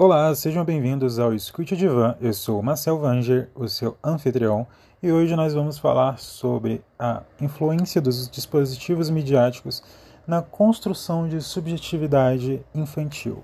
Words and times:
Olá, 0.00 0.32
sejam 0.32 0.64
bem-vindos 0.64 1.18
ao 1.18 1.34
Escute 1.34 1.76
Divan. 1.76 2.14
Eu 2.20 2.32
sou 2.32 2.62
Marcel 2.62 3.00
Vanger, 3.00 3.50
o 3.52 3.66
seu 3.66 3.98
anfitrião, 4.02 4.64
e 5.02 5.10
hoje 5.10 5.34
nós 5.34 5.54
vamos 5.54 5.76
falar 5.76 6.20
sobre 6.20 6.84
a 6.96 7.24
influência 7.40 8.00
dos 8.00 8.30
dispositivos 8.30 9.10
midiáticos 9.10 9.82
na 10.24 10.40
construção 10.40 11.28
de 11.28 11.42
subjetividade 11.42 12.64
infantil. 12.72 13.42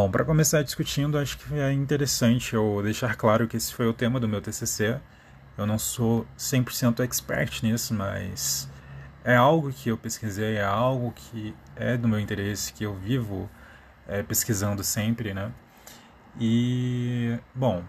Bom, 0.00 0.10
para 0.10 0.24
começar 0.24 0.62
discutindo, 0.62 1.18
acho 1.18 1.36
que 1.36 1.54
é 1.58 1.70
interessante 1.74 2.54
eu 2.54 2.80
deixar 2.82 3.16
claro 3.16 3.46
que 3.46 3.54
esse 3.54 3.74
foi 3.74 3.86
o 3.86 3.92
tema 3.92 4.18
do 4.18 4.26
meu 4.26 4.40
TCC. 4.40 4.98
Eu 5.58 5.66
não 5.66 5.78
sou 5.78 6.26
100% 6.38 7.00
expert 7.00 7.62
nisso, 7.62 7.92
mas 7.92 8.66
é 9.22 9.36
algo 9.36 9.70
que 9.70 9.90
eu 9.90 9.98
pesquisei, 9.98 10.56
é 10.56 10.64
algo 10.64 11.12
que 11.12 11.54
é 11.76 11.98
do 11.98 12.08
meu 12.08 12.18
interesse, 12.18 12.72
que 12.72 12.82
eu 12.82 12.94
vivo 12.94 13.46
é, 14.08 14.22
pesquisando 14.22 14.82
sempre, 14.82 15.34
né? 15.34 15.52
E, 16.40 17.38
bom, 17.54 17.84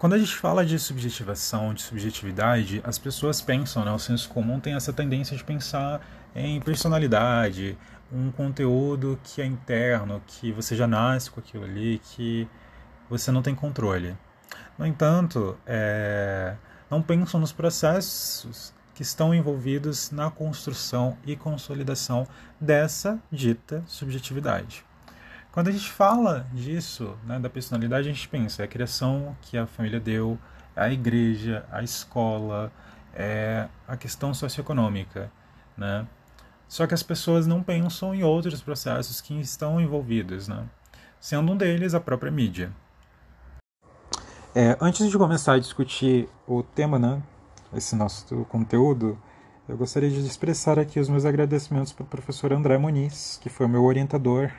quando 0.00 0.14
a 0.14 0.18
gente 0.18 0.34
fala 0.34 0.64
de 0.64 0.78
subjetivação, 0.78 1.74
de 1.74 1.82
subjetividade, 1.82 2.80
as 2.82 2.98
pessoas 2.98 3.42
pensam, 3.42 3.84
né? 3.84 3.92
O 3.92 3.98
senso 3.98 4.30
comum 4.30 4.58
tem 4.58 4.72
essa 4.72 4.94
tendência 4.94 5.36
de 5.36 5.44
pensar 5.44 6.00
em 6.34 6.58
personalidade, 6.58 7.76
um 8.10 8.30
conteúdo 8.30 9.20
que 9.22 9.42
é 9.42 9.44
interno, 9.44 10.22
que 10.26 10.52
você 10.52 10.74
já 10.74 10.86
nasce 10.86 11.30
com 11.30 11.38
aquilo 11.38 11.64
ali, 11.64 12.00
que 12.02 12.48
você 13.10 13.30
não 13.30 13.42
tem 13.42 13.54
controle. 13.54 14.16
No 14.78 14.86
entanto, 14.86 15.58
é, 15.66 16.56
não 16.90 17.02
pensam 17.02 17.38
nos 17.38 17.52
processos 17.52 18.72
que 18.94 19.02
estão 19.02 19.34
envolvidos 19.34 20.10
na 20.10 20.30
construção 20.30 21.18
e 21.26 21.36
consolidação 21.36 22.26
dessa 22.58 23.20
dita 23.30 23.84
subjetividade. 23.86 24.82
Quando 25.52 25.68
a 25.68 25.72
gente 25.72 25.90
fala 25.90 26.46
disso, 26.52 27.16
né, 27.24 27.38
da 27.38 27.50
personalidade, 27.50 28.08
a 28.08 28.12
gente 28.12 28.28
pensa 28.28 28.62
é 28.62 28.64
a 28.64 28.68
criação 28.68 29.36
que 29.42 29.58
a 29.58 29.66
família 29.66 29.98
deu, 29.98 30.38
é 30.76 30.82
a 30.82 30.92
igreja, 30.92 31.64
a 31.70 31.82
escola, 31.82 32.72
é 33.14 33.66
a 33.88 33.96
questão 33.96 34.32
socioeconômica, 34.32 35.30
né? 35.76 36.06
Só 36.68 36.86
que 36.86 36.94
as 36.94 37.02
pessoas 37.02 37.48
não 37.48 37.64
pensam 37.64 38.14
em 38.14 38.22
outros 38.22 38.62
processos 38.62 39.20
que 39.20 39.40
estão 39.40 39.80
envolvidos, 39.80 40.46
né? 40.46 40.68
sendo 41.20 41.52
um 41.52 41.56
deles 41.56 41.92
a 41.94 42.00
própria 42.00 42.32
mídia. 42.32 42.72
É, 44.54 44.76
antes 44.80 45.08
de 45.08 45.18
começar 45.18 45.54
a 45.54 45.58
discutir 45.58 46.28
o 46.46 46.62
tema, 46.62 46.98
né, 46.98 47.22
esse 47.74 47.94
nosso 47.94 48.44
conteúdo, 48.46 49.18
eu 49.68 49.76
gostaria 49.76 50.10
de 50.10 50.18
expressar 50.20 50.78
aqui 50.78 50.98
os 50.98 51.08
meus 51.08 51.24
agradecimentos 51.24 51.92
para 51.92 52.04
o 52.04 52.06
professor 52.06 52.52
André 52.52 52.78
Muniz, 52.78 53.38
que 53.40 53.48
foi 53.48 53.66
o 53.66 53.68
meu 53.68 53.84
orientador 53.84 54.50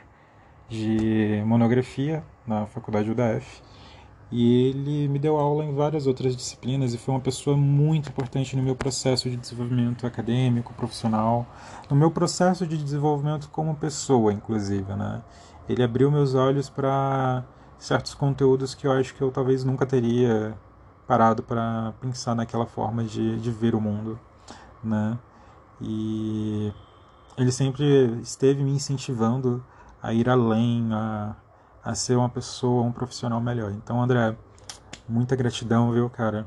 de 0.72 1.42
monografia 1.44 2.24
na 2.46 2.64
faculdade 2.64 3.10
UDF 3.10 3.62
e 4.30 4.70
ele 4.70 5.08
me 5.08 5.18
deu 5.18 5.36
aula 5.36 5.62
em 5.62 5.74
várias 5.74 6.06
outras 6.06 6.34
disciplinas 6.34 6.94
e 6.94 6.98
foi 6.98 7.14
uma 7.14 7.20
pessoa 7.20 7.54
muito 7.54 8.08
importante 8.08 8.56
no 8.56 8.62
meu 8.62 8.74
processo 8.74 9.28
de 9.28 9.36
desenvolvimento 9.36 10.06
acadêmico, 10.06 10.72
profissional, 10.72 11.46
no 11.90 11.94
meu 11.94 12.10
processo 12.10 12.66
de 12.66 12.78
desenvolvimento 12.78 13.50
como 13.50 13.76
pessoa, 13.76 14.32
inclusive, 14.32 14.90
né? 14.94 15.22
Ele 15.68 15.82
abriu 15.82 16.10
meus 16.10 16.34
olhos 16.34 16.70
para 16.70 17.44
certos 17.78 18.14
conteúdos 18.14 18.74
que 18.74 18.86
eu 18.86 18.92
acho 18.92 19.14
que 19.14 19.20
eu 19.20 19.30
talvez 19.30 19.64
nunca 19.64 19.84
teria 19.84 20.56
parado 21.06 21.42
para 21.42 21.92
pensar 22.00 22.34
naquela 22.34 22.64
forma 22.64 23.04
de, 23.04 23.38
de 23.38 23.50
ver 23.50 23.74
o 23.74 23.80
mundo, 23.80 24.18
né? 24.82 25.18
E 25.78 26.72
ele 27.36 27.52
sempre 27.52 28.18
esteve 28.22 28.62
me 28.62 28.70
incentivando 28.70 29.62
a 30.02 30.12
ir 30.12 30.28
além, 30.28 30.88
a 30.92 31.36
a 31.84 31.94
ser 31.94 32.16
uma 32.16 32.28
pessoa, 32.28 32.82
um 32.84 32.92
profissional 32.92 33.40
melhor. 33.40 33.72
Então, 33.72 34.00
André, 34.00 34.36
muita 35.08 35.34
gratidão, 35.34 35.90
viu, 35.90 36.08
cara? 36.08 36.46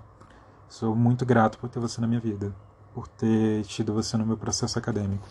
Sou 0.70 0.96
muito 0.96 1.26
grato 1.26 1.58
por 1.58 1.70
ter 1.70 1.80
você 1.80 2.00
na 2.00 2.08
minha 2.08 2.20
vida, 2.20 2.56
por 2.94 3.08
ter 3.08 3.64
tido 3.66 3.94
você 3.94 4.16
no 4.16 4.26
meu 4.26 4.38
processo 4.38 4.80
acadêmico. 4.80 5.28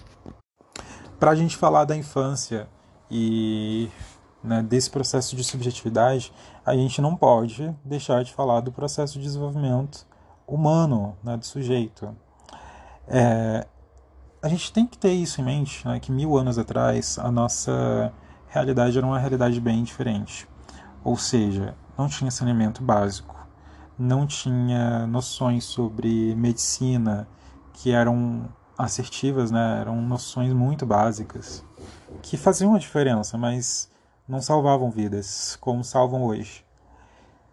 Para 1.18 1.30
a 1.30 1.34
gente 1.34 1.56
falar 1.56 1.84
da 1.84 1.96
infância 1.96 2.68
e 3.10 3.88
né, 4.42 4.62
desse 4.62 4.90
processo 4.90 5.34
de 5.34 5.42
subjetividade, 5.42 6.32
a 6.66 6.74
gente 6.74 7.00
não 7.00 7.16
pode 7.16 7.74
deixar 7.82 8.22
de 8.22 8.32
falar 8.32 8.60
do 8.60 8.70
processo 8.70 9.14
de 9.14 9.24
desenvolvimento 9.24 10.06
humano 10.46 11.16
né, 11.24 11.36
do 11.36 11.46
sujeito. 11.46 12.14
É, 13.08 13.66
a 14.44 14.48
gente 14.48 14.70
tem 14.70 14.86
que 14.86 14.98
ter 14.98 15.10
isso 15.10 15.40
em 15.40 15.44
mente, 15.44 15.88
né, 15.88 15.98
que 15.98 16.12
mil 16.12 16.36
anos 16.36 16.58
atrás 16.58 17.18
a 17.18 17.32
nossa 17.32 18.12
realidade 18.46 18.98
era 18.98 19.06
uma 19.06 19.18
realidade 19.18 19.58
bem 19.58 19.82
diferente. 19.82 20.46
Ou 21.02 21.16
seja, 21.16 21.74
não 21.96 22.08
tinha 22.08 22.30
saneamento 22.30 22.82
básico, 22.82 23.34
não 23.98 24.26
tinha 24.26 25.06
noções 25.06 25.64
sobre 25.64 26.34
medicina 26.34 27.26
que 27.72 27.90
eram 27.90 28.46
assertivas, 28.76 29.50
né? 29.50 29.78
eram 29.80 30.02
noções 30.02 30.52
muito 30.52 30.84
básicas 30.84 31.64
que 32.20 32.36
faziam 32.36 32.74
a 32.74 32.78
diferença, 32.78 33.38
mas 33.38 33.90
não 34.28 34.42
salvavam 34.42 34.90
vidas 34.90 35.56
como 35.58 35.82
salvam 35.82 36.22
hoje. 36.22 36.62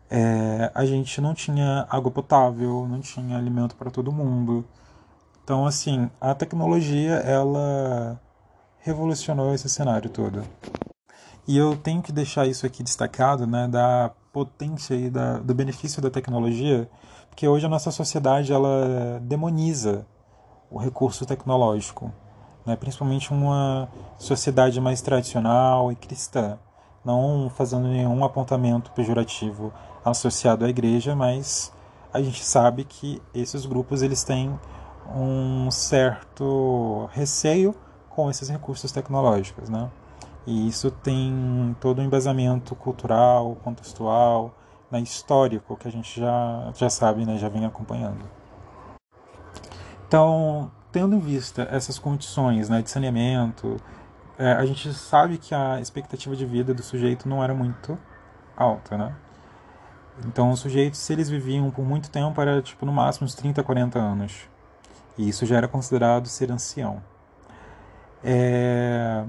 É, 0.09 0.69
a 0.75 0.85
gente 0.85 1.21
não 1.21 1.33
tinha 1.33 1.87
água 1.89 2.11
potável, 2.11 2.85
não 2.85 2.99
tinha 2.99 3.37
alimento 3.37 3.77
para 3.77 3.89
todo 3.89 4.11
mundo. 4.11 4.67
Então, 5.43 5.65
assim, 5.65 6.09
a 6.19 6.33
tecnologia 6.35 7.15
ela 7.15 8.19
revolucionou 8.79 9.53
esse 9.53 9.69
cenário 9.69 10.09
todo. 10.09 10.43
E 11.47 11.57
eu 11.57 11.75
tenho 11.75 12.01
que 12.01 12.11
deixar 12.11 12.45
isso 12.45 12.65
aqui 12.65 12.83
destacado, 12.83 13.47
né, 13.47 13.67
da 13.67 14.11
potência 14.31 14.93
e 14.93 15.09
da, 15.09 15.39
do 15.39 15.53
benefício 15.53 16.01
da 16.01 16.09
tecnologia, 16.09 16.89
porque 17.29 17.47
hoje 17.47 17.65
a 17.65 17.69
nossa 17.69 17.91
sociedade 17.91 18.53
ela 18.53 19.19
demoniza 19.21 20.05
o 20.69 20.77
recurso 20.77 21.25
tecnológico, 21.25 22.11
né, 22.65 22.75
principalmente 22.75 23.33
uma 23.33 23.89
sociedade 24.17 24.79
mais 24.79 25.01
tradicional 25.01 25.91
e 25.91 25.95
cristã, 25.95 26.57
não 27.03 27.51
fazendo 27.55 27.87
nenhum 27.87 28.23
apontamento 28.23 28.91
pejorativo 28.91 29.73
associado 30.05 30.63
à 30.63 30.69
igreja, 30.69 31.15
mas 31.15 31.73
a 32.13 32.21
gente 32.21 32.43
sabe 32.43 32.83
que 32.83 33.21
esses 33.33 33.65
grupos 33.65 34.01
eles 34.01 34.23
têm 34.23 34.57
um 35.15 35.69
certo 35.71 37.09
receio 37.11 37.75
com 38.09 38.29
esses 38.29 38.49
recursos 38.49 38.91
tecnológicos, 38.91 39.69
né? 39.69 39.89
E 40.45 40.67
isso 40.67 40.89
tem 40.89 41.75
todo 41.79 42.01
um 42.01 42.05
embasamento 42.05 42.75
cultural, 42.75 43.55
contextual, 43.63 44.55
né, 44.89 44.99
histórico, 44.99 45.77
que 45.77 45.87
a 45.87 45.91
gente 45.91 46.19
já, 46.19 46.71
já 46.75 46.89
sabe, 46.89 47.25
né, 47.25 47.37
já 47.37 47.47
vem 47.47 47.65
acompanhando. 47.65 48.25
Então, 50.07 50.71
tendo 50.91 51.15
em 51.15 51.19
vista 51.19 51.67
essas 51.71 51.97
condições 51.97 52.67
né, 52.69 52.81
de 52.81 52.89
saneamento, 52.89 53.77
é, 54.37 54.53
a 54.53 54.65
gente 54.65 54.93
sabe 54.93 55.37
que 55.37 55.55
a 55.55 55.79
expectativa 55.79 56.35
de 56.35 56.45
vida 56.45 56.73
do 56.73 56.83
sujeito 56.83 57.29
não 57.29 57.43
era 57.43 57.53
muito 57.53 57.97
alta, 58.57 58.97
né? 58.97 59.15
Então, 60.25 60.51
os 60.51 60.59
sujeitos, 60.59 60.99
se 60.99 61.13
eles 61.13 61.29
viviam 61.29 61.71
por 61.71 61.85
muito 61.85 62.11
tempo, 62.11 62.39
era 62.41 62.61
tipo 62.61 62.85
no 62.85 62.91
máximo 62.91 63.25
uns 63.25 63.35
30, 63.35 63.63
40 63.63 63.97
anos. 63.97 64.50
E 65.17 65.27
isso 65.27 65.45
já 65.45 65.57
era 65.57 65.67
considerado 65.67 66.27
ser 66.27 66.51
ancião. 66.51 67.01
É 68.23 69.25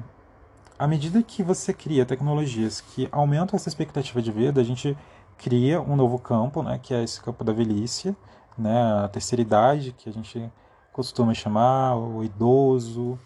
à 0.83 0.87
medida 0.89 1.23
que 1.23 1.45
você 1.45 1.73
cria 1.73 2.05
tecnologias 2.05 2.81
que 2.81 3.09
aumentam 3.13 3.57
essa 3.57 3.69
expectativa 3.69 4.21
de 4.21 4.33
vida, 4.33 4.61
a 4.61 4.65
gente 4.65 4.99
cria 5.39 5.81
um 5.81 5.95
novo 5.95 6.19
campo, 6.19 6.61
né, 6.61 6.77
que 6.83 6.93
é 6.93 7.05
esse 7.05 7.21
campo 7.21 7.45
da 7.45 7.53
velhice, 7.53 8.17
né, 8.59 9.05
a 9.05 9.07
terceira 9.07 9.41
idade, 9.41 9.95
que 9.97 10.09
a 10.09 10.13
gente 10.13 10.51
costuma 10.93 11.35
chamar, 11.35 11.95
o 11.97 12.25
idoso. 12.25 13.17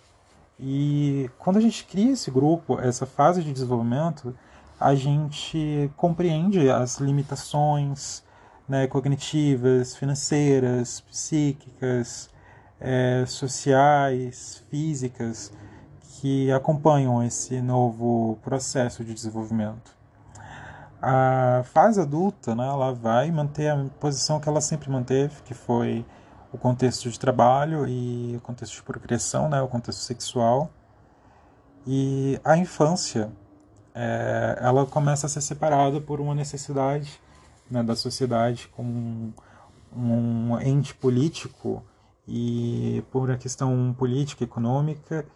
E 0.60 1.30
quando 1.38 1.56
a 1.56 1.60
gente 1.60 1.86
cria 1.86 2.12
esse 2.12 2.30
grupo, 2.30 2.78
essa 2.78 3.06
fase 3.06 3.42
de 3.42 3.54
desenvolvimento, 3.54 4.36
a 4.78 4.94
gente 4.94 5.90
compreende 5.96 6.68
as 6.68 6.98
limitações 6.98 8.22
né, 8.68 8.86
cognitivas, 8.86 9.96
financeiras, 9.96 11.00
psíquicas, 11.00 12.28
é, 12.80 13.24
sociais, 13.26 14.62
físicas 14.70 15.52
que 16.20 16.50
acompanham 16.50 17.22
esse 17.22 17.60
novo 17.60 18.38
processo 18.42 19.04
de 19.04 19.12
desenvolvimento. 19.12 19.94
A 21.00 21.62
fase 21.64 22.00
adulta, 22.00 22.54
né, 22.54 22.66
ela 22.66 22.92
vai 22.92 23.30
manter 23.30 23.68
a 23.68 23.84
posição 24.00 24.40
que 24.40 24.48
ela 24.48 24.60
sempre 24.60 24.90
manteve, 24.90 25.42
que 25.42 25.54
foi 25.54 26.04
o 26.52 26.58
contexto 26.58 27.10
de 27.10 27.18
trabalho 27.18 27.86
e 27.86 28.34
o 28.36 28.40
contexto 28.40 28.76
de 28.76 28.82
procriação, 28.82 29.48
né, 29.48 29.60
o 29.60 29.68
contexto 29.68 30.00
sexual. 30.00 30.70
E 31.86 32.40
a 32.42 32.56
infância, 32.56 33.30
é, 33.94 34.58
ela 34.60 34.86
começa 34.86 35.26
a 35.26 35.28
ser 35.28 35.42
separada 35.42 36.00
por 36.00 36.20
uma 36.20 36.34
necessidade 36.34 37.20
né, 37.70 37.82
da 37.82 37.94
sociedade 37.94 38.68
como 38.68 38.90
um, 38.90 39.32
um 39.94 40.60
ente 40.60 40.94
político 40.94 41.84
e 42.26 43.02
por 43.10 43.28
uma 43.28 43.36
questão 43.36 43.94
política, 43.96 44.44
econômica 44.44 45.26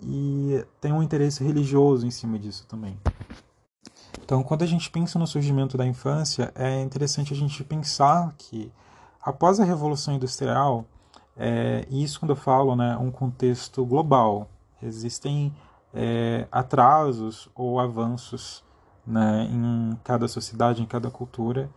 e 0.00 0.64
tem 0.80 0.92
um 0.92 1.02
interesse 1.02 1.42
religioso 1.42 2.06
em 2.06 2.10
cima 2.10 2.38
disso 2.38 2.66
também. 2.66 2.98
Então, 4.22 4.42
quando 4.42 4.62
a 4.62 4.66
gente 4.66 4.90
pensa 4.90 5.18
no 5.18 5.26
surgimento 5.26 5.76
da 5.76 5.86
infância, 5.86 6.52
é 6.54 6.80
interessante 6.80 7.32
a 7.32 7.36
gente 7.36 7.62
pensar 7.64 8.34
que 8.38 8.72
após 9.20 9.60
a 9.60 9.64
Revolução 9.64 10.14
Industrial, 10.14 10.84
é, 11.36 11.86
e 11.90 12.02
isso 12.02 12.20
quando 12.20 12.30
eu 12.30 12.36
falo, 12.36 12.76
né, 12.76 12.96
um 12.96 13.10
contexto 13.10 13.84
global, 13.84 14.48
existem 14.82 15.54
é, 15.92 16.46
atrasos 16.50 17.48
ou 17.54 17.80
avanços 17.80 18.62
né, 19.06 19.48
em 19.50 19.98
cada 20.02 20.26
sociedade, 20.28 20.82
em 20.82 20.86
cada 20.86 21.10
cultura, 21.10 21.68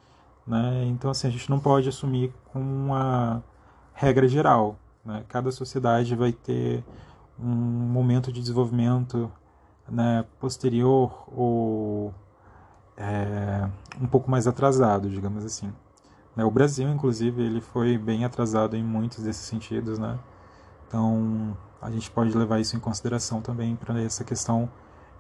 né? 0.46 0.86
Então, 0.86 1.12
assim, 1.12 1.28
a 1.28 1.32
gente 1.32 1.50
não 1.50 1.60
pode 1.60 1.90
assumir 1.90 2.34
com 2.54 2.60
uma 2.60 3.44
regra 3.98 4.28
geral. 4.28 4.78
Né? 5.04 5.24
Cada 5.28 5.52
sociedade 5.52 6.16
vai 6.16 6.32
ter 6.32 6.84
um 7.40 7.46
momento 7.46 8.32
de 8.32 8.40
desenvolvimento 8.40 9.32
né, 9.90 10.24
posterior 10.40 11.28
ou 11.36 12.14
é, 12.96 13.68
um 14.00 14.08
pouco 14.08 14.30
mais 14.30 14.48
atrasado, 14.48 15.10
digamos 15.10 15.44
assim. 15.44 15.74
Né? 16.36 16.46
O 16.46 16.52
Brasil, 16.52 16.88
inclusive, 16.90 17.42
ele 17.42 17.60
foi 17.60 17.98
bem 17.98 18.24
atrasado 18.24 18.76
em 18.76 18.84
muitos 18.84 19.24
desses 19.24 19.46
sentidos, 19.46 19.98
né? 19.98 20.18
Então, 20.88 21.58
a 21.82 21.90
gente 21.90 22.10
pode 22.12 22.36
levar 22.38 22.60
isso 22.60 22.78
em 22.78 22.80
consideração 22.80 23.42
também 23.42 23.76
para 23.76 24.00
essa 24.02 24.24
questão 24.24 24.70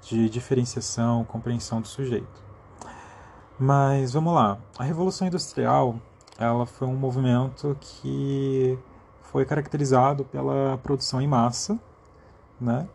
de 0.02 0.30
diferenciação, 0.30 1.26
compreensão 1.26 1.82
do 1.82 1.88
sujeito. 1.88 2.44
Mas 3.60 4.14
vamos 4.14 4.34
lá, 4.34 4.60
a 4.78 4.84
Revolução 4.84 5.28
Industrial, 5.28 6.00
ela 6.38 6.66
foi 6.66 6.88
um 6.88 6.96
movimento 6.96 7.76
que 7.80 8.78
foi 9.22 9.46
caracterizado 9.46 10.24
pela 10.26 10.78
produção 10.78 11.22
em 11.22 11.28
massa, 11.28 11.78
né? 12.60 12.88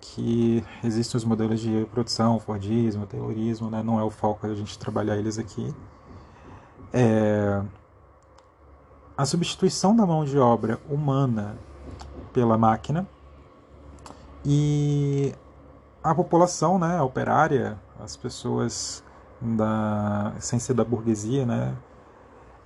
que 0.00 0.62
existem 0.82 1.16
os 1.16 1.24
modelos 1.24 1.60
de 1.60 1.86
produção, 1.90 2.38
Fordismo, 2.38 3.06
Taylorismo, 3.06 3.70
né? 3.70 3.82
não 3.82 3.98
é 3.98 4.02
o 4.02 4.10
foco 4.10 4.46
a 4.46 4.54
gente 4.54 4.78
trabalhar 4.78 5.16
eles 5.16 5.38
aqui. 5.38 5.74
É... 6.92 7.62
A 9.16 9.24
substituição 9.24 9.96
da 9.96 10.04
mão 10.04 10.24
de 10.24 10.38
obra 10.38 10.78
humana 10.90 11.56
pela 12.32 12.58
máquina 12.58 13.06
e 14.44 15.32
a 16.02 16.14
população 16.14 16.78
né, 16.78 16.98
a 16.98 17.04
operária, 17.04 17.78
as 17.98 18.16
pessoas 18.16 19.02
da, 19.40 20.34
sem 20.38 20.58
ser 20.58 20.74
da 20.74 20.84
burguesia, 20.84 21.46
né, 21.46 21.74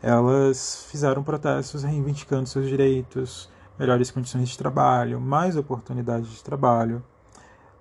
elas 0.03 0.87
fizeram 0.91 1.23
protestos 1.23 1.83
reivindicando 1.83 2.49
seus 2.49 2.69
direitos, 2.69 3.51
melhores 3.79 4.11
condições 4.11 4.49
de 4.49 4.59
trabalho, 4.59 5.21
mais 5.21 5.57
oportunidades 5.57 6.31
de 6.31 6.43
trabalho, 6.43 7.03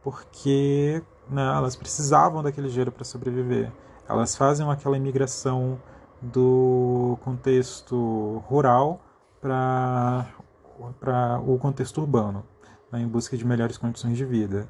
porque 0.03 1.01
né, 1.29 1.45
elas 1.55 1.75
precisavam 1.75 2.41
daquele 2.41 2.69
dinheiro 2.69 2.91
para 2.91 3.03
sobreviver. 3.03 3.71
Elas 4.07 4.35
fazem 4.35 4.69
aquela 4.69 4.97
imigração 4.97 5.79
do 6.21 7.17
contexto 7.23 8.43
rural 8.47 9.01
para 9.41 10.25
o 11.45 11.57
contexto 11.57 11.99
urbano, 11.99 12.43
né, 12.91 13.01
em 13.01 13.07
busca 13.07 13.37
de 13.37 13.45
melhores 13.45 13.77
condições 13.77 14.17
de 14.17 14.25
vida. 14.25 14.67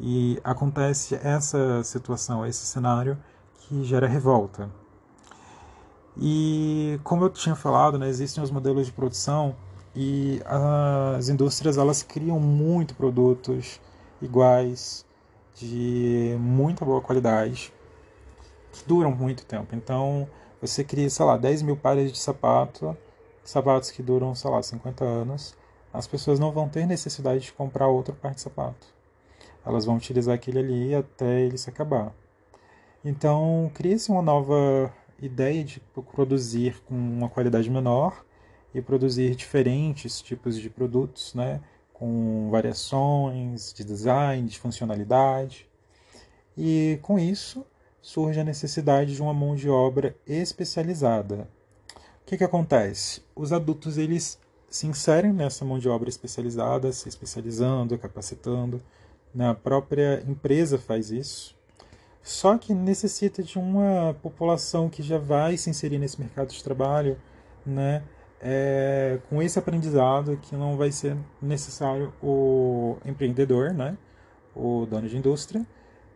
E 0.00 0.40
acontece 0.44 1.16
essa 1.16 1.82
situação, 1.82 2.46
esse 2.46 2.64
cenário 2.64 3.18
que 3.54 3.82
gera 3.84 4.06
revolta. 4.06 4.70
E 6.20 6.98
como 7.04 7.24
eu 7.24 7.30
tinha 7.30 7.54
falado, 7.54 7.98
né, 7.98 8.08
existem 8.08 8.42
os 8.42 8.50
modelos 8.50 8.86
de 8.86 8.92
produção 8.92 9.54
e 9.94 10.40
as 10.44 11.28
indústrias 11.28 11.78
elas 11.78 12.02
criam 12.02 12.40
muito 12.40 12.94
produtos 12.94 13.80
iguais 14.20 15.06
de 15.54 16.36
muita 16.40 16.84
boa 16.84 17.00
qualidade 17.00 17.72
que 18.72 18.84
duram 18.86 19.10
muito 19.12 19.44
tempo. 19.44 19.74
Então 19.74 20.28
você 20.60 20.82
cria, 20.82 21.08
sei 21.08 21.24
lá, 21.24 21.36
10 21.36 21.62
mil 21.62 21.76
pares 21.76 22.12
de 22.12 22.18
sapato, 22.18 22.96
sapatos 23.44 23.90
que 23.90 24.02
duram, 24.02 24.34
sei 24.34 24.50
lá, 24.50 24.62
50 24.62 25.04
anos. 25.04 25.56
As 25.92 26.06
pessoas 26.06 26.38
não 26.38 26.52
vão 26.52 26.68
ter 26.68 26.86
necessidade 26.86 27.44
de 27.44 27.52
comprar 27.52 27.88
outro 27.88 28.14
par 28.14 28.34
de 28.34 28.40
sapato. 28.40 28.86
Elas 29.64 29.84
vão 29.84 29.96
utilizar 29.96 30.34
aquele 30.34 30.58
ali 30.58 30.94
até 30.94 31.42
ele 31.42 31.56
se 31.58 31.70
acabar. 31.70 32.12
Então 33.04 33.70
cria-se 33.74 34.10
uma 34.10 34.22
nova 34.22 34.92
ideia 35.20 35.64
de 35.64 35.80
produzir 36.14 36.80
com 36.86 36.94
uma 36.94 37.28
qualidade 37.28 37.68
menor 37.70 38.24
e 38.74 38.80
produzir 38.80 39.34
diferentes 39.34 40.20
tipos 40.20 40.58
de 40.58 40.70
produtos, 40.70 41.34
né, 41.34 41.60
com 41.92 42.48
variações 42.50 43.72
de 43.72 43.84
design, 43.84 44.48
de 44.48 44.58
funcionalidade. 44.58 45.68
E 46.56 46.98
com 47.02 47.18
isso 47.18 47.66
surge 48.00 48.40
a 48.40 48.44
necessidade 48.44 49.14
de 49.14 49.22
uma 49.22 49.34
mão 49.34 49.56
de 49.56 49.68
obra 49.68 50.16
especializada. 50.26 51.48
O 52.22 52.26
que, 52.26 52.36
que 52.36 52.44
acontece? 52.44 53.22
Os 53.34 53.52
adultos 53.52 53.98
eles 53.98 54.38
se 54.70 54.86
inserem 54.86 55.32
nessa 55.32 55.64
mão 55.64 55.78
de 55.78 55.88
obra 55.88 56.08
especializada, 56.08 56.92
se 56.92 57.08
especializando, 57.08 57.98
capacitando. 57.98 58.82
Né? 59.34 59.48
A 59.48 59.54
própria 59.54 60.22
empresa 60.26 60.78
faz 60.78 61.10
isso. 61.10 61.57
Só 62.28 62.58
que 62.58 62.74
necessita 62.74 63.42
de 63.42 63.58
uma 63.58 64.14
população 64.22 64.88
que 64.88 65.02
já 65.02 65.18
vai 65.18 65.56
se 65.56 65.70
inserir 65.70 65.98
nesse 65.98 66.20
mercado 66.20 66.48
de 66.48 66.62
trabalho, 66.62 67.16
né? 67.64 68.02
é, 68.40 69.18
com 69.28 69.42
esse 69.42 69.58
aprendizado 69.58 70.38
que 70.42 70.54
não 70.54 70.76
vai 70.76 70.92
ser 70.92 71.16
necessário 71.40 72.12
o 72.22 72.96
empreendedor, 73.04 73.72
né, 73.72 73.96
o 74.54 74.86
dono 74.86 75.08
de 75.08 75.16
indústria, 75.16 75.66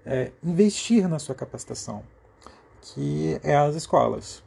é, 0.04 0.32
investir 0.42 1.08
na 1.08 1.18
sua 1.18 1.34
capacitação, 1.34 2.02
que 2.80 3.38
é 3.42 3.56
as 3.56 3.74
escolas. 3.74 4.42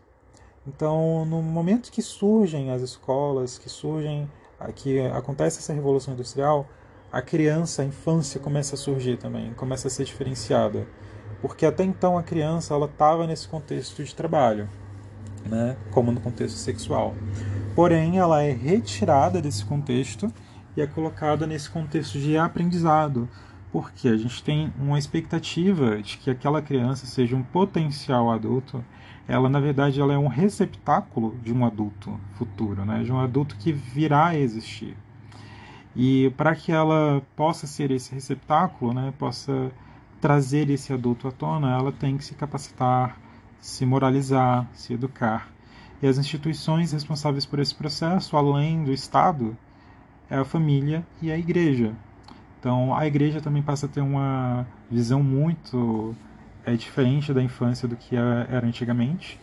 Então, 0.67 1.25
no 1.25 1.41
momento 1.41 1.91
que 1.91 2.01
surgem 2.01 2.71
as 2.71 2.81
escolas, 2.81 3.57
que 3.57 3.69
surgem, 3.69 4.29
que 4.75 4.99
acontece 5.07 5.59
essa 5.59 5.73
revolução 5.73 6.13
industrial, 6.13 6.67
a 7.11 7.21
criança, 7.21 7.81
a 7.81 7.85
infância 7.85 8.39
começa 8.39 8.75
a 8.75 8.77
surgir 8.77 9.17
também, 9.17 9.53
começa 9.53 9.87
a 9.87 9.91
ser 9.91 10.05
diferenciada, 10.05 10.87
porque 11.41 11.65
até 11.65 11.83
então 11.83 12.17
a 12.17 12.23
criança 12.23 12.73
ela 12.73 12.85
estava 12.85 13.27
nesse 13.27 13.47
contexto 13.47 14.03
de 14.03 14.13
trabalho, 14.13 14.67
né, 15.45 15.77
como 15.91 16.11
no 16.11 16.19
contexto 16.19 16.57
sexual. 16.57 17.13
Porém, 17.75 18.17
ela 18.17 18.41
é 18.41 18.51
retirada 18.51 19.41
desse 19.41 19.65
contexto 19.65 20.31
e 20.77 20.81
é 20.81 20.87
colocada 20.87 21.45
nesse 21.45 21.69
contexto 21.69 22.17
de 22.17 22.37
aprendizado, 22.37 23.27
porque 23.71 24.07
a 24.07 24.15
gente 24.15 24.41
tem 24.41 24.73
uma 24.79 24.97
expectativa 24.97 26.01
de 26.01 26.17
que 26.17 26.29
aquela 26.29 26.61
criança 26.61 27.05
seja 27.05 27.35
um 27.35 27.43
potencial 27.43 28.31
adulto. 28.31 28.83
Ela, 29.27 29.49
na 29.49 29.59
verdade, 29.59 29.99
ela 29.99 30.13
é 30.13 30.17
um 30.17 30.27
receptáculo 30.27 31.35
de 31.43 31.53
um 31.53 31.65
adulto 31.65 32.17
futuro, 32.35 32.85
né? 32.85 33.03
de 33.03 33.11
um 33.11 33.19
adulto 33.19 33.57
que 33.57 33.73
virá 33.73 34.27
a 34.27 34.37
existir. 34.37 34.95
E 35.93 36.31
para 36.37 36.55
que 36.55 36.71
ela 36.71 37.21
possa 37.35 37.67
ser 37.67 37.91
esse 37.91 38.13
receptáculo, 38.13 38.93
né? 38.93 39.13
possa 39.17 39.71
trazer 40.21 40.69
esse 40.69 40.93
adulto 40.93 41.27
à 41.27 41.31
tona, 41.31 41.77
ela 41.77 41.91
tem 41.91 42.17
que 42.17 42.23
se 42.23 42.35
capacitar, 42.35 43.17
se 43.59 43.85
moralizar, 43.85 44.67
se 44.73 44.93
educar. 44.93 45.49
E 46.01 46.07
as 46.07 46.17
instituições 46.17 46.91
responsáveis 46.91 47.45
por 47.45 47.59
esse 47.59 47.73
processo, 47.73 48.35
além 48.35 48.83
do 48.83 48.91
Estado, 48.91 49.57
é 50.29 50.37
a 50.37 50.45
família 50.45 51.05
e 51.21 51.31
a 51.31 51.37
igreja. 51.37 51.93
Então, 52.59 52.95
a 52.95 53.05
igreja 53.05 53.39
também 53.41 53.61
passa 53.61 53.85
a 53.85 53.89
ter 53.89 54.01
uma 54.01 54.67
visão 54.89 55.21
muito 55.21 56.15
é, 56.65 56.75
diferente 56.75 57.33
da 57.33 57.41
infância 57.41 57.87
do 57.87 57.95
que 57.95 58.15
era 58.15 58.65
antigamente, 58.65 59.39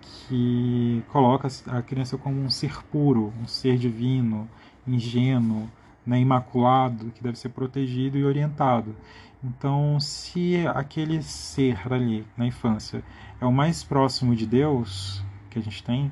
que 0.00 1.02
coloca 1.08 1.48
a 1.68 1.80
criança 1.82 2.18
como 2.18 2.40
um 2.40 2.50
ser 2.50 2.82
puro, 2.90 3.32
um 3.40 3.46
ser 3.46 3.78
divino, 3.78 4.48
ingênuo, 4.86 5.70
né, 6.08 6.18
imaculado, 6.18 7.10
que 7.10 7.22
deve 7.22 7.38
ser 7.38 7.50
protegido 7.50 8.16
e 8.16 8.24
orientado. 8.24 8.96
Então, 9.44 10.00
se 10.00 10.66
aquele 10.68 11.22
ser 11.22 11.80
ali 11.92 12.26
na 12.34 12.46
infância 12.46 13.04
é 13.38 13.44
o 13.44 13.52
mais 13.52 13.84
próximo 13.84 14.34
de 14.34 14.46
Deus, 14.46 15.22
que 15.50 15.58
a 15.58 15.62
gente 15.62 15.84
tem, 15.84 16.10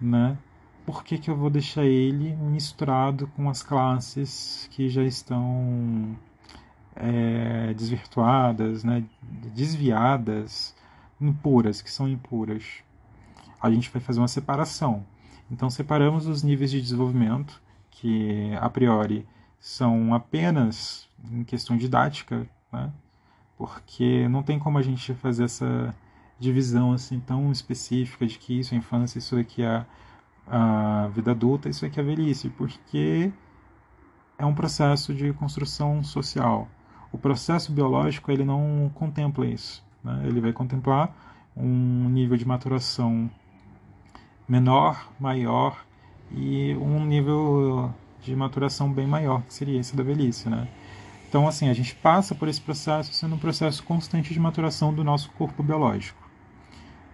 né? 0.00 0.36
Por 0.84 1.04
que, 1.04 1.16
que 1.16 1.30
eu 1.30 1.36
vou 1.36 1.48
deixar 1.48 1.84
ele 1.84 2.34
misturado 2.34 3.28
com 3.28 3.48
as 3.48 3.62
classes 3.62 4.68
que 4.72 4.88
já 4.88 5.04
estão 5.04 6.18
é, 6.96 7.72
desvirtuadas, 7.74 8.82
né? 8.82 9.04
desviadas, 9.54 10.74
impuras, 11.20 11.80
que 11.80 11.90
são 11.90 12.08
impuras? 12.08 12.82
A 13.62 13.70
gente 13.70 13.88
vai 13.88 14.02
fazer 14.02 14.18
uma 14.18 14.26
separação. 14.26 15.06
Então, 15.48 15.70
separamos 15.70 16.26
os 16.26 16.42
níveis 16.42 16.72
de 16.72 16.82
desenvolvimento, 16.82 17.61
que 18.02 18.52
a 18.60 18.68
priori 18.68 19.24
são 19.60 20.12
apenas 20.12 21.08
em 21.30 21.44
questão 21.44 21.76
didática, 21.76 22.44
né? 22.72 22.90
porque 23.56 24.26
não 24.28 24.42
tem 24.42 24.58
como 24.58 24.76
a 24.76 24.82
gente 24.82 25.14
fazer 25.14 25.44
essa 25.44 25.94
divisão 26.36 26.92
assim 26.92 27.20
tão 27.20 27.52
específica 27.52 28.26
de 28.26 28.36
que 28.40 28.58
isso 28.58 28.74
é 28.74 28.76
infância, 28.76 29.20
isso 29.20 29.38
aqui 29.38 29.62
é 29.62 29.86
a 30.48 31.08
vida 31.14 31.30
adulta, 31.30 31.68
isso 31.68 31.86
aqui 31.86 32.00
é 32.00 32.02
velhice, 32.02 32.48
porque 32.48 33.32
é 34.36 34.44
um 34.44 34.52
processo 34.52 35.14
de 35.14 35.32
construção 35.34 36.02
social. 36.02 36.66
O 37.12 37.18
processo 37.18 37.70
biológico 37.70 38.32
ele 38.32 38.44
não 38.44 38.90
contempla 38.92 39.46
isso, 39.46 39.84
né? 40.02 40.24
ele 40.26 40.40
vai 40.40 40.52
contemplar 40.52 41.14
um 41.56 42.08
nível 42.08 42.36
de 42.36 42.44
maturação 42.44 43.30
menor, 44.48 45.08
maior 45.20 45.84
e 46.34 46.74
um 46.76 47.04
nível 47.04 47.92
de 48.20 48.34
maturação 48.36 48.92
bem 48.92 49.06
maior, 49.06 49.42
que 49.42 49.54
seria 49.54 49.80
esse 49.80 49.96
da 49.96 50.02
velhice, 50.02 50.48
né? 50.48 50.68
Então, 51.28 51.48
assim, 51.48 51.68
a 51.68 51.74
gente 51.74 51.94
passa 51.94 52.34
por 52.34 52.46
esse 52.46 52.60
processo 52.60 53.12
sendo 53.12 53.36
um 53.36 53.38
processo 53.38 53.82
constante 53.82 54.34
de 54.34 54.38
maturação 54.38 54.92
do 54.92 55.02
nosso 55.02 55.30
corpo 55.32 55.62
biológico. 55.62 56.22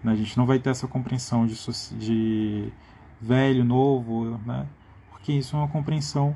Né? 0.03 0.13
A 0.13 0.17
gente 0.17 0.37
não 0.37 0.45
vai 0.45 0.59
ter 0.59 0.71
essa 0.71 0.89
compreensão 0.89 1.47
de, 1.47 1.55
de 1.97 2.73
velho, 3.21 3.65
novo, 3.65 4.39
né? 4.45 4.67
Porque 5.11 5.33
isso 5.33 5.55
é 5.55 5.59
uma 5.61 5.69
compreensão 5.69 6.35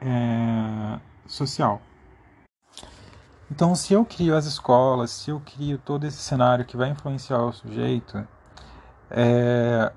é, 0.00 0.98
social. 1.26 1.80
Então, 3.50 3.74
se 3.74 3.94
eu 3.94 4.04
crio 4.04 4.36
as 4.36 4.44
escolas, 4.44 5.10
se 5.10 5.30
eu 5.30 5.40
crio 5.40 5.78
todo 5.78 6.04
esse 6.04 6.18
cenário 6.18 6.64
que 6.64 6.76
vai 6.76 6.90
influenciar 6.90 7.38
o 7.38 7.52
sujeito, 7.52 8.26
é, 9.10 9.92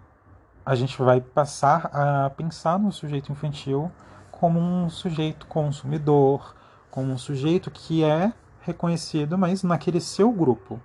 a 0.65 0.75
gente 0.75 1.01
vai 1.01 1.19
passar 1.19 1.89
a 1.93 2.29
pensar 2.29 2.77
no 2.77 2.91
sujeito 2.91 3.31
infantil 3.31 3.91
como 4.31 4.59
um 4.59 4.89
sujeito 4.89 5.45
consumidor, 5.47 6.55
como 6.89 7.11
um 7.11 7.17
sujeito 7.17 7.69
que 7.69 8.03
é 8.03 8.33
reconhecido, 8.61 9.37
mas 9.37 9.63
naquele 9.63 9.99
seu 9.99 10.31
grupo, 10.31 10.79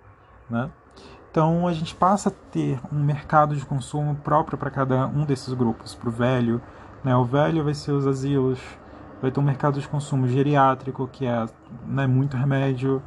né? 0.48 0.70
Então 1.30 1.68
a 1.68 1.72
gente 1.74 1.94
passa 1.94 2.30
a 2.30 2.32
ter 2.50 2.80
um 2.90 2.98
mercado 2.98 3.54
de 3.54 3.64
consumo 3.64 4.14
próprio 4.14 4.56
para 4.56 4.70
cada 4.70 5.06
um 5.06 5.24
desses 5.24 5.52
grupos. 5.52 5.94
Para 5.94 6.08
o 6.08 6.12
velho, 6.12 6.62
né? 7.04 7.14
o 7.14 7.24
velho 7.24 7.62
vai 7.62 7.74
ser 7.74 7.92
os 7.92 8.06
asilos, 8.06 8.58
vai 9.20 9.30
ter 9.30 9.38
um 9.38 9.42
mercado 9.42 9.78
de 9.78 9.86
consumo 9.86 10.26
geriátrico, 10.26 11.06
que 11.06 11.26
é 11.26 11.46
né, 11.86 12.06
muito 12.06 12.38
remédio, 12.38 13.02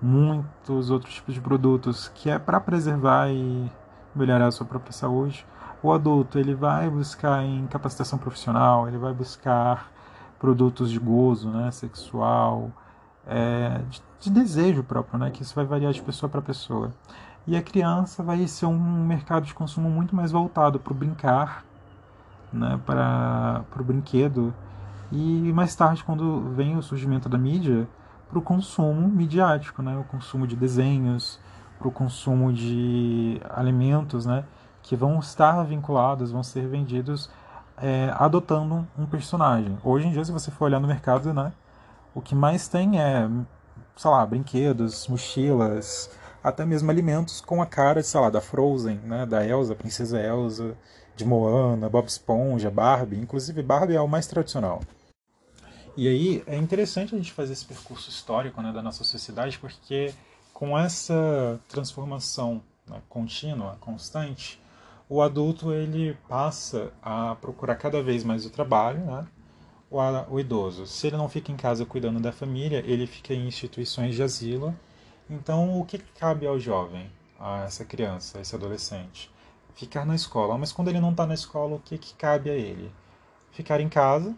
muitos 0.00 0.90
outros 0.90 1.14
tipos 1.14 1.34
de 1.34 1.40
produtos, 1.40 2.08
que 2.08 2.28
é 2.28 2.36
para 2.36 2.58
preservar 2.58 3.30
e 3.30 3.70
melhorar 4.12 4.48
a 4.48 4.50
sua 4.50 4.66
própria 4.66 4.92
saúde. 4.92 5.46
O 5.82 5.92
adulto 5.92 6.38
ele 6.38 6.54
vai 6.54 6.88
buscar 6.88 7.42
em 7.44 7.66
capacitação 7.66 8.18
profissional, 8.18 8.86
ele 8.88 8.98
vai 8.98 9.12
buscar 9.12 9.90
produtos 10.38 10.90
de 10.90 10.98
gozo, 10.98 11.48
né, 11.50 11.70
sexual, 11.70 12.70
é, 13.26 13.80
de, 13.88 14.02
de, 14.20 14.30
desejo 14.30 14.82
próprio, 14.82 15.18
né, 15.18 15.30
que 15.30 15.42
isso 15.42 15.54
vai 15.54 15.64
variar 15.64 15.92
de 15.92 16.02
pessoa 16.02 16.30
para 16.30 16.40
pessoa. 16.40 16.92
E 17.46 17.56
a 17.56 17.62
criança 17.62 18.22
vai 18.22 18.46
ser 18.46 18.66
um 18.66 19.04
mercado 19.04 19.44
de 19.44 19.54
consumo 19.54 19.90
muito 19.90 20.14
mais 20.14 20.30
voltado 20.30 20.78
para 20.78 20.92
o 20.92 20.96
brincar, 20.96 21.64
né, 22.52 22.80
para 22.86 23.64
o 23.78 23.84
brinquedo 23.84 24.54
e 25.12 25.52
mais 25.52 25.76
tarde, 25.76 26.02
quando 26.02 26.40
vem 26.54 26.74
o 26.74 26.82
surgimento 26.82 27.28
da 27.28 27.36
mídia, 27.36 27.86
para 28.30 28.38
o 28.38 28.42
consumo 28.42 29.06
midiático, 29.08 29.82
né? 29.82 29.94
o 29.98 30.04
consumo 30.04 30.46
de 30.46 30.56
desenhos, 30.56 31.38
para 31.78 31.86
o 31.86 31.90
consumo 31.90 32.50
de 32.50 33.38
alimentos, 33.50 34.24
né? 34.24 34.42
Que 34.82 34.96
vão 34.96 35.18
estar 35.18 35.62
vinculados, 35.62 36.32
vão 36.32 36.42
ser 36.42 36.66
vendidos 36.66 37.30
é, 37.76 38.12
adotando 38.16 38.86
um 38.98 39.06
personagem. 39.06 39.78
Hoje 39.84 40.06
em 40.06 40.12
dia, 40.12 40.24
se 40.24 40.32
você 40.32 40.50
for 40.50 40.66
olhar 40.66 40.80
no 40.80 40.88
mercado, 40.88 41.32
né? 41.32 41.52
o 42.14 42.20
que 42.20 42.34
mais 42.34 42.68
tem 42.68 43.00
é, 43.00 43.28
sei 43.96 44.10
lá, 44.10 44.24
brinquedos, 44.26 45.06
mochilas, 45.08 46.10
até 46.42 46.64
mesmo 46.64 46.90
alimentos 46.90 47.40
com 47.40 47.62
a 47.62 47.66
cara, 47.66 48.02
sei 48.02 48.20
lá, 48.20 48.30
da 48.30 48.40
Frozen, 48.40 48.98
né? 49.04 49.24
da 49.24 49.46
Elsa, 49.46 49.74
Princesa 49.74 50.20
Elsa, 50.20 50.76
de 51.14 51.24
Moana, 51.24 51.88
Bob 51.88 52.06
Esponja, 52.06 52.70
Barbie. 52.70 53.18
Inclusive, 53.18 53.62
Barbie 53.62 53.94
é 53.94 54.00
o 54.00 54.08
mais 54.08 54.26
tradicional. 54.26 54.80
E 55.96 56.08
aí 56.08 56.42
é 56.46 56.56
interessante 56.56 57.14
a 57.14 57.18
gente 57.18 57.32
fazer 57.32 57.52
esse 57.52 57.66
percurso 57.66 58.08
histórico 58.08 58.62
né, 58.62 58.72
da 58.72 58.80
nossa 58.80 59.04
sociedade, 59.04 59.58
porque 59.58 60.14
com 60.54 60.78
essa 60.78 61.60
transformação 61.68 62.62
né, 62.88 63.00
contínua, 63.08 63.76
constante, 63.78 64.61
o 65.12 65.20
adulto 65.20 65.74
ele 65.74 66.16
passa 66.26 66.90
a 67.02 67.34
procurar 67.34 67.74
cada 67.74 68.02
vez 68.02 68.24
mais 68.24 68.46
o 68.46 68.50
trabalho, 68.50 69.00
né? 69.00 69.26
O, 69.90 69.98
o 70.30 70.40
idoso, 70.40 70.86
se 70.86 71.06
ele 71.06 71.18
não 71.18 71.28
fica 71.28 71.52
em 71.52 71.56
casa 71.56 71.84
cuidando 71.84 72.18
da 72.18 72.32
família, 72.32 72.82
ele 72.86 73.06
fica 73.06 73.34
em 73.34 73.46
instituições 73.46 74.14
de 74.14 74.22
asilo. 74.22 74.74
Então, 75.28 75.78
o 75.78 75.84
que 75.84 75.98
cabe 75.98 76.46
ao 76.46 76.58
jovem, 76.58 77.10
a 77.38 77.64
essa 77.64 77.84
criança, 77.84 78.38
a 78.38 78.40
esse 78.40 78.54
adolescente? 78.54 79.30
Ficar 79.74 80.06
na 80.06 80.14
escola. 80.14 80.56
Mas 80.56 80.72
quando 80.72 80.88
ele 80.88 80.98
não 80.98 81.10
está 81.10 81.26
na 81.26 81.34
escola, 81.34 81.76
o 81.76 81.80
que, 81.80 81.98
que 81.98 82.14
cabe 82.14 82.48
a 82.48 82.54
ele? 82.54 82.90
Ficar 83.50 83.82
em 83.82 83.90
casa, 83.90 84.34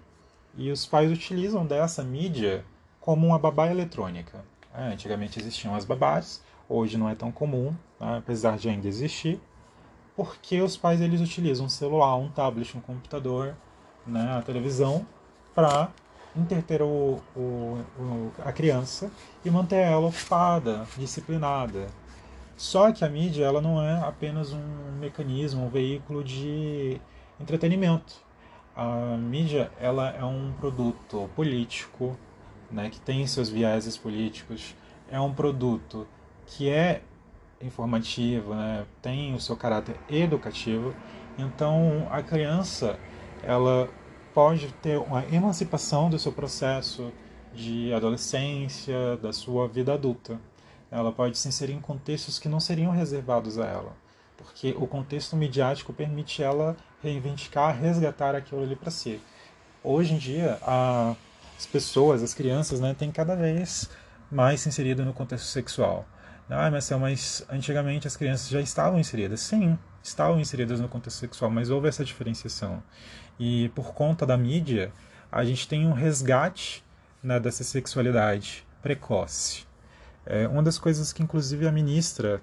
e 0.57 0.73
os 0.73 0.85
pais 0.85 1.09
utilizam 1.09 1.65
dessa 1.65 2.03
mídia 2.03 2.65
como 3.01 3.29
uma 3.29 3.39
babá 3.39 3.71
eletrônica. 3.71 4.45
É, 4.75 4.93
antigamente 4.93 5.39
existiam 5.39 5.77
as 5.77 5.85
babás, 5.85 6.43
hoje 6.69 6.99
não 6.99 7.09
é 7.09 7.15
tão 7.15 7.31
comum, 7.31 7.73
né, 8.01 8.19
apesar 8.19 8.59
de 8.59 8.69
ainda 8.69 8.89
existir, 8.89 9.41
porque 10.17 10.61
os 10.61 10.77
pais 10.77 11.01
eles 11.01 11.21
utilizam 11.21 11.67
um 11.67 11.69
celular, 11.69 12.17
um 12.17 12.29
tablet, 12.29 12.77
um 12.77 12.81
computador, 12.81 13.55
né, 14.07 14.37
a 14.39 14.43
televisão, 14.43 15.07
para 15.55 15.91
interter 16.37 16.83
o, 16.83 17.21
o, 17.37 17.85
o, 17.99 18.33
a 18.45 18.53
criança 18.53 19.11
e 19.45 19.51
manter 19.51 19.77
ela 19.77 20.07
ocupada, 20.07 20.87
disciplinada. 20.97 21.87
Só 22.57 22.93
que 22.93 23.05
a 23.05 23.09
mídia 23.09 23.45
ela 23.45 23.61
não 23.61 23.83
é 23.83 24.01
apenas 24.01 24.53
um 24.53 24.93
mecanismo, 25.01 25.65
um 25.65 25.69
veículo 25.69 26.23
de 26.23 27.01
entretenimento 27.41 28.25
a 28.77 29.17
mídia 29.17 29.71
ela 29.81 30.11
é 30.11 30.25
um 30.25 30.53
produto 30.59 31.31
político, 31.37 32.19
né, 32.71 32.91
que 32.91 33.01
tem 33.01 33.27
seus 33.27 33.49
vieses 33.49 33.97
políticos, 33.97 34.75
é 35.11 35.21
um 35.21 35.33
produto 35.33 36.07
que 36.47 36.69
é 36.69 37.03
informativo, 37.61 38.55
né, 38.55 38.85
tem 39.01 39.35
o 39.35 39.41
seu 39.41 39.57
caráter 39.57 39.97
educativo. 40.09 40.95
Então 41.39 42.07
a 42.11 42.23
criança 42.23 42.99
ela 43.43 43.89
pode 44.33 44.73
ter 44.75 44.99
uma 44.99 45.25
emancipação 45.33 46.11
do 46.11 46.19
seu 46.19 46.33
processo 46.33 47.13
de 47.53 47.93
adolescência, 47.93 49.17
da 49.19 49.33
sua 49.33 49.69
vida 49.69 49.95
adulta. 49.95 50.39
Ela 50.91 51.13
pode 51.13 51.39
se 51.39 51.49
inserir 51.49 51.73
em 51.73 51.81
contextos 51.81 52.39
que 52.39 52.49
não 52.49 52.61
seriam 52.61 52.93
reservados 52.93 53.59
a 53.59 53.67
ela, 53.67 53.97
porque 54.37 54.75
o 54.79 54.87
contexto 54.87 55.37
midiático 55.37 55.93
permite 55.93 56.43
ela 56.43 56.77
reivindicar, 57.03 57.77
resgatar 57.79 58.35
aquilo 58.35 58.63
ali 58.63 58.77
para 58.77 58.91
si. 58.91 59.21
Hoje 59.83 60.15
em 60.15 60.19
dia, 60.19 60.59
as 61.57 61.67
pessoas, 61.67 62.23
as 62.23 62.33
crianças, 62.33 62.81
né, 62.81 62.95
têm 62.95 63.11
cada 63.11 63.37
vez 63.37 63.91
mais 64.31 64.61
se 64.61 64.69
inserido 64.69 65.05
no 65.05 65.13
contexto 65.13 65.47
sexual. 65.47 66.07
Ah, 66.49 66.71
mas, 66.71 66.91
mas 66.91 67.47
antigamente 67.49 68.07
as 68.07 68.17
crianças 68.17 68.49
já 68.49 68.61
estavam 68.61 68.99
inseridas. 68.99 69.41
Sim, 69.41 69.79
estavam 70.03 70.39
inseridas 70.39 70.81
no 70.81 70.89
contexto 70.89 71.19
sexual, 71.19 71.51
mas 71.51 71.71
houve 71.71 71.89
essa 71.89 72.05
diferenciação. 72.05 72.83
E 73.39 73.71
por 73.71 73.95
conta 73.95 74.27
da 74.27 74.37
mídia, 74.37 74.93
a 75.33 75.45
gente 75.45 75.67
tem 75.67 75.87
um 75.87 75.93
resgate 75.93 76.85
né, 77.23 77.41
dessa 77.41 77.65
sexualidade 77.65 78.67
precoce. 78.83 79.67
É 80.27 80.47
uma 80.47 80.63
das 80.63 80.79
coisas 80.79 81.13
que, 81.13 81.23
inclusive, 81.23 81.67
a 81.67 81.73
ministra 81.73 82.41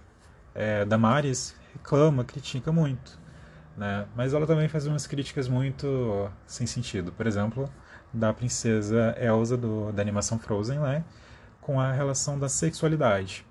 é, 0.53 0.84
Damares 0.86 1.55
reclama, 1.74 2.24
critica 2.24 2.72
muito. 2.72 3.20
Né? 3.77 4.05
Mas 4.15 4.34
ela 4.34 4.46
também 4.46 4.67
faz 4.67 4.86
umas 4.88 5.08
críticas 5.08 5.48
muito 5.48 6.29
sem 6.46 6.67
sentido. 6.67 7.12
Por 7.12 7.27
exemplo, 7.27 7.72
da 8.12 8.34
princesa 8.34 9.15
Elsa 9.20 9.55
do, 9.55 9.91
da 9.91 10.01
animação 10.01 10.38
Frozen, 10.38 10.79
né? 10.79 11.03
com 11.62 11.79
a 11.79 11.91
relação 11.91 12.38
da 12.38 12.50
sexualidade. 12.50 13.46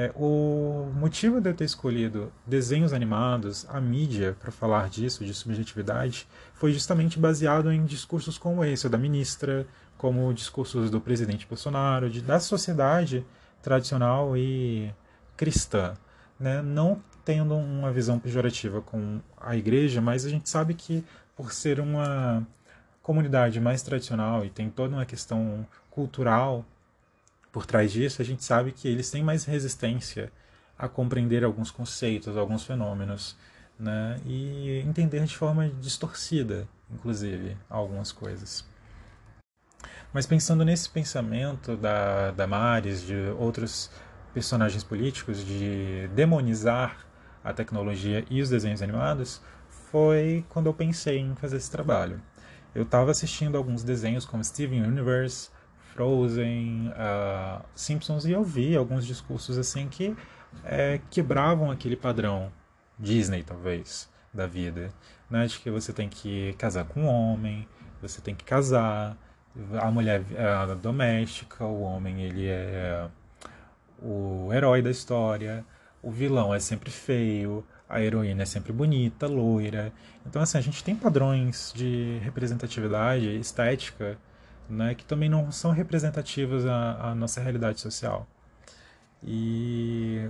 É, 0.00 0.12
o 0.14 0.92
motivo 0.94 1.40
de 1.40 1.50
eu 1.50 1.54
ter 1.54 1.64
escolhido 1.64 2.32
desenhos 2.46 2.92
animados, 2.92 3.66
a 3.68 3.80
mídia, 3.80 4.36
para 4.38 4.52
falar 4.52 4.88
disso, 4.88 5.24
de 5.24 5.34
subjetividade, 5.34 6.28
foi 6.54 6.72
justamente 6.72 7.18
baseado 7.18 7.72
em 7.72 7.84
discursos 7.84 8.38
como 8.38 8.64
esse, 8.64 8.86
o 8.86 8.90
da 8.90 8.96
ministra, 8.96 9.66
como 9.96 10.32
discursos 10.32 10.88
do 10.88 11.00
presidente 11.00 11.48
Bolsonaro, 11.48 12.08
de, 12.08 12.22
da 12.22 12.38
sociedade 12.38 13.26
tradicional 13.60 14.36
e 14.36 14.94
cristã. 15.36 15.94
Né? 16.38 16.62
Não 16.62 17.02
tendo 17.24 17.56
uma 17.56 17.90
visão 17.90 18.20
pejorativa 18.20 18.80
com 18.80 19.18
a 19.36 19.56
igreja, 19.56 20.00
mas 20.00 20.24
a 20.24 20.30
gente 20.30 20.48
sabe 20.48 20.74
que 20.74 21.04
por 21.34 21.52
ser 21.52 21.80
uma 21.80 22.46
comunidade 23.02 23.60
mais 23.60 23.82
tradicional 23.82 24.44
e 24.44 24.48
tem 24.48 24.70
toda 24.70 24.94
uma 24.94 25.04
questão 25.04 25.66
cultural 25.90 26.64
por 27.52 27.66
trás 27.66 27.92
disso, 27.92 28.22
a 28.22 28.24
gente 28.24 28.44
sabe 28.44 28.72
que 28.72 28.88
eles 28.88 29.10
têm 29.10 29.22
mais 29.22 29.44
resistência 29.44 30.32
a 30.78 30.88
compreender 30.88 31.44
alguns 31.44 31.70
conceitos, 31.70 32.36
alguns 32.36 32.64
fenômenos, 32.64 33.36
né? 33.78 34.20
e 34.24 34.80
entender 34.86 35.24
de 35.24 35.36
forma 35.36 35.68
distorcida, 35.80 36.68
inclusive, 36.90 37.56
algumas 37.68 38.12
coisas. 38.12 38.64
Mas 40.12 40.26
pensando 40.26 40.64
nesse 40.64 40.88
pensamento 40.88 41.76
da, 41.76 42.30
da 42.30 42.46
Maris, 42.46 43.02
de 43.02 43.14
outros 43.38 43.90
personagens 44.32 44.82
políticos, 44.82 45.44
de 45.44 46.08
demonizar 46.14 47.06
a 47.44 47.52
tecnologia 47.52 48.24
e 48.30 48.40
os 48.40 48.48
desenhos 48.48 48.82
animados, 48.82 49.40
foi 49.90 50.44
quando 50.48 50.66
eu 50.66 50.74
pensei 50.74 51.18
em 51.18 51.34
fazer 51.34 51.56
esse 51.56 51.70
trabalho. 51.70 52.20
Eu 52.74 52.82
estava 52.82 53.10
assistindo 53.10 53.56
alguns 53.56 53.82
desenhos 53.82 54.24
como 54.24 54.44
Steven 54.44 54.82
Universe, 54.82 55.50
Frozen, 55.98 56.92
uh, 56.92 57.60
Simpsons 57.74 58.24
e 58.24 58.30
eu 58.30 58.44
vi 58.44 58.76
alguns 58.76 59.04
discursos 59.04 59.58
assim 59.58 59.88
que 59.88 60.16
é, 60.64 61.00
quebravam 61.10 61.72
aquele 61.72 61.96
padrão 61.96 62.52
Disney 62.96 63.42
talvez 63.42 64.08
da 64.32 64.46
vida, 64.46 64.90
né? 65.28 65.44
De 65.48 65.58
que 65.58 65.68
você 65.68 65.92
tem 65.92 66.08
que 66.08 66.52
casar 66.52 66.84
com 66.84 67.00
um 67.00 67.06
homem, 67.06 67.66
você 68.00 68.20
tem 68.20 68.32
que 68.32 68.44
casar, 68.44 69.16
a 69.80 69.90
mulher 69.90 70.22
é 70.36 70.74
doméstica, 70.76 71.64
o 71.64 71.80
homem 71.80 72.22
ele 72.22 72.46
é 72.46 73.08
o 74.00 74.50
herói 74.52 74.80
da 74.80 74.92
história, 74.92 75.64
o 76.00 76.12
vilão 76.12 76.54
é 76.54 76.60
sempre 76.60 76.92
feio, 76.92 77.66
a 77.88 78.00
heroína 78.00 78.44
é 78.44 78.46
sempre 78.46 78.72
bonita, 78.72 79.26
loira. 79.26 79.92
Então, 80.24 80.40
assim, 80.40 80.58
a 80.58 80.60
gente 80.60 80.84
tem 80.84 80.94
padrões 80.94 81.72
de 81.74 82.20
representatividade 82.22 83.36
estética 83.40 84.16
né, 84.68 84.94
que 84.94 85.04
também 85.04 85.28
não 85.28 85.50
são 85.50 85.70
representativos 85.70 86.66
à, 86.66 87.10
à 87.10 87.14
nossa 87.14 87.40
realidade 87.40 87.80
social. 87.80 88.26
E 89.22 90.28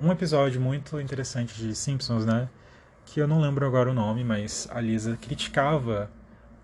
um 0.00 0.10
episódio 0.10 0.60
muito 0.60 1.00
interessante 1.00 1.54
de 1.54 1.74
Simpsons, 1.74 2.24
né, 2.24 2.48
que 3.06 3.20
eu 3.20 3.28
não 3.28 3.40
lembro 3.40 3.66
agora 3.66 3.90
o 3.90 3.94
nome, 3.94 4.24
mas 4.24 4.68
a 4.70 4.80
Lisa 4.80 5.16
criticava 5.16 6.10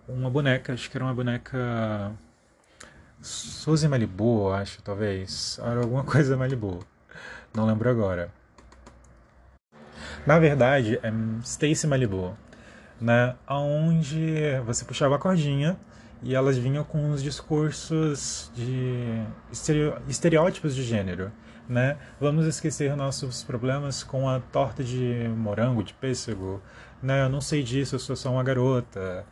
uma 0.08 0.30
boneca, 0.30 0.72
acho 0.72 0.90
que 0.90 0.96
era 0.96 1.04
uma 1.04 1.14
boneca 1.14 2.12
Suzy 3.20 3.88
Malibu, 3.88 4.52
acho, 4.52 4.82
talvez. 4.82 5.58
Era 5.62 5.80
alguma 5.80 6.04
coisa 6.04 6.36
Malibu. 6.36 6.80
Não 7.54 7.66
lembro 7.66 7.88
agora. 7.88 8.30
Na 10.26 10.38
verdade, 10.38 10.98
é 11.02 11.10
Stacy 11.42 11.86
Malibu, 11.86 12.36
né? 13.00 13.34
Onde 13.48 14.60
você 14.66 14.84
puxava 14.84 15.16
a 15.16 15.18
cordinha 15.18 15.76
e 16.24 16.34
elas 16.34 16.56
vinham 16.56 16.82
com 16.82 16.98
uns 17.04 17.22
discursos 17.22 18.50
de 18.54 19.22
estereótipos 20.08 20.74
de 20.74 20.82
gênero, 20.82 21.30
né? 21.68 21.98
Vamos 22.18 22.46
esquecer 22.46 22.96
nossos 22.96 23.44
problemas 23.44 24.02
com 24.02 24.26
a 24.28 24.40
torta 24.40 24.82
de 24.82 25.28
morango, 25.36 25.84
de 25.84 25.92
pêssego, 25.92 26.62
né? 27.02 27.24
Eu 27.24 27.28
não 27.28 27.42
sei 27.42 27.62
disso, 27.62 27.96
eu 27.96 27.98
sou 27.98 28.16
só 28.16 28.32
uma 28.32 28.42
garota. 28.42 29.26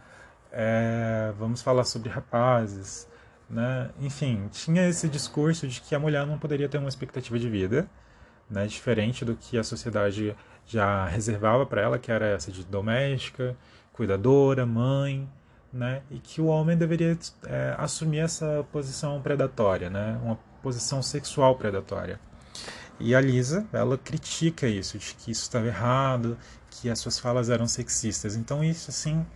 É, 0.53 1.33
vamos 1.39 1.63
falar 1.63 1.85
sobre 1.85 2.11
rapazes, 2.11 3.09
né? 3.49 3.91
Enfim, 3.99 4.49
tinha 4.53 4.87
esse 4.87 5.09
discurso 5.09 5.67
de 5.67 5.81
que 5.81 5.95
a 5.95 5.99
mulher 5.99 6.27
não 6.27 6.39
poderia 6.39 6.69
ter 6.69 6.77
uma 6.77 6.91
expectativa 6.91 7.39
de 7.39 7.49
vida, 7.49 7.89
né? 8.51 8.67
Diferente 8.67 9.25
do 9.25 9.35
que 9.35 9.57
a 9.57 9.65
sociedade 9.65 10.37
já 10.67 11.07
reservava 11.07 11.65
para 11.65 11.81
ela, 11.81 11.99
que 11.99 12.13
era 12.13 12.27
essa 12.27 12.53
de 12.53 12.65
doméstica, 12.65 13.57
cuidadora, 13.95 14.67
mãe, 14.67 15.29
né? 15.73 16.03
E 16.11 16.19
que 16.19 16.41
o 16.41 16.47
homem 16.47 16.77
deveria 16.77 17.19
é, 17.47 17.75
assumir 17.79 18.19
essa 18.19 18.65
posição 18.71 19.21
predatória, 19.23 19.89
né? 19.89 20.19
Uma 20.23 20.39
posição 20.63 21.03
sexual 21.03 21.57
predatória. 21.57 22.21
E 23.01 23.15
a 23.15 23.21
Lisa, 23.21 23.67
ela 23.73 23.99
critica 23.99 24.67
isso, 24.69 24.99
de 24.99 25.15
que 25.15 25.33
isso 25.33 25.43
estava 25.43 25.67
errado, 25.67 26.39
que 26.71 26.89
as 26.91 26.99
suas 26.99 27.19
falas 27.19 27.51
eram 27.51 27.67
sexistas. 27.67 28.37
Então 28.37 28.63
isso, 28.63 28.91
assim, 28.91 29.27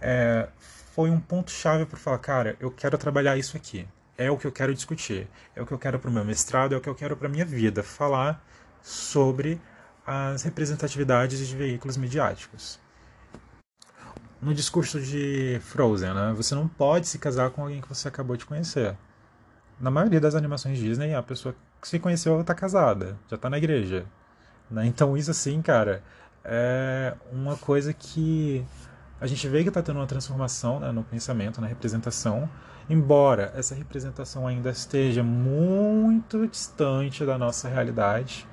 é, 0.00 0.48
foi 0.94 1.10
um 1.10 1.20
ponto 1.20 1.50
chave 1.50 1.84
para 1.86 1.98
falar, 1.98 2.18
cara, 2.18 2.56
eu 2.60 2.70
quero 2.70 2.96
trabalhar 2.96 3.36
isso 3.36 3.56
aqui. 3.56 3.86
É 4.16 4.30
o 4.30 4.36
que 4.36 4.46
eu 4.46 4.52
quero 4.52 4.74
discutir. 4.74 5.28
É 5.54 5.62
o 5.62 5.66
que 5.66 5.72
eu 5.72 5.78
quero 5.78 5.98
para 5.98 6.10
o 6.10 6.12
meu 6.12 6.24
mestrado, 6.24 6.74
é 6.74 6.78
o 6.78 6.80
que 6.80 6.88
eu 6.88 6.94
quero 6.94 7.16
para 7.16 7.28
minha 7.28 7.44
vida, 7.44 7.82
falar 7.82 8.44
sobre 8.82 9.60
as 10.06 10.42
representatividades 10.42 11.46
de 11.46 11.56
veículos 11.56 11.96
midiáticos. 11.96 12.80
No 14.40 14.54
discurso 14.54 14.98
de 14.98 15.60
Frozen, 15.60 16.14
né, 16.14 16.32
você 16.34 16.54
não 16.54 16.66
pode 16.66 17.06
se 17.06 17.18
casar 17.18 17.50
com 17.50 17.62
alguém 17.62 17.80
que 17.80 17.88
você 17.88 18.08
acabou 18.08 18.36
de 18.36 18.46
conhecer. 18.46 18.96
Na 19.78 19.90
maioria 19.90 20.20
das 20.20 20.34
animações 20.34 20.78
Disney, 20.78 21.14
a 21.14 21.22
pessoa 21.22 21.54
que 21.80 21.86
se 21.86 21.98
conheceu 21.98 22.40
está 22.40 22.54
casada, 22.54 23.18
já 23.28 23.36
está 23.36 23.50
na 23.50 23.58
igreja. 23.58 24.06
Né? 24.70 24.86
Então 24.86 25.14
isso 25.14 25.30
assim, 25.30 25.60
cara, 25.60 26.02
é 26.42 27.14
uma 27.30 27.56
coisa 27.56 27.92
que 27.92 28.64
a 29.20 29.26
gente 29.26 29.46
vê 29.46 29.62
que 29.62 29.68
está 29.68 29.82
tendo 29.82 29.96
uma 29.98 30.06
transformação 30.06 30.80
né, 30.80 30.90
no 30.90 31.04
pensamento, 31.04 31.60
na 31.60 31.66
representação, 31.66 32.48
embora 32.88 33.52
essa 33.54 33.74
representação 33.74 34.46
ainda 34.46 34.70
esteja 34.70 35.22
muito 35.22 36.46
distante 36.48 37.26
da 37.26 37.36
nossa 37.36 37.68
realidade, 37.68 38.48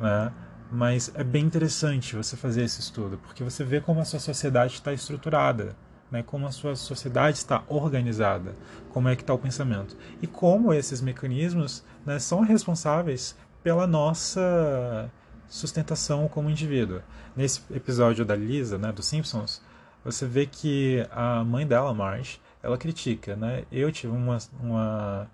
né? 0.00 0.32
Mas 0.70 1.10
é 1.14 1.24
bem 1.24 1.44
interessante 1.44 2.14
você 2.14 2.36
fazer 2.36 2.62
esse 2.62 2.80
estudo, 2.80 3.18
porque 3.18 3.42
você 3.42 3.64
vê 3.64 3.80
como 3.80 4.00
a 4.00 4.04
sua 4.04 4.20
sociedade 4.20 4.74
está 4.74 4.92
estruturada, 4.92 5.74
né? 6.10 6.22
como 6.22 6.46
a 6.46 6.52
sua 6.52 6.76
sociedade 6.76 7.38
está 7.38 7.62
organizada, 7.68 8.54
como 8.90 9.08
é 9.08 9.16
que 9.16 9.22
está 9.22 9.32
o 9.32 9.38
pensamento. 9.38 9.96
E 10.20 10.26
como 10.26 10.72
esses 10.72 11.00
mecanismos 11.00 11.82
né, 12.04 12.18
são 12.18 12.40
responsáveis 12.40 13.34
pela 13.62 13.86
nossa 13.86 15.10
sustentação 15.48 16.28
como 16.28 16.50
indivíduo. 16.50 17.00
Nesse 17.34 17.62
episódio 17.70 18.24
da 18.24 18.36
Lisa, 18.36 18.76
né, 18.76 18.92
dos 18.92 19.06
Simpsons, 19.06 19.62
você 20.04 20.26
vê 20.26 20.46
que 20.46 21.06
a 21.10 21.42
mãe 21.44 21.66
dela, 21.66 21.94
Marge, 21.94 22.40
ela 22.62 22.76
critica, 22.76 23.36
né? 23.36 23.64
Eu 23.70 23.90
tive 23.90 24.12
uma, 24.12 24.38
uma 24.60 25.30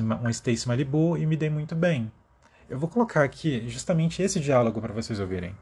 uma 0.00 0.30
Stacy 0.30 0.68
Malibu 0.68 1.16
e 1.16 1.24
me 1.24 1.36
dei 1.36 1.48
muito 1.48 1.74
bem. 1.74 2.12
Eu 2.72 2.78
vou 2.78 2.88
colocar 2.88 3.22
aqui 3.22 3.68
justamente 3.68 4.22
esse 4.22 4.40
diálogo 4.40 4.80
para 4.80 4.94
vocês 4.94 5.20
ouvirem. 5.20 5.54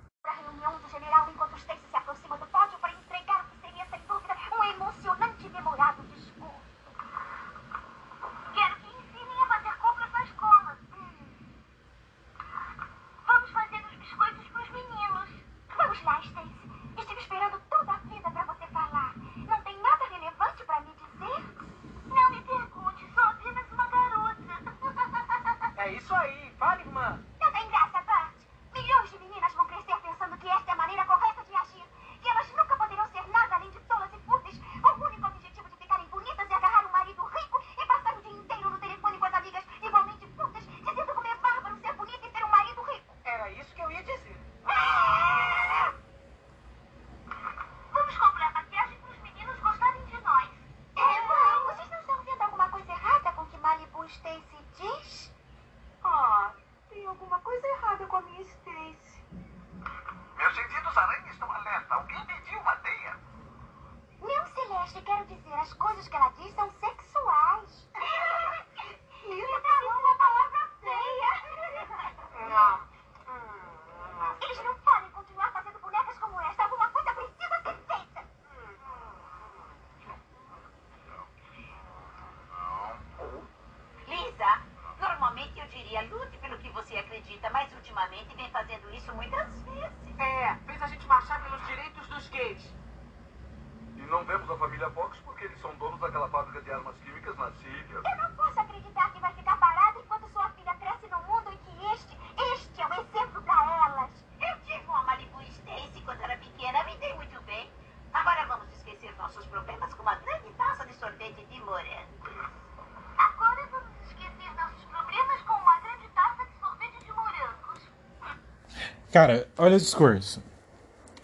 Cara, 119.13 119.49
olha 119.59 119.77
o 119.77 119.81
discurso. 119.81 120.41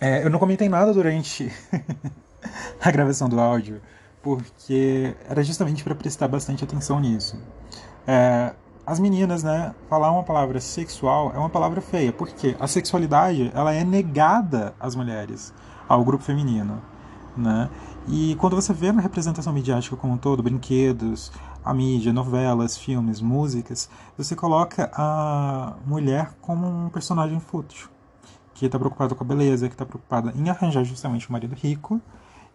É, 0.01 0.25
eu 0.25 0.29
não 0.29 0.41
comentei 0.41 0.69
nada 0.69 0.93
durante 0.93 1.53
a 2.83 2.91
gravação 2.91 3.29
do 3.29 3.39
áudio, 3.39 3.81
porque 4.21 5.15
era 5.29 5.41
justamente 5.45 5.85
para 5.85 5.95
prestar 5.95 6.27
bastante 6.27 6.65
atenção 6.65 6.99
nisso. 6.99 7.41
É, 8.05 8.53
as 8.85 8.99
meninas, 8.99 9.45
né, 9.45 9.73
falar 9.89 10.11
uma 10.11 10.25
palavra 10.25 10.61
sexual 10.61 11.33
é 11.33 11.39
uma 11.39 11.49
palavra 11.49 11.81
feia, 11.81 12.13
porque 12.13 12.57
a 12.59 12.67
sexualidade 12.67 13.53
ela 13.55 13.73
é 13.73 13.85
negada 13.85 14.75
às 14.81 14.97
mulheres, 14.97 15.55
ao 15.89 16.05
grupo 16.05 16.25
feminino, 16.25 16.83
né? 17.37 17.71
E 18.09 18.35
quando 18.37 18.57
você 18.57 18.73
vê 18.73 18.91
na 18.91 19.01
representação 19.01 19.53
midiática 19.53 19.97
como 19.97 20.13
um 20.15 20.19
todo, 20.19 20.43
brinquedos, 20.43 21.31
a 21.67 21.75
mídia, 21.75 22.13
novelas, 22.13 22.79
filmes, 22.79 23.21
músicas, 23.21 23.91
você 24.17 24.37
coloca 24.37 24.89
a 24.95 25.75
mulher 25.85 26.33
como 26.41 26.65
um 26.65 26.89
personagem 26.89 27.41
fútil, 27.41 27.89
que 28.55 28.67
está 28.67 28.79
preocupada 28.79 29.17
com 29.17 29.25
a 29.25 29.27
beleza, 29.27 29.67
que 29.67 29.75
está 29.75 29.85
preocupada 29.85 30.33
em 30.37 30.49
arranjar 30.49 30.85
justamente 30.85 31.29
um 31.29 31.33
marido 31.33 31.57
rico 31.57 32.01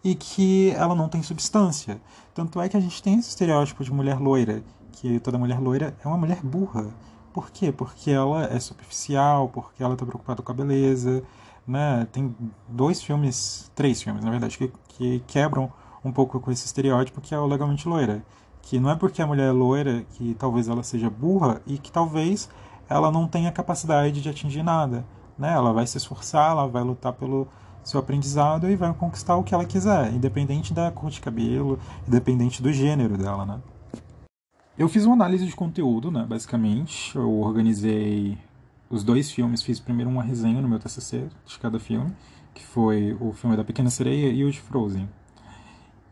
e 0.01 0.15
que 0.15 0.71
ela 0.71 0.95
não 0.95 1.09
tem 1.09 1.21
substância. 1.21 2.01
Tanto 2.33 2.61
é 2.61 2.69
que 2.69 2.77
a 2.77 2.79
gente 2.79 3.03
tem 3.03 3.19
esse 3.19 3.27
estereótipo 3.27 3.83
de 3.83 3.91
mulher 3.91 4.17
loira, 4.17 4.63
que 4.93 5.19
toda 5.19 5.37
mulher 5.37 5.59
loira 5.59 5.93
é 6.01 6.07
uma 6.07 6.17
mulher 6.17 6.39
burra. 6.41 6.87
Por 7.33 7.51
quê? 7.51 7.69
Porque 7.69 8.11
ela 8.11 8.45
é 8.45 8.59
superficial, 8.61 9.49
porque 9.49 9.83
ela 9.83 9.93
está 9.93 10.05
preocupada 10.05 10.41
com 10.41 10.51
a 10.53 10.55
beleza. 10.55 11.21
Né? 11.67 12.07
Tem 12.13 12.33
dois 12.69 13.03
filmes, 13.03 13.69
três 13.75 14.01
filmes, 14.01 14.23
na 14.23 14.31
verdade, 14.31 14.57
que, 14.57 14.71
que 14.87 15.19
quebram 15.27 15.69
um 16.03 16.13
pouco 16.13 16.39
com 16.39 16.49
esse 16.49 16.65
estereótipo 16.65 17.19
que 17.19 17.35
é 17.35 17.39
o 17.39 17.45
Legalmente 17.45 17.87
Loira. 17.89 18.23
Que 18.61 18.79
não 18.79 18.89
é 18.89 18.95
porque 18.95 19.21
a 19.21 19.27
mulher 19.27 19.49
é 19.49 19.51
loira 19.51 20.05
que 20.11 20.35
talvez 20.35 20.67
ela 20.67 20.83
seja 20.83 21.09
burra 21.09 21.61
e 21.65 21.77
que 21.77 21.91
talvez 21.91 22.49
ela 22.89 23.11
não 23.11 23.27
tenha 23.27 23.51
capacidade 23.51 24.21
de 24.21 24.29
atingir 24.29 24.63
nada. 24.63 25.05
Né? 25.37 25.51
Ela 25.53 25.73
vai 25.73 25.87
se 25.87 25.97
esforçar, 25.97 26.51
ela 26.51 26.67
vai 26.67 26.83
lutar 26.83 27.13
pelo 27.13 27.47
seu 27.83 27.99
aprendizado 27.99 28.69
e 28.69 28.75
vai 28.75 28.93
conquistar 28.93 29.35
o 29.35 29.43
que 29.43 29.53
ela 29.53 29.65
quiser, 29.65 30.13
independente 30.13 30.73
da 30.73 30.91
cor 30.91 31.09
de 31.09 31.19
cabelo, 31.19 31.79
independente 32.07 32.61
do 32.61 32.71
gênero 32.71 33.17
dela, 33.17 33.45
né? 33.45 33.59
Eu 34.77 34.87
fiz 34.87 35.05
uma 35.05 35.15
análise 35.15 35.45
de 35.45 35.55
conteúdo, 35.55 36.09
né, 36.09 36.25
basicamente. 36.27 37.15
Eu 37.15 37.39
organizei 37.39 38.37
os 38.89 39.03
dois 39.03 39.31
filmes, 39.31 39.61
fiz 39.61 39.79
primeiro 39.79 40.09
uma 40.09 40.23
resenha 40.23 40.61
no 40.61 40.67
meu 40.67 40.79
TCC 40.79 41.27
de 41.45 41.59
cada 41.59 41.79
filme, 41.79 42.11
que 42.53 42.63
foi 42.63 43.15
o 43.19 43.31
filme 43.33 43.55
da 43.55 43.63
Pequena 43.63 43.89
Sereia 43.89 44.31
e 44.31 44.43
o 44.43 44.51
de 44.51 44.59
Frozen. 44.59 45.07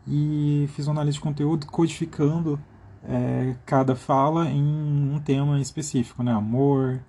E 0.06 0.68
fiz 0.74 0.86
uma 0.86 0.94
análise 0.94 1.16
de 1.16 1.20
conteúdo 1.20 1.66
codificando 1.66 2.60
é, 3.04 3.54
cada 3.64 3.94
fala 3.94 4.48
em 4.48 4.62
um 4.62 5.20
tema 5.20 5.60
específico, 5.60 6.22
né? 6.22 6.32
Amor, 6.32 7.00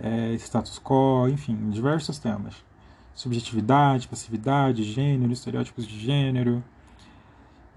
é, 0.00 0.34
status 0.34 0.78
quo, 0.78 1.28
enfim, 1.28 1.70
diversos 1.70 2.18
temas. 2.18 2.54
Subjetividade, 3.14 4.08
passividade, 4.08 4.84
gênero, 4.84 5.32
estereótipos 5.32 5.86
de 5.86 5.98
gênero, 5.98 6.62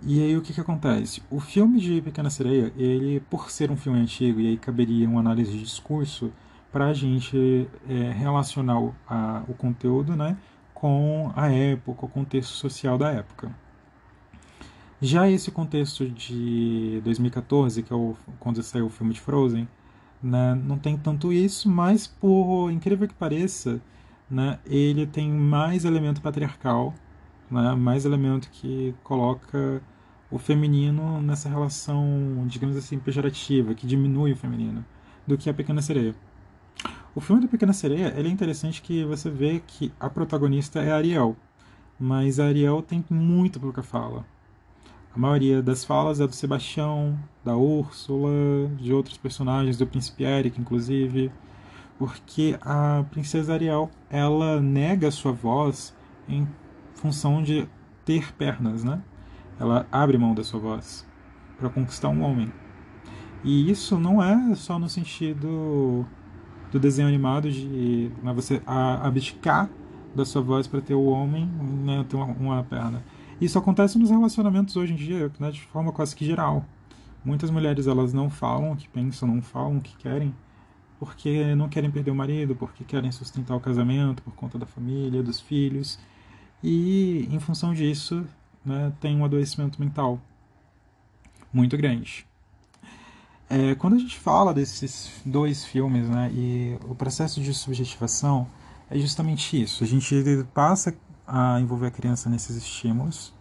e 0.04 0.20
aí 0.24 0.36
o 0.36 0.42
que, 0.42 0.52
que 0.52 0.60
acontece? 0.60 1.22
O 1.30 1.40
filme 1.40 1.80
de 1.80 2.02
Pequena 2.02 2.30
Sereia, 2.32 2.74
ele, 2.76 3.20
por 3.30 3.52
ser 3.52 3.70
um 3.70 3.78
filme 3.78 4.00
antigo, 4.00 4.40
e 4.40 4.48
aí 4.48 4.58
caberia 4.58 5.08
uma 5.08 5.20
análise 5.20 5.52
de 5.52 5.62
discurso, 5.64 6.32
para 6.72 6.88
a 6.88 6.94
gente 6.94 7.68
é, 7.88 8.12
relacionar 8.12 8.80
o, 8.80 8.96
a, 9.08 9.44
o 9.48 9.54
conteúdo 9.54 10.16
né, 10.16 10.38
com 10.74 11.32
a 11.36 11.52
época, 11.52 12.06
o 12.06 12.10
contexto 12.10 12.54
social 12.54 12.98
da 12.98 13.12
época. 13.12 13.52
Já 15.04 15.28
esse 15.28 15.50
contexto 15.50 16.08
de 16.08 17.02
2014, 17.04 17.82
que 17.82 17.92
é 17.92 17.96
o, 17.96 18.16
quando 18.40 18.62
saiu 18.62 18.86
o 18.86 18.90
filme 18.90 19.14
de 19.14 19.20
Frozen, 19.20 19.68
né, 20.22 20.54
não 20.54 20.78
tem 20.78 20.96
tanto 20.96 21.34
isso, 21.34 21.68
mas 21.68 22.06
por 22.06 22.70
incrível 22.70 23.08
que 23.08 23.14
pareça, 23.16 23.82
né, 24.30 24.60
ele 24.64 25.08
tem 25.08 25.32
mais 25.32 25.86
elemento 25.86 26.22
patriarcal, 26.22 26.94
né, 27.50 27.74
mais 27.74 28.06
elemento 28.06 28.48
que 28.52 28.94
coloca 29.04 29.82
o 30.30 30.38
feminino 30.38 31.20
nessa 31.20 31.50
relação, 31.50 32.46
digamos 32.46 32.78
assim, 32.78 33.00
pejorativa, 33.00 33.74
que 33.74 33.88
diminui 33.88 34.34
o 34.34 34.38
feminino, 34.38 34.86
do 35.26 35.36
que 35.36 35.50
a 35.50 35.54
Pequena 35.54 35.82
Sereia. 35.82 36.14
O 37.16 37.20
filme 37.20 37.42
da 37.42 37.48
Pequena 37.48 37.74
Sereia 37.74 38.14
é 38.16 38.22
interessante 38.28 38.84
que 38.84 39.04
você 39.04 39.32
vê 39.32 39.64
que 39.66 39.92
a 40.00 40.10
protagonista 40.12 40.80
é 40.80 40.92
a 40.92 40.98
Ariel, 40.98 41.36
mas 42.00 42.40
a 42.40 42.46
Ariel 42.46 42.84
tem 42.84 43.04
muito 43.10 43.60
pouca 43.60 43.82
fala. 43.82 44.24
A 45.14 45.20
maioria 45.20 45.62
das 45.62 45.84
falas 45.84 46.20
é 46.20 46.28
do 46.28 46.34
Sebastião, 46.34 47.18
da 47.44 47.56
Úrsula, 47.56 48.30
de 48.80 48.94
outros 48.94 49.18
personagens, 49.18 49.78
do 49.78 49.86
Príncipe 49.86 50.24
Eric, 50.24 50.60
inclusive, 50.60 51.32
porque 51.98 52.58
a 52.62 53.04
princesa 53.12 53.54
Ariel 53.54 53.90
ela 54.10 54.62
nega 54.62 55.12
sua 55.12 55.32
voz 55.32 55.94
em 56.28 56.48
função 56.96 57.44
de 57.44 57.68
ter 58.06 58.34
pernas, 58.34 58.84
né? 58.84 59.02
ela 59.62 59.86
abre 59.92 60.18
mão 60.18 60.34
da 60.34 60.44
sua 60.44 60.60
voz 60.60 61.08
para 61.60 61.70
conquistar 61.70 62.10
um 62.10 62.24
homem. 62.24 62.52
E 63.44 63.70
isso 63.70 64.00
não 64.00 64.22
é 64.22 64.56
só 64.56 64.80
no 64.80 64.90
sentido 64.90 66.04
do 66.72 66.80
desenho 66.80 67.08
animado 67.08 67.52
de 67.52 68.12
né, 68.24 68.34
você 68.34 68.62
abdicar 68.66 69.70
da 70.16 70.26
sua 70.26 70.42
voz 70.42 70.66
para 70.66 70.82
ter 70.82 70.96
o 70.96 71.06
homem, 71.06 71.46
né, 71.46 72.04
ter 72.10 72.16
uma, 72.16 72.26
uma, 72.26 72.64
perna. 72.64 73.04
Isso 73.42 73.58
acontece 73.58 73.98
nos 73.98 74.12
relacionamentos 74.12 74.78
hoje 74.78 74.94
em 74.94 74.96
dia, 74.96 75.32
né, 75.40 75.50
de 75.50 75.62
forma 75.62 75.92
quase 75.92 76.16
que 76.16 76.24
geral. 76.24 76.64
Muitas 77.26 77.50
mulheres 77.50 77.88
elas 77.88 78.14
não 78.14 78.30
falam 78.30 78.72
o 78.72 78.76
que 78.76 78.88
pensam, 78.88 79.28
não 79.28 79.42
falam 79.42 79.78
o 79.78 79.82
que 79.82 79.98
querem, 79.98 80.34
porque 81.00 81.56
não 81.56 81.68
querem 81.68 81.90
perder 81.90 82.12
o 82.12 82.16
marido, 82.16 82.56
porque 82.56 82.84
querem 82.84 83.12
sustentar 83.12 83.56
o 83.56 83.60
casamento 83.60 84.22
por 84.22 84.36
conta 84.36 84.60
da 84.60 84.68
família, 84.68 85.24
dos 85.24 85.40
filhos. 85.40 85.98
E 86.64 87.28
em 87.32 87.40
função 87.40 87.74
disso, 87.74 88.24
né, 88.64 88.94
tem 89.00 89.18
um 89.18 89.26
adoecimento 89.26 89.82
mental 89.82 90.22
muito 91.52 91.76
grande. 91.76 92.28
É, 93.50 93.74
quando 93.74 93.96
a 93.96 94.00
gente 94.00 94.20
fala 94.20 94.54
desses 94.54 95.20
dois 95.26 95.66
filmes, 95.66 96.08
né, 96.08 96.32
e 96.32 96.78
o 96.88 96.94
processo 96.94 97.42
de 97.42 97.54
subjetivação 97.56 98.48
é 98.88 99.00
justamente 99.00 99.60
isso. 99.60 99.84
A 99.84 99.88
gente 99.88 100.16
passa 100.54 100.96
a 101.28 101.60
envolver 101.60 101.88
a 101.88 101.92
criança 101.92 102.30
nesses 102.30 102.56
estímulos, 102.56 103.34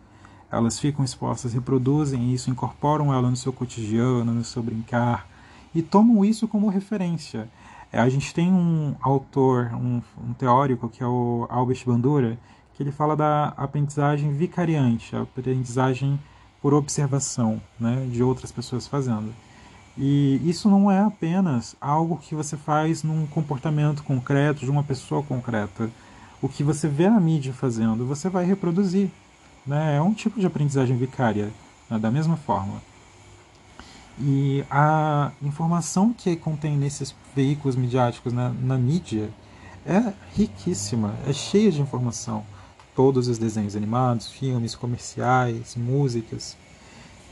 elas 0.50 0.78
ficam 0.78 1.04
expostas, 1.04 1.52
reproduzem 1.52 2.32
isso, 2.32 2.50
incorporam 2.50 3.12
ela 3.14 3.30
no 3.30 3.36
seu 3.36 3.52
cotidiano, 3.52 4.32
no 4.32 4.44
seu 4.44 4.62
brincar, 4.62 5.28
e 5.74 5.80
tomam 5.80 6.24
isso 6.24 6.48
como 6.48 6.68
referência. 6.68 7.48
É, 7.92 8.00
a 8.00 8.08
gente 8.08 8.34
tem 8.34 8.52
um 8.52 8.94
autor, 9.00 9.72
um, 9.74 10.02
um 10.24 10.32
teórico, 10.32 10.88
que 10.88 11.02
é 11.02 11.06
o 11.06 11.46
Albert 11.48 11.82
Bandura, 11.86 12.38
que 12.74 12.82
ele 12.82 12.92
fala 12.92 13.16
da 13.16 13.48
aprendizagem 13.56 14.32
vicariante, 14.32 15.14
a 15.14 15.22
aprendizagem 15.22 16.18
por 16.60 16.74
observação 16.74 17.60
né, 17.78 18.06
de 18.10 18.22
outras 18.22 18.52
pessoas 18.52 18.86
fazendo. 18.86 19.32
E 19.98 20.40
isso 20.48 20.68
não 20.68 20.90
é 20.90 21.00
apenas 21.00 21.76
algo 21.80 22.16
que 22.16 22.34
você 22.34 22.56
faz 22.56 23.02
num 23.02 23.26
comportamento 23.26 24.02
concreto 24.02 24.60
de 24.60 24.70
uma 24.70 24.82
pessoa 24.82 25.22
concreta. 25.22 25.90
O 26.42 26.48
que 26.48 26.64
você 26.64 26.88
vê 26.88 27.06
a 27.06 27.20
mídia 27.20 27.52
fazendo, 27.52 28.06
você 28.06 28.28
vai 28.28 28.44
reproduzir. 28.44 29.10
Né? 29.66 29.96
É 29.96 30.00
um 30.00 30.14
tipo 30.14 30.40
de 30.40 30.46
aprendizagem 30.46 30.96
vicária, 30.96 31.50
né? 31.88 31.98
da 31.98 32.10
mesma 32.10 32.36
forma. 32.36 32.82
E 34.18 34.64
a 34.70 35.32
informação 35.42 36.12
que 36.12 36.36
contém 36.36 36.76
nesses 36.76 37.14
veículos 37.34 37.76
midiáticos 37.76 38.32
na, 38.32 38.50
na 38.50 38.76
mídia 38.76 39.30
é 39.86 40.12
riquíssima, 40.34 41.14
é 41.26 41.32
cheia 41.32 41.70
de 41.70 41.80
informação 41.80 42.44
todos 42.94 43.28
os 43.28 43.38
desenhos 43.38 43.76
animados, 43.76 44.30
filmes, 44.30 44.74
comerciais, 44.74 45.74
músicas. 45.74 46.56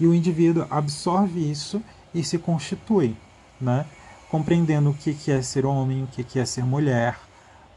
E 0.00 0.06
o 0.06 0.14
indivíduo 0.14 0.66
absorve 0.70 1.50
isso 1.50 1.82
e 2.14 2.24
se 2.24 2.38
constitui, 2.38 3.14
né? 3.60 3.84
compreendendo 4.30 4.90
o 4.90 4.94
que 4.94 5.30
é 5.30 5.42
ser 5.42 5.66
homem, 5.66 6.04
o 6.04 6.06
que 6.06 6.38
é 6.38 6.44
ser 6.44 6.64
mulher, 6.64 7.18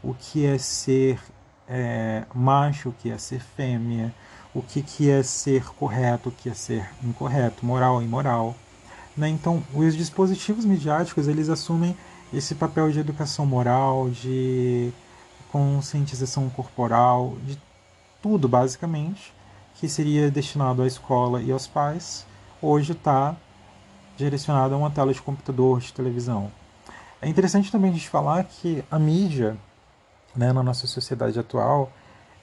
o 0.02 0.14
que 0.14 0.44
é 0.44 0.58
ser 0.58 1.20
é, 1.68 2.24
macho, 2.34 2.90
o 2.90 2.92
que 2.92 3.10
é 3.10 3.18
ser 3.18 3.40
fêmea, 3.40 4.12
o 4.54 4.62
que 4.62 5.10
é 5.10 5.22
ser 5.22 5.64
correto, 5.74 6.28
o 6.28 6.32
que 6.32 6.48
é 6.48 6.54
ser 6.54 6.88
incorreto, 7.02 7.64
moral 7.64 8.02
imoral. 8.02 8.54
Né? 9.16 9.28
Então, 9.28 9.62
os 9.74 9.96
dispositivos 9.96 10.64
midiáticos 10.64 11.28
eles 11.28 11.48
assumem 11.48 11.96
esse 12.32 12.54
papel 12.54 12.90
de 12.90 12.98
educação 12.98 13.44
moral, 13.44 14.08
de 14.10 14.92
conscientização 15.50 16.48
corporal, 16.48 17.36
de 17.44 17.58
tudo 18.22 18.48
basicamente 18.48 19.32
que 19.74 19.88
seria 19.88 20.30
destinado 20.30 20.82
à 20.82 20.86
escola 20.86 21.42
e 21.42 21.50
aos 21.50 21.66
pais, 21.66 22.24
hoje 22.60 22.92
está 22.92 23.34
direcionado 24.16 24.74
a 24.74 24.78
uma 24.78 24.90
tela 24.90 25.12
de 25.12 25.20
computador, 25.20 25.80
de 25.80 25.92
televisão. 25.92 26.52
É 27.20 27.28
interessante 27.28 27.70
também 27.70 27.90
a 27.90 27.94
gente 27.94 28.08
falar 28.08 28.44
que 28.44 28.84
a 28.90 28.98
mídia, 28.98 29.56
né, 30.34 30.52
na 30.52 30.62
nossa 30.62 30.86
sociedade 30.86 31.38
atual, 31.38 31.92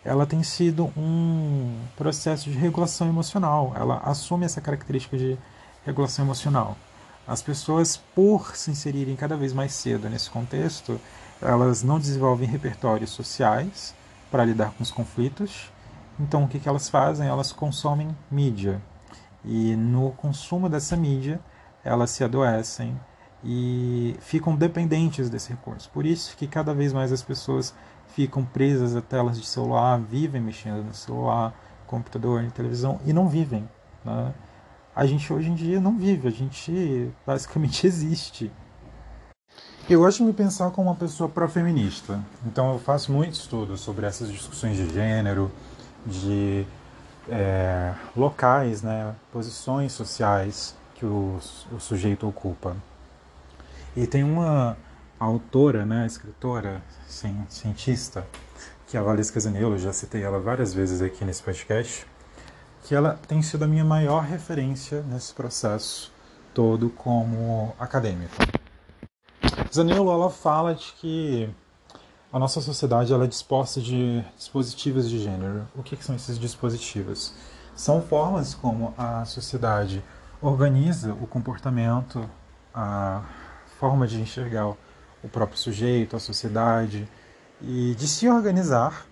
ela 0.03 0.25
tem 0.25 0.41
sido 0.43 0.91
um 0.97 1.77
processo 1.97 2.49
de 2.49 2.57
regulação 2.57 3.07
emocional. 3.07 3.73
Ela 3.75 3.97
assume 3.97 4.45
essa 4.45 4.61
característica 4.61 5.17
de 5.17 5.37
regulação 5.85 6.25
emocional. 6.25 6.77
As 7.27 7.41
pessoas, 7.41 7.97
por 8.15 8.55
se 8.55 8.71
inserirem 8.71 9.15
cada 9.15 9.35
vez 9.35 9.53
mais 9.53 9.73
cedo 9.73 10.09
nesse 10.09 10.29
contexto, 10.29 10.99
elas 11.41 11.83
não 11.83 11.99
desenvolvem 11.99 12.47
repertórios 12.47 13.11
sociais 13.11 13.93
para 14.31 14.45
lidar 14.45 14.71
com 14.71 14.83
os 14.83 14.91
conflitos. 14.91 15.71
Então, 16.19 16.43
o 16.43 16.47
que, 16.47 16.59
que 16.59 16.67
elas 16.67 16.89
fazem? 16.89 17.27
Elas 17.27 17.51
consomem 17.51 18.15
mídia. 18.31 18.81
E 19.45 19.75
no 19.75 20.11
consumo 20.11 20.67
dessa 20.67 20.97
mídia, 20.97 21.39
elas 21.83 22.09
se 22.11 22.23
adoecem 22.23 22.99
e 23.43 24.15
ficam 24.19 24.55
dependentes 24.55 25.29
desse 25.29 25.49
recurso. 25.49 25.89
Por 25.93 26.05
isso 26.05 26.35
que 26.35 26.47
cada 26.47 26.73
vez 26.73 26.91
mais 26.93 27.11
as 27.11 27.21
pessoas 27.21 27.73
ficam 28.07 28.43
presas 28.43 28.95
a 28.95 29.01
telas 29.01 29.39
de 29.39 29.45
celular, 29.45 29.99
vivem 29.99 30.41
mexendo 30.41 30.83
no 30.83 30.93
celular, 30.93 31.53
computador, 31.87 32.49
televisão 32.51 32.99
e 33.05 33.13
não 33.13 33.29
vivem. 33.29 33.67
Né? 34.03 34.33
A 34.95 35.05
gente 35.05 35.31
hoje 35.31 35.49
em 35.49 35.55
dia 35.55 35.79
não 35.79 35.97
vive, 35.97 36.27
a 36.27 36.31
gente 36.31 37.11
basicamente 37.25 37.87
existe. 37.87 38.51
Eu 39.89 40.01
gosto 40.01 40.19
de 40.19 40.23
me 40.25 40.33
pensar 40.33 40.69
como 40.71 40.89
uma 40.89 40.95
pessoa 40.95 41.27
pró-feminista. 41.27 42.19
Então 42.45 42.73
eu 42.73 42.79
faço 42.79 43.11
muito 43.11 43.33
estudo 43.33 43.75
sobre 43.75 44.05
essas 44.05 44.31
discussões 44.31 44.77
de 44.77 44.87
gênero, 44.93 45.51
de 46.05 46.65
é, 47.27 47.93
locais, 48.15 48.81
né, 48.81 49.15
posições 49.31 49.91
sociais 49.91 50.75
que 50.95 51.05
o, 51.05 51.39
o, 51.71 51.79
sujeito 51.79 52.27
ocupa. 52.27 52.75
E 53.95 54.05
tem 54.05 54.23
uma 54.23 54.77
autora, 55.19 55.85
né, 55.85 56.05
escritora, 56.05 56.81
cientista, 57.07 58.25
que 58.87 58.95
é 58.95 58.99
a 58.99 59.03
Valesca 59.03 59.39
Zanello, 59.39 59.77
já 59.77 59.91
citei 59.91 60.23
ela 60.23 60.39
várias 60.39 60.73
vezes 60.73 61.01
aqui 61.01 61.25
nesse 61.25 61.43
podcast, 61.43 62.05
que 62.83 62.95
ela 62.95 63.19
tem 63.27 63.41
sido 63.41 63.63
a 63.63 63.67
minha 63.67 63.83
maior 63.83 64.23
referência 64.23 65.01
nesse 65.01 65.33
processo 65.33 66.11
todo 66.53 66.89
como 66.89 67.75
acadêmico. 67.79 68.33
Zanello 69.73 70.11
ela 70.11 70.29
fala 70.29 70.73
de 70.73 70.91
que 70.93 71.49
a 72.31 72.39
nossa 72.39 72.61
sociedade 72.61 73.11
ela 73.11 73.25
é 73.25 73.27
disposta 73.27 73.81
de 73.81 74.23
dispositivos 74.37 75.09
de 75.09 75.19
gênero. 75.19 75.67
O 75.75 75.83
que, 75.83 75.95
que 75.95 76.03
são 76.03 76.15
esses 76.15 76.39
dispositivos? 76.39 77.33
São 77.75 78.01
formas 78.01 78.53
como 78.53 78.93
a 78.97 79.25
sociedade 79.25 80.03
organiza 80.41 81.13
o 81.13 81.27
comportamento, 81.27 82.29
a 82.73 83.23
forma 83.79 84.05
de 84.05 84.19
enxergar 84.19 84.67
o 85.23 85.29
próprio 85.31 85.57
sujeito, 85.57 86.15
a 86.15 86.19
sociedade 86.19 87.07
e 87.61 87.95
de 87.95 88.07
se 88.09 88.27
organizar. 88.27 89.05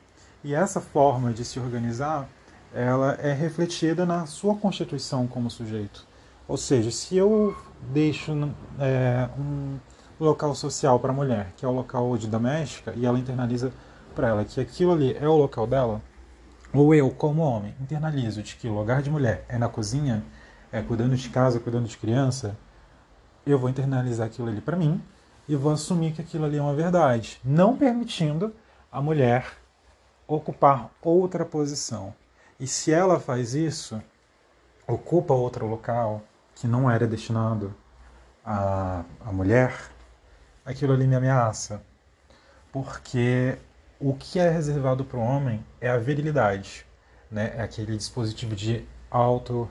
E 0.43 0.53
essa 0.53 0.81
forma 0.81 1.31
de 1.31 1.45
se 1.45 1.57
organizar, 1.57 2.27
ela 2.73 3.13
é 3.13 3.33
refletida 3.33 4.05
na 4.05 4.25
sua 4.25 4.55
constituição 4.55 5.25
como 5.25 5.49
sujeito. 5.49 6.05
Ou 6.47 6.57
seja, 6.57 6.91
se 6.91 7.15
eu 7.15 7.55
deixo 7.93 8.33
é, 8.77 9.29
um 9.39 9.77
local 10.19 10.53
social 10.53 10.99
para 10.99 11.11
a 11.11 11.15
mulher, 11.15 11.53
que 11.55 11.65
é 11.65 11.67
o 11.67 11.71
local 11.71 12.17
de 12.17 12.27
doméstica, 12.27 12.93
e 12.95 13.05
ela 13.05 13.17
internaliza 13.17 13.71
para 14.13 14.27
ela 14.27 14.45
que 14.45 14.59
aquilo 14.59 14.91
ali 14.91 15.15
é 15.17 15.27
o 15.27 15.35
local 15.35 15.65
dela, 15.65 16.01
ou 16.73 16.93
eu, 16.93 17.09
como 17.09 17.41
homem, 17.41 17.73
internalizo 17.81 18.43
de 18.43 18.55
que 18.55 18.67
o 18.67 18.77
lugar 18.77 19.01
de 19.01 19.09
mulher 19.09 19.45
é 19.47 19.57
na 19.57 19.69
cozinha, 19.69 20.23
é 20.71 20.81
cuidando 20.81 21.15
de 21.15 21.29
casa, 21.29 21.59
cuidando 21.59 21.87
de 21.87 21.97
criança, 21.97 22.57
eu 23.51 23.59
vou 23.59 23.69
internalizar 23.69 24.27
aquilo 24.27 24.47
ali 24.47 24.61
para 24.61 24.75
mim 24.75 25.01
e 25.47 25.55
vou 25.55 25.71
assumir 25.71 26.13
que 26.13 26.21
aquilo 26.21 26.45
ali 26.45 26.57
é 26.57 26.61
uma 26.61 26.73
verdade, 26.73 27.39
não 27.43 27.77
permitindo 27.77 28.53
a 28.91 29.01
mulher 29.01 29.45
ocupar 30.27 30.89
outra 31.01 31.45
posição. 31.45 32.13
E 32.59 32.67
se 32.67 32.91
ela 32.91 33.19
faz 33.19 33.53
isso, 33.53 34.01
ocupa 34.87 35.33
outro 35.33 35.65
local 35.65 36.21
que 36.55 36.67
não 36.67 36.89
era 36.89 37.07
destinado 37.07 37.73
à, 38.43 39.03
à 39.25 39.31
mulher, 39.31 39.73
aquilo 40.65 40.93
ali 40.93 41.07
me 41.07 41.15
ameaça. 41.15 41.81
Porque 42.71 43.57
o 43.99 44.13
que 44.13 44.39
é 44.39 44.49
reservado 44.49 45.05
para 45.05 45.17
o 45.17 45.21
homem 45.21 45.63
é 45.79 45.89
a 45.89 45.97
virilidade, 45.97 46.85
né? 47.31 47.53
É 47.55 47.61
aquele 47.61 47.95
dispositivo 47.95 48.55
de 48.55 48.85
auto, 49.09 49.67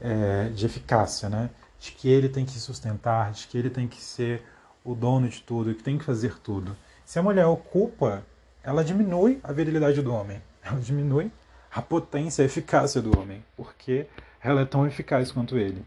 é, 0.00 0.48
de 0.50 0.66
eficácia, 0.66 1.28
né? 1.28 1.50
De 1.80 1.92
que 1.92 2.08
ele 2.08 2.28
tem 2.28 2.44
que 2.44 2.58
sustentar, 2.58 3.32
de 3.32 3.46
que 3.46 3.56
ele 3.56 3.70
tem 3.70 3.86
que 3.86 4.00
ser 4.00 4.42
o 4.84 4.94
dono 4.94 5.28
de 5.28 5.40
tudo, 5.42 5.74
que 5.74 5.82
tem 5.82 5.98
que 5.98 6.04
fazer 6.04 6.38
tudo. 6.38 6.76
Se 7.04 7.18
a 7.18 7.22
mulher 7.22 7.46
ocupa, 7.46 8.24
ela 8.62 8.84
diminui 8.84 9.40
a 9.42 9.52
virilidade 9.52 10.02
do 10.02 10.12
homem, 10.12 10.42
ela 10.62 10.80
diminui 10.80 11.30
a 11.70 11.82
potência, 11.82 12.42
a 12.42 12.46
eficácia 12.46 13.00
do 13.00 13.18
homem, 13.18 13.44
porque 13.56 14.06
ela 14.42 14.62
é 14.62 14.64
tão 14.64 14.86
eficaz 14.86 15.30
quanto 15.30 15.56
ele. 15.56 15.84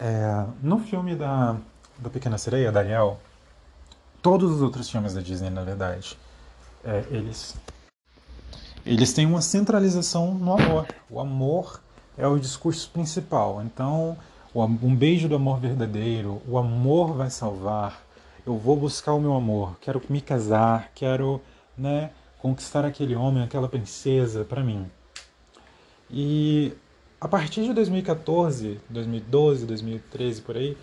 É, 0.00 0.46
no 0.62 0.78
filme 0.78 1.14
da 1.14 1.60
da 2.00 2.08
Pequena 2.08 2.38
Sereia, 2.38 2.72
da 2.72 2.80
Ariel, 2.80 3.20
todos 4.22 4.50
os 4.50 4.62
outros 4.62 4.90
filmes 4.90 5.14
da 5.14 5.20
Disney, 5.20 5.50
na 5.50 5.62
verdade, 5.62 6.16
é, 6.82 7.04
eles 7.10 7.54
eles 8.84 9.12
têm 9.12 9.26
uma 9.26 9.42
centralização 9.42 10.34
no 10.34 10.54
amor. 10.54 10.86
O 11.10 11.20
amor 11.20 11.82
é 12.20 12.26
o 12.26 12.38
discurso 12.38 12.90
principal. 12.90 13.62
Então, 13.64 14.16
um 14.54 14.94
beijo 14.94 15.28
do 15.28 15.36
amor 15.36 15.58
verdadeiro, 15.58 16.42
o 16.46 16.58
amor 16.58 17.14
vai 17.14 17.30
salvar. 17.30 18.02
Eu 18.46 18.56
vou 18.56 18.76
buscar 18.76 19.12
o 19.12 19.20
meu 19.20 19.34
amor, 19.34 19.76
quero 19.80 20.02
me 20.08 20.20
casar, 20.20 20.90
quero, 20.94 21.40
né, 21.76 22.10
conquistar 22.38 22.84
aquele 22.84 23.14
homem, 23.14 23.42
aquela 23.42 23.68
princesa 23.68 24.44
para 24.44 24.62
mim. 24.62 24.90
E 26.10 26.72
a 27.20 27.28
partir 27.28 27.62
de 27.64 27.72
2014, 27.72 28.80
2012, 28.88 29.66
2013 29.66 30.42
por 30.42 30.56
aí, 30.56 30.76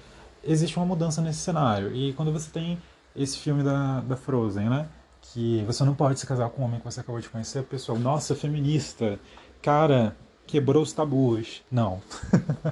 existe 0.44 0.78
uma 0.78 0.86
mudança 0.86 1.22
nesse 1.22 1.40
cenário. 1.40 1.94
E 1.96 2.14
quando 2.14 2.32
você 2.32 2.50
tem 2.50 2.78
esse 3.16 3.38
filme 3.38 3.64
da, 3.64 4.02
da 4.02 4.16
Frozen, 4.16 4.70
né? 4.70 4.88
Que 5.22 5.64
você 5.66 5.84
não 5.84 5.94
pode 5.94 6.20
se 6.20 6.26
casar 6.26 6.50
com 6.50 6.62
um 6.62 6.66
homem 6.66 6.80
que 6.80 6.86
você 6.86 7.02
acabou 7.02 7.20
de 7.20 7.28
conhecer, 7.28 7.60
a 7.60 7.64
pessoa, 7.64 7.98
nossa, 8.00 8.36
feminista, 8.36 9.20
cara, 9.62 10.16
quebrou 10.48 10.82
os 10.82 10.94
tabus. 10.94 11.62
Não. 11.72 12.02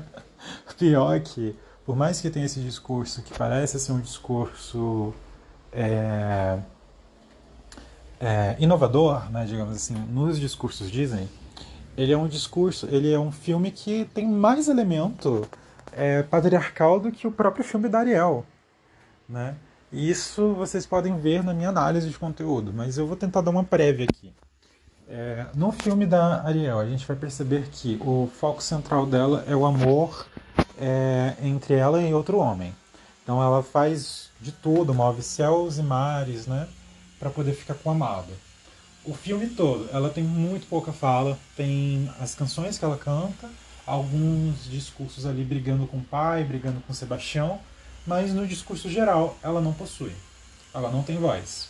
Pior 0.79 1.19
que, 1.19 1.55
por 1.85 1.95
mais 1.95 2.21
que 2.21 2.29
tenha 2.29 2.45
esse 2.45 2.59
discurso 2.61 3.21
que 3.21 3.37
parece 3.37 3.79
ser 3.79 3.91
um 3.91 3.99
discurso 3.99 5.13
é, 5.71 6.57
é, 8.19 8.55
inovador, 8.59 9.29
né, 9.31 9.45
digamos 9.45 9.75
assim, 9.75 9.93
nos 9.93 10.39
discursos 10.39 10.89
Disney, 10.89 11.27
ele 11.97 12.11
é 12.11 12.17
um 12.17 12.27
discurso, 12.27 12.87
ele 12.91 13.11
é 13.11 13.19
um 13.19 13.31
filme 13.31 13.71
que 13.71 14.05
tem 14.13 14.27
mais 14.27 14.67
elemento 14.67 15.47
é, 15.91 16.23
patriarcal 16.23 16.99
do 16.99 17.11
que 17.11 17.27
o 17.27 17.31
próprio 17.31 17.63
filme 17.63 17.87
da 17.87 17.99
Ariel. 17.99 18.45
Né? 19.27 19.55
Isso 19.91 20.53
vocês 20.53 20.85
podem 20.85 21.17
ver 21.17 21.43
na 21.43 21.53
minha 21.53 21.69
análise 21.69 22.09
de 22.09 22.17
conteúdo, 22.17 22.73
mas 22.73 22.97
eu 22.97 23.07
vou 23.07 23.15
tentar 23.15 23.41
dar 23.41 23.51
uma 23.51 23.63
prévia 23.63 24.05
aqui. 24.09 24.33
É, 25.07 25.45
no 25.53 25.71
filme 25.71 26.05
da 26.05 26.43
Ariel, 26.43 26.79
a 26.79 26.85
gente 26.85 27.05
vai 27.05 27.15
perceber 27.15 27.67
que 27.71 27.97
o 28.01 28.29
foco 28.39 28.61
central 28.61 29.05
dela 29.05 29.43
é 29.47 29.55
o 29.55 29.65
amor 29.65 30.25
é, 30.79 31.35
entre 31.41 31.75
ela 31.75 32.01
e 32.01 32.13
outro 32.13 32.37
homem. 32.37 32.73
Então 33.23 33.41
ela 33.41 33.61
faz 33.61 34.29
de 34.41 34.51
tudo, 34.51 34.93
move 34.93 35.21
céus 35.21 35.77
e 35.77 35.83
mares, 35.83 36.47
né, 36.47 36.67
para 37.19 37.29
poder 37.29 37.53
ficar 37.53 37.75
com 37.75 37.89
o 37.89 37.91
amado. 37.91 38.31
O 39.03 39.13
filme 39.13 39.47
todo, 39.47 39.87
ela 39.93 40.09
tem 40.09 40.23
muito 40.23 40.67
pouca 40.67 40.91
fala, 40.91 41.37
tem 41.55 42.11
as 42.19 42.33
canções 42.33 42.77
que 42.77 42.85
ela 42.85 42.97
canta 42.97 43.49
alguns 43.85 44.65
discursos 44.65 45.25
ali 45.25 45.43
brigando 45.43 45.85
com 45.85 45.97
o 45.97 46.03
pai, 46.03 46.43
brigando 46.43 46.81
com 46.81 46.91
o 46.91 46.95
Sebastião, 46.95 47.59
mas 48.05 48.33
no 48.33 48.47
discurso 48.47 48.89
geral 48.89 49.37
ela 49.43 49.61
não 49.61 49.73
possui. 49.73 50.13
Ela 50.73 50.89
não 50.89 51.03
tem 51.03 51.17
voz. 51.17 51.69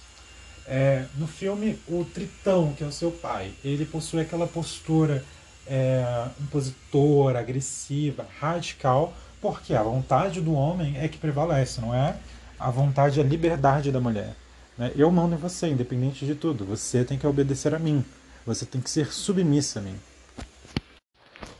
É, 0.67 1.06
no 1.17 1.28
filme, 1.28 1.80
o 1.88 2.04
Tritão, 2.06 2.73
que 2.73 2.84
é 2.84 2.88
o 2.88 2.91
seu 2.91 3.12
pai, 3.12 3.54
ele 3.63 3.86
possui 3.86 4.21
aquela 4.21 4.47
postura 4.47 5.23
é, 5.67 6.28
impositora, 6.41 7.39
agressiva, 7.39 8.25
radical, 8.39 9.13
porque 9.41 9.73
a 9.73 9.84
vontade 9.84 10.41
do 10.41 10.54
homem 10.54 10.97
é 10.97 11.08
que 11.08 11.17
prevalece, 11.17 11.80
não 11.80 11.93
é 11.93 12.17
a 12.60 12.71
vontade, 12.71 13.19
a 13.19 13.23
liberdade 13.23 13.91
da 13.91 13.99
mulher. 13.99 14.36
Né? 14.78 14.91
Eu 14.95 15.12
mando 15.12 15.36
em 15.36 15.38
você, 15.38 15.67
independente 15.67 16.25
de 16.25 16.36
tudo. 16.36 16.65
Você 16.65 17.04
tem 17.04 17.17
que 17.17 17.28
obedecer 17.28 17.73
a 17.73 17.80
mim. 17.80 18.04
Você 18.45 18.65
tem 18.65 18.82
que 18.82 18.89
ser 18.89 19.12
submissa 19.12 19.80
a 19.80 19.82
mim. 19.82 19.95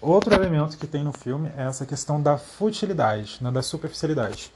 Outro 0.02 0.34
elemento 0.34 0.78
que 0.78 0.86
tem 0.86 1.04
no 1.04 1.12
filme 1.12 1.50
é 1.58 1.64
essa 1.64 1.86
questão 1.86 2.22
da 2.22 2.38
futilidade, 2.38 3.38
né, 3.42 3.52
da 3.52 3.62
superficialidade. 3.62 4.52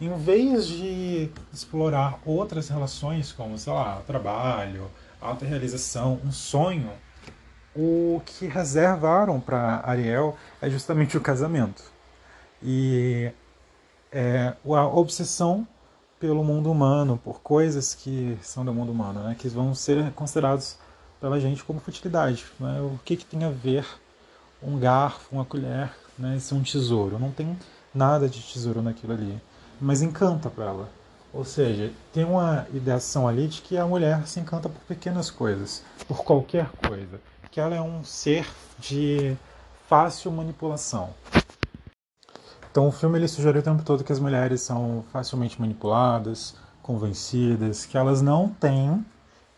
Em 0.00 0.14
vez 0.18 0.66
de 0.66 1.30
explorar 1.52 2.20
outras 2.24 2.68
relações, 2.68 3.32
como, 3.32 3.56
sei 3.58 3.72
lá, 3.72 4.02
trabalho, 4.06 4.90
autorrealização, 5.20 6.20
um 6.24 6.30
sonho, 6.30 6.90
o 7.74 8.20
que 8.24 8.46
reservaram 8.46 9.40
para 9.40 9.82
Ariel 9.84 10.36
é 10.60 10.68
justamente 10.68 11.16
o 11.16 11.20
casamento. 11.20 11.82
E 12.62 13.32
é, 14.12 14.54
a 14.64 14.86
obsessão 14.86 15.66
pelo 16.18 16.42
mundo 16.44 16.70
humano, 16.70 17.20
por 17.22 17.40
coisas 17.40 17.94
que 17.94 18.38
são 18.42 18.64
do 18.64 18.72
mundo 18.72 18.92
humano, 18.92 19.20
né, 19.20 19.36
que 19.38 19.48
vão 19.48 19.74
ser 19.74 20.10
considerados 20.12 20.78
pela 21.20 21.40
gente 21.40 21.64
como 21.64 21.80
futilidade. 21.80 22.44
Né? 22.58 22.80
O 22.80 22.98
que, 23.04 23.16
que 23.16 23.24
tem 23.24 23.44
a 23.44 23.50
ver 23.50 23.86
um 24.62 24.78
garfo, 24.78 25.34
uma 25.34 25.44
colher, 25.44 25.90
né? 26.18 26.36
Isso 26.36 26.54
é 26.54 26.58
um 26.58 26.62
tesouro. 26.62 27.18
Não 27.18 27.30
tem 27.30 27.56
nada 27.94 28.28
de 28.28 28.40
tesouro 28.40 28.82
naquilo 28.82 29.12
ali, 29.12 29.40
mas 29.80 30.02
encanta 30.02 30.48
para 30.50 30.64
ela. 30.64 30.88
Ou 31.32 31.44
seja, 31.44 31.92
tem 32.12 32.24
uma 32.24 32.66
ideação 32.72 33.28
ali 33.28 33.46
de 33.46 33.60
que 33.60 33.76
a 33.76 33.86
mulher 33.86 34.26
se 34.26 34.40
encanta 34.40 34.68
por 34.68 34.80
pequenas 34.82 35.30
coisas, 35.30 35.82
por 36.08 36.24
qualquer 36.24 36.70
coisa, 36.86 37.20
que 37.50 37.60
ela 37.60 37.74
é 37.74 37.80
um 37.80 38.02
ser 38.02 38.46
de 38.78 39.36
fácil 39.88 40.30
manipulação. 40.32 41.10
Então 42.70 42.88
o 42.88 42.92
filme 42.92 43.18
ele 43.18 43.28
sugere 43.28 43.58
o 43.58 43.62
tempo 43.62 43.82
todo 43.82 44.04
que 44.04 44.12
as 44.12 44.20
mulheres 44.20 44.62
são 44.62 45.04
facilmente 45.12 45.60
manipuladas, 45.60 46.56
convencidas, 46.82 47.86
que 47.86 47.96
elas 47.96 48.20
não 48.22 48.48
têm 48.48 49.04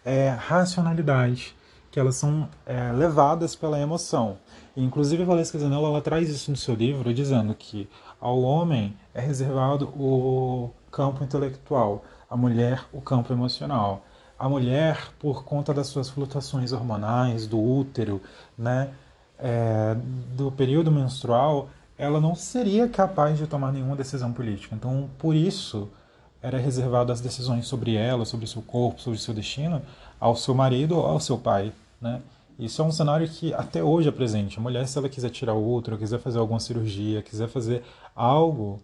é, 0.04 0.30
racionalidade, 0.30 1.54
que 1.90 1.98
elas 1.98 2.16
são 2.16 2.48
é, 2.64 2.92
levadas 2.92 3.54
pela 3.54 3.80
emoção. 3.80 4.38
Inclusive 4.76 5.22
a 5.22 5.26
Valesca 5.26 5.58
Zanella 5.58 5.88
ela 5.88 6.00
traz 6.00 6.28
isso 6.28 6.50
no 6.50 6.56
seu 6.56 6.74
livro, 6.74 7.12
dizendo 7.12 7.54
que 7.54 7.88
ao 8.20 8.40
homem 8.40 8.96
é 9.18 9.20
reservado 9.20 9.86
o 9.88 10.70
campo 10.92 11.24
intelectual, 11.24 12.04
a 12.30 12.36
mulher 12.36 12.84
o 12.92 13.00
campo 13.00 13.32
emocional. 13.32 14.04
A 14.38 14.48
mulher, 14.48 15.12
por 15.18 15.42
conta 15.42 15.74
das 15.74 15.88
suas 15.88 16.08
flutuações 16.08 16.70
hormonais, 16.70 17.44
do 17.48 17.60
útero, 17.60 18.22
né, 18.56 18.90
é, 19.36 19.96
do 20.36 20.52
período 20.52 20.92
menstrual, 20.92 21.68
ela 21.98 22.20
não 22.20 22.36
seria 22.36 22.88
capaz 22.88 23.36
de 23.36 23.48
tomar 23.48 23.72
nenhuma 23.72 23.96
decisão 23.96 24.32
política. 24.32 24.76
Então, 24.76 25.10
por 25.18 25.34
isso, 25.34 25.88
era 26.40 26.56
reservado 26.56 27.10
as 27.10 27.20
decisões 27.20 27.66
sobre 27.66 27.96
ela, 27.96 28.24
sobre 28.24 28.46
seu 28.46 28.62
corpo, 28.62 29.00
sobre 29.00 29.18
seu 29.18 29.34
destino, 29.34 29.82
ao 30.20 30.36
seu 30.36 30.54
marido 30.54 30.96
ou 30.96 31.04
ao 31.04 31.18
seu 31.18 31.36
pai, 31.36 31.72
né? 32.00 32.22
Isso 32.56 32.82
é 32.82 32.84
um 32.84 32.90
cenário 32.90 33.28
que 33.28 33.54
até 33.54 33.82
hoje 33.82 34.08
é 34.08 34.12
presente. 34.12 34.58
A 34.58 34.62
mulher, 34.62 34.86
se 34.86 34.98
ela 34.98 35.08
quiser 35.08 35.30
tirar 35.30 35.54
o 35.54 35.74
útero, 35.74 35.96
quiser 35.96 36.18
fazer 36.18 36.38
alguma 36.38 36.58
cirurgia, 36.58 37.22
quiser 37.22 37.48
fazer 37.48 37.84
algo, 38.16 38.80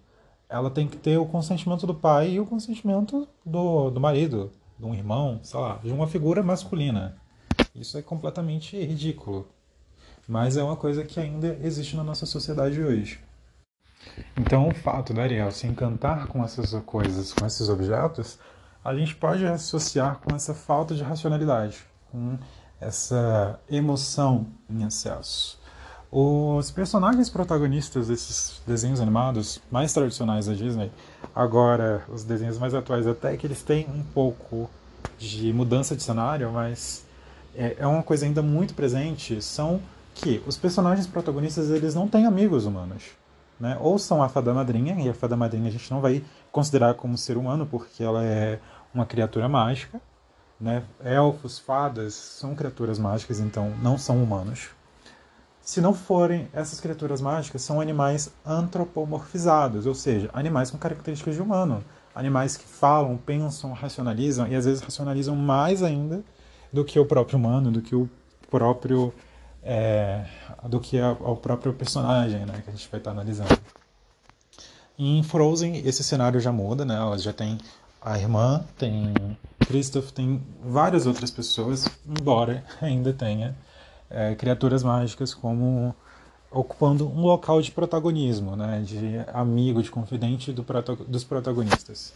ela 0.48 0.70
tem 0.70 0.87
que 0.87 0.96
ter 0.96 1.18
o 1.18 1.26
consentimento 1.26 1.87
do 1.87 1.94
pai 1.94 2.33
e 2.33 2.40
o 2.40 2.46
consentimento 2.46 3.28
do, 3.44 3.90
do 3.90 4.00
marido, 4.00 4.50
de 4.78 4.85
um 4.85 4.94
irmão, 4.94 5.40
sei 5.42 5.61
lá, 5.61 5.78
de 5.83 5.92
uma 5.92 6.07
figura 6.07 6.42
masculina. 6.42 7.16
Isso 7.74 7.98
é 7.98 8.02
completamente 8.02 8.78
ridículo. 8.78 9.48
Mas 10.26 10.57
é 10.57 10.62
uma 10.62 10.76
coisa 10.76 11.04
que 11.04 11.20
ainda 11.20 11.59
existe 11.62 11.96
na 11.96 12.04
nossa 12.04 12.24
sociedade 12.24 12.80
hoje. 12.83 13.20
Então, 14.37 14.68
o 14.68 14.74
fato 14.74 15.12
da 15.12 15.22
Ariel 15.22 15.50
se 15.50 15.66
encantar 15.66 16.26
com 16.26 16.42
essas 16.42 16.72
coisas, 16.85 17.33
com 17.33 17.46
esses 17.46 17.68
objetos, 17.68 18.38
a 18.85 18.94
gente 18.94 19.14
pode 19.14 19.46
associar 19.46 20.18
com 20.20 20.35
essa 20.35 20.54
falta 20.54 20.94
de 20.94 21.02
racionalidade, 21.02 21.85
com 22.11 22.38
essa 22.80 23.59
emoção 23.70 24.46
em 24.68 24.85
excesso. 24.85 25.59
Os 26.16 26.70
personagens 26.70 27.29
protagonistas 27.29 28.07
desses 28.07 28.62
desenhos 28.64 29.00
animados 29.00 29.61
mais 29.68 29.92
tradicionais 29.92 30.46
da 30.46 30.53
Disney, 30.53 30.88
agora 31.35 32.05
os 32.09 32.22
desenhos 32.22 32.57
mais 32.57 32.72
atuais, 32.72 33.05
até 33.05 33.37
que 33.37 33.44
eles 33.44 33.64
têm 33.64 33.88
um 33.90 34.05
pouco 34.14 34.70
de 35.18 35.53
mudança 35.53 35.96
de 35.96 36.05
cenário, 36.05 36.53
mas 36.53 37.05
é, 37.53 37.74
é 37.81 37.87
uma 37.88 38.00
coisa 38.00 38.27
ainda 38.27 38.42
muito 38.42 38.74
presente, 38.74 39.42
são 39.42 39.81
que 40.14 40.40
os 40.46 40.57
personagens 40.57 41.05
protagonistas 41.05 41.68
eles 41.68 41.96
não 41.96 42.07
têm 42.07 42.27
amigos 42.27 42.64
humanos. 42.64 43.07
Né? 43.59 43.77
Ou 43.81 43.98
são 43.98 44.22
a 44.22 44.29
fada 44.29 44.55
madrinha, 44.55 44.94
e 45.00 45.09
a 45.09 45.14
fada 45.14 45.37
madrinha 45.37 45.66
a 45.66 45.72
gente 45.72 45.90
não 45.90 46.00
vai 46.00 46.22
considerar 46.53 46.94
como 46.94 47.18
ser 47.18 47.37
humano, 47.37 47.66
porque 47.66 48.05
ela 48.05 48.22
é 48.22 48.61
uma 48.94 49.05
criatura 49.05 49.48
mágica. 49.48 50.00
Né? 50.61 50.85
Elfos, 51.05 51.59
fadas 51.59 52.14
são 52.14 52.55
criaturas 52.55 53.00
mágicas, 53.00 53.40
então 53.40 53.72
não 53.83 53.98
são 53.98 54.22
humanos. 54.22 54.68
Se 55.64 55.81
não 55.81 55.94
forem 55.94 56.46
essas 56.53 56.79
criaturas 56.79 57.22
mágicas, 57.22 57.62
são 57.62 57.81
animais 57.81 58.31
antropomorfizados, 58.44 59.87
ou 59.87 59.94
seja, 59.94 60.29
animais 60.35 60.70
com 60.70 60.77
características 60.77 61.35
de 61.35 61.40
humano. 61.40 61.83
Animais 62.14 62.55
que 62.55 62.66
falam, 62.66 63.16
pensam, 63.16 63.72
racionalizam 63.72 64.46
e 64.46 64.55
às 64.55 64.66
vezes 64.66 64.83
racionalizam 64.83 65.35
mais 65.35 65.83
ainda 65.83 66.22
do 66.70 66.85
que 66.85 66.98
o 66.98 67.07
próprio 67.07 67.38
humano, 67.38 67.72
do 67.72 67.81
que 67.81 67.96
o 67.96 68.09
próprio 68.50 69.12
é, 69.62 70.27
do 70.68 70.79
que 70.79 71.00
ao 71.00 71.37
próprio 71.37 71.72
personagem 71.72 72.44
né, 72.44 72.61
que 72.62 72.68
a 72.68 72.72
gente 72.72 72.88
vai 72.90 73.00
estar 73.00 73.12
analisando. 73.12 73.59
Em 74.98 75.22
Frozen, 75.22 75.79
esse 75.79 76.05
cenário 76.05 76.38
já 76.40 76.53
muda, 76.53 76.85
né? 76.85 76.94
Ela 76.94 77.18
já 77.18 77.33
tem 77.33 77.59
a 78.03 78.18
irmã, 78.18 78.62
tem 78.77 79.14
Christoph, 79.61 80.11
tem 80.11 80.42
várias 80.62 81.07
outras 81.07 81.31
pessoas, 81.31 81.88
embora 82.07 82.62
ainda 82.83 83.14
tenha 83.14 83.57
é, 84.14 84.35
criaturas 84.37 84.83
mágicas 84.83 85.35
como 85.35 85.94
ocupando 86.50 87.09
um 87.09 87.22
local 87.22 87.61
de 87.61 87.72
protagonismo, 87.72 88.55
né, 88.55 88.81
de 88.87 89.18
amigo, 89.33 89.83
de 89.83 89.90
confidente 89.90 90.53
do 90.53 90.64
dos 91.09 91.24
protagonistas. 91.24 92.14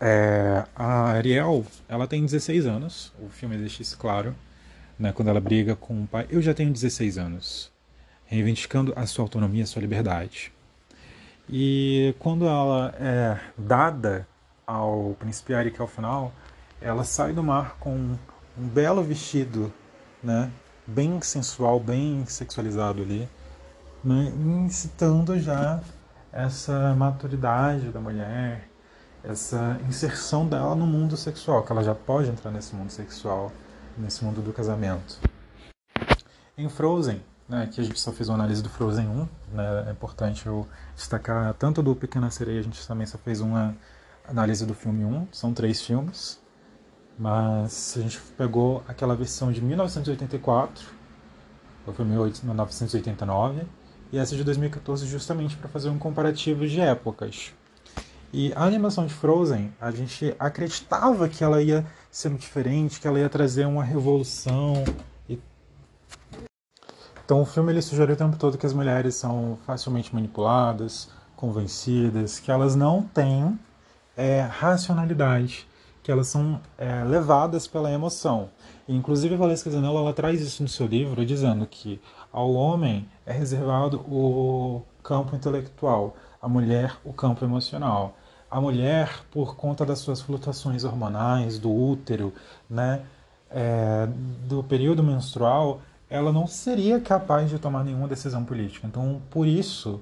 É, 0.00 0.64
a 0.74 1.10
Ariel, 1.10 1.64
ela 1.88 2.08
tem 2.08 2.24
16 2.24 2.66
anos, 2.66 3.12
o 3.20 3.28
filme 3.28 3.56
deixa 3.56 3.82
isso 3.82 3.96
claro, 3.96 4.34
né, 4.98 5.12
quando 5.12 5.28
ela 5.28 5.40
briga 5.40 5.76
com 5.76 6.02
o 6.02 6.06
pai. 6.08 6.26
Eu 6.28 6.42
já 6.42 6.52
tenho 6.52 6.72
16 6.72 7.18
anos, 7.18 7.70
reivindicando 8.26 8.92
a 8.96 9.06
sua 9.06 9.24
autonomia, 9.24 9.62
a 9.62 9.66
sua 9.66 9.80
liberdade. 9.80 10.52
E 11.48 12.14
quando 12.18 12.46
ela 12.46 12.94
é 12.98 13.38
dada 13.56 14.26
ao 14.66 15.16
príncipe 15.18 15.52
Eric 15.52 15.80
ao 15.80 15.86
final, 15.86 16.32
ela 16.80 17.04
sai 17.04 17.32
do 17.32 17.42
mar 17.42 17.76
com 17.78 17.94
um 17.94 18.68
belo 18.68 19.02
vestido 19.02 19.72
né? 20.22 20.50
Bem 20.86 21.20
sensual, 21.20 21.78
bem 21.78 22.24
sexualizado 22.26 23.02
ali, 23.02 23.28
né? 24.02 24.32
incitando 24.64 25.38
já 25.38 25.80
essa 26.32 26.94
maturidade 26.94 27.90
da 27.90 28.00
mulher, 28.00 28.68
essa 29.22 29.78
inserção 29.88 30.46
dela 30.46 30.74
no 30.74 30.86
mundo 30.86 31.16
sexual, 31.16 31.62
que 31.62 31.72
ela 31.72 31.82
já 31.82 31.94
pode 31.94 32.30
entrar 32.30 32.50
nesse 32.50 32.74
mundo 32.74 32.90
sexual, 32.90 33.52
nesse 33.96 34.24
mundo 34.24 34.40
do 34.40 34.52
casamento. 34.52 35.18
Em 36.56 36.68
Frozen, 36.68 37.22
né, 37.48 37.68
que 37.72 37.80
a 37.80 37.84
gente 37.84 37.98
só 37.98 38.12
fez 38.12 38.28
uma 38.28 38.36
análise 38.36 38.62
do 38.62 38.68
Frozen 38.68 39.08
1, 39.08 39.28
né, 39.52 39.84
é 39.88 39.90
importante 39.90 40.46
eu 40.46 40.66
destacar 40.94 41.54
tanto 41.54 41.82
do 41.82 41.94
Pequena 41.94 42.30
Sereia, 42.30 42.60
a 42.60 42.62
gente 42.62 42.86
também 42.86 43.06
só 43.06 43.18
fez 43.18 43.40
uma 43.40 43.74
análise 44.28 44.66
do 44.66 44.74
filme 44.74 45.04
1, 45.04 45.28
são 45.32 45.54
três 45.54 45.80
filmes, 45.80 46.40
mas 47.18 47.94
a 47.96 48.00
gente 48.00 48.20
pegou 48.36 48.82
aquela 48.86 49.16
versão 49.16 49.50
de 49.50 49.60
1984, 49.60 50.86
ou 51.86 51.92
foi 51.92 52.04
1989, 52.04 53.62
e 54.12 54.18
essa 54.18 54.36
de 54.36 54.44
2014 54.44 55.06
justamente 55.06 55.56
para 55.56 55.68
fazer 55.68 55.88
um 55.88 55.98
comparativo 55.98 56.66
de 56.66 56.80
épocas. 56.80 57.52
E 58.32 58.52
a 58.54 58.64
animação 58.64 59.06
de 59.06 59.14
Frozen, 59.14 59.72
a 59.80 59.90
gente 59.90 60.34
acreditava 60.38 61.28
que 61.28 61.42
ela 61.42 61.62
ia 61.62 61.84
ser 62.10 62.30
diferente, 62.34 63.00
que 63.00 63.08
ela 63.08 63.18
ia 63.18 63.28
trazer 63.28 63.66
uma 63.66 63.82
revolução. 63.82 64.84
E... 65.28 65.40
Então 67.24 67.40
o 67.42 67.46
filme 67.46 67.72
ele 67.72 67.82
sugeriu 67.82 68.14
o 68.14 68.18
tempo 68.18 68.36
todo 68.36 68.58
que 68.58 68.66
as 68.66 68.74
mulheres 68.74 69.14
são 69.14 69.58
facilmente 69.66 70.14
manipuladas, 70.14 71.10
convencidas, 71.34 72.38
que 72.38 72.50
elas 72.50 72.76
não 72.76 73.02
têm 73.02 73.58
é, 74.16 74.40
racionalidade 74.42 75.67
que 76.08 76.12
elas 76.12 76.28
são 76.28 76.58
é, 76.78 77.04
levadas 77.04 77.66
pela 77.66 77.92
emoção. 77.92 78.48
Inclusive 78.88 79.34
a 79.34 79.36
Valesca 79.36 79.68
ela 79.68 80.12
traz 80.14 80.40
isso 80.40 80.62
no 80.62 80.68
seu 80.68 80.86
livro, 80.86 81.22
dizendo 81.26 81.66
que 81.66 82.00
ao 82.32 82.54
homem 82.54 83.06
é 83.26 83.32
reservado 83.34 83.98
o 84.10 84.80
campo 85.02 85.36
intelectual, 85.36 86.16
a 86.40 86.48
mulher 86.48 86.96
o 87.04 87.12
campo 87.12 87.44
emocional. 87.44 88.16
A 88.50 88.58
mulher, 88.58 89.20
por 89.30 89.54
conta 89.54 89.84
das 89.84 89.98
suas 89.98 90.22
flutuações 90.22 90.82
hormonais, 90.82 91.58
do 91.58 91.70
útero, 91.70 92.32
né, 92.70 93.02
é, 93.50 94.08
do 94.48 94.62
período 94.62 95.02
menstrual, 95.02 95.82
ela 96.08 96.32
não 96.32 96.46
seria 96.46 96.98
capaz 96.98 97.50
de 97.50 97.58
tomar 97.58 97.84
nenhuma 97.84 98.08
decisão 98.08 98.46
política. 98.46 98.86
Então, 98.86 99.20
por 99.28 99.46
isso, 99.46 100.00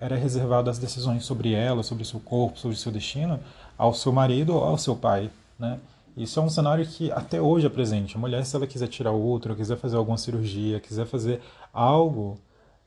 era 0.00 0.16
reservado 0.16 0.68
as 0.68 0.80
decisões 0.80 1.24
sobre 1.24 1.52
ela, 1.52 1.84
sobre 1.84 2.04
seu 2.04 2.18
corpo, 2.18 2.58
sobre 2.58 2.76
seu 2.76 2.90
destino, 2.90 3.38
ao 3.78 3.94
seu 3.94 4.10
marido 4.12 4.52
ou 4.56 4.64
ao 4.64 4.76
seu 4.76 4.96
pai. 4.96 5.30
Né? 5.58 5.78
Isso 6.16 6.38
é 6.38 6.42
um 6.42 6.48
cenário 6.48 6.86
que 6.86 7.10
até 7.10 7.40
hoje 7.40 7.66
é 7.66 7.70
presente. 7.70 8.16
A 8.16 8.20
mulher, 8.20 8.44
se 8.44 8.54
ela 8.54 8.66
quiser 8.66 8.88
tirar 8.88 9.12
o 9.12 9.32
útero, 9.32 9.56
quiser 9.56 9.76
fazer 9.76 9.96
alguma 9.96 10.16
cirurgia, 10.16 10.80
quiser 10.80 11.06
fazer 11.06 11.40
algo, 11.72 12.38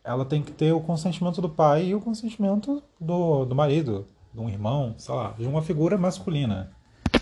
ela 0.03 0.23
tem 0.23 0.41
que 0.41 0.51
ter 0.51 0.71
o 0.71 0.79
consentimento 0.79 1.41
do 1.41 1.49
pai 1.49 1.87
e 1.87 1.95
o 1.95 1.99
consentimento 1.99 2.81
do, 2.99 3.43
do 3.43 3.53
marido, 3.53 4.07
de 4.33 4.39
um 4.39 4.49
irmão, 4.49 4.95
sei 4.97 5.13
lá, 5.13 5.33
de 5.37 5.45
uma 5.45 5.61
figura 5.61 5.97
masculina. 5.97 6.71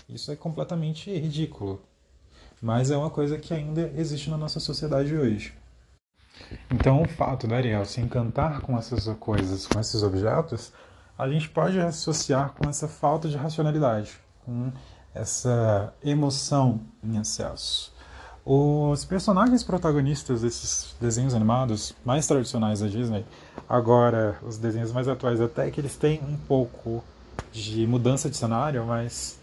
Isso 0.08 0.30
é 0.30 0.36
completamente 0.36 1.10
ridículo. 1.10 1.82
Mas 2.62 2.90
é 2.90 2.96
uma 2.96 3.10
coisa 3.10 3.38
que 3.38 3.52
ainda 3.52 3.92
existe 3.96 4.30
na 4.30 4.36
nossa 4.36 4.60
sociedade 4.60 5.14
hoje. 5.14 5.52
Então, 6.70 7.02
o 7.02 7.08
fato 7.08 7.46
da 7.46 7.56
Ariel 7.56 7.84
se 7.84 8.00
encantar 8.00 8.60
com 8.60 8.78
essas 8.78 9.06
coisas, 9.18 9.66
com 9.66 9.80
esses 9.80 10.02
objetos, 10.02 10.72
a 11.18 11.28
gente 11.28 11.48
pode 11.48 11.80
associar 11.80 12.52
com 12.52 12.68
essa 12.68 12.86
falta 12.86 13.28
de 13.28 13.36
racionalidade, 13.36 14.18
com 14.44 14.70
essa 15.16 15.92
emoção 16.04 16.80
em 17.02 17.18
excesso. 17.18 17.94
Os 18.44 19.04
personagens 19.04 19.64
protagonistas 19.64 20.42
desses 20.42 20.94
desenhos 21.00 21.34
animados 21.34 21.94
mais 22.04 22.26
tradicionais 22.26 22.80
da 22.80 22.86
Disney, 22.86 23.24
agora 23.68 24.38
os 24.46 24.56
desenhos 24.56 24.92
mais 24.92 25.08
atuais 25.08 25.40
até 25.40 25.68
que 25.70 25.80
eles 25.80 25.96
têm 25.96 26.20
um 26.22 26.36
pouco 26.36 27.02
de 27.52 27.86
mudança 27.86 28.30
de 28.30 28.36
cenário, 28.36 28.84
mas 28.86 29.38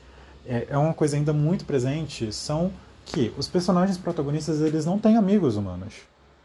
é, 0.46 0.68
é 0.70 0.78
uma 0.78 0.94
coisa 0.94 1.18
ainda 1.18 1.34
muito 1.34 1.66
presente, 1.66 2.32
são 2.32 2.72
que 3.06 3.34
os 3.38 3.48
personagens 3.48 3.98
protagonistas 3.98 4.62
eles 4.62 4.86
não 4.86 4.98
têm 4.98 5.18
amigos 5.18 5.58
humanos. 5.58 5.96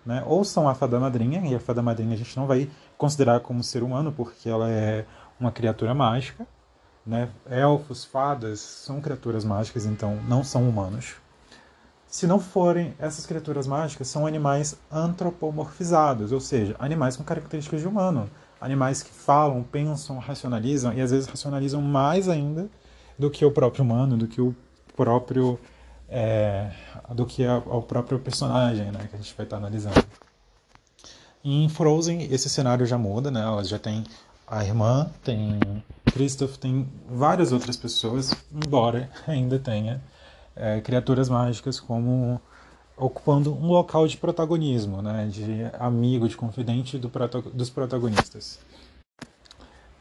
Né? 0.05 0.25
Ou 0.27 0.43
são 0.45 0.69
a 0.69 0.75
fada 0.75 0.99
madrinha, 0.99 1.41
e 1.47 1.55
a 1.55 1.61
fada 1.61 1.83
madrinha 1.83 2.15
a 2.15 2.17
gente 2.17 2.37
não 2.37 2.47
vai 2.47 2.69
considerar 2.97 3.41
como 3.41 3.63
ser 3.63 3.83
humano, 3.83 4.13
porque 4.13 4.49
ela 4.49 4.69
é 4.69 5.05
uma 5.39 5.53
criatura 5.53 5.95
mágica. 5.95 6.47
Né? 7.07 7.29
Elfos, 7.51 8.05
fadas 8.05 8.61
são 8.61 9.01
criaturas 9.01 9.45
mágicas, 9.45 9.87
então 9.87 10.17
não 10.29 10.45
são 10.45 10.69
humanos. 10.69 11.15
Se 12.07 12.27
não 12.27 12.41
forem 12.41 12.95
essas 12.99 13.27
criaturas 13.27 13.67
mágicas, 13.67 14.09
são 14.09 14.27
animais 14.27 14.77
antropomorfizados, 14.91 16.33
ou 16.33 16.41
seja, 16.41 16.75
animais 16.79 17.17
com 17.17 17.25
características 17.25 17.81
de 17.81 17.89
humano. 17.89 18.29
Animais 18.61 19.03
que 19.03 19.11
falam, 19.11 19.63
pensam, 19.63 20.19
racionalizam, 20.19 20.93
e 20.93 21.01
às 21.01 21.11
vezes 21.11 21.29
racionalizam 21.29 21.81
mais 21.83 22.29
ainda 22.29 22.69
do 23.19 23.31
que 23.31 23.45
o 23.45 23.51
próprio 23.51 23.85
humano, 23.85 24.17
do 24.17 24.27
que 24.27 24.41
o 24.41 24.55
próprio 24.97 25.59
é, 26.09 26.71
do 27.15 27.27
que 27.27 27.45
ao 27.45 27.83
próprio 27.83 28.19
personagem 28.19 28.91
né, 28.91 29.07
que 29.09 29.15
a 29.15 29.19
gente 29.19 29.35
vai 29.37 29.45
estar 29.45 29.59
analisando. 29.59 30.03
Em 31.45 31.69
Frozen, 31.69 32.33
esse 32.33 32.49
cenário 32.49 32.85
já 32.85 32.99
muda, 32.99 33.31
né? 33.31 33.41
Ela 33.41 33.63
já 33.63 33.79
tem 33.79 34.05
a 34.51 34.65
irmã, 34.65 35.11
tem 35.23 35.59
Christoph, 36.07 36.57
tem 36.57 36.89
várias 37.09 37.53
outras 37.53 37.77
pessoas, 37.77 38.33
embora 38.53 39.11
ainda 39.27 39.59
tenha 39.59 40.01
é, 40.57 40.81
criaturas 40.81 41.29
mágicas 41.29 41.79
como 41.79 42.41
ocupando 42.97 43.55
um 43.55 43.69
local 43.69 44.07
de 44.09 44.17
protagonismo, 44.17 45.01
né? 45.01 45.29
De 45.31 45.71
amigo, 45.79 46.29
de 46.29 46.37
confidente 46.37 46.99
do, 46.99 47.11
dos 47.53 47.71
protagonistas. 47.71 48.59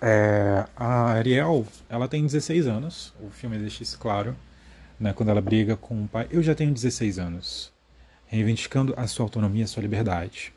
É, 0.01 0.65
a 0.75 1.11
Ariel, 1.11 1.65
ela 1.89 2.07
tem 2.07 2.23
16 2.23 2.67
anos, 2.67 3.13
o 3.19 3.29
filme 3.29 3.57
deixa 3.57 3.83
isso 3.83 3.97
claro 3.97 4.35
né, 4.99 5.13
quando 5.13 5.29
ela 5.29 5.41
briga 5.41 5.75
com 5.75 6.03
o 6.03 6.07
pai. 6.07 6.27
Eu 6.31 6.41
já 6.41 6.53
tenho 6.55 6.73
16 6.73 7.19
anos, 7.19 7.71
reivindicando 8.27 8.93
a 8.97 9.07
sua 9.07 9.25
autonomia, 9.25 9.65
a 9.65 9.67
sua 9.67 9.81
liberdade. 9.81 10.53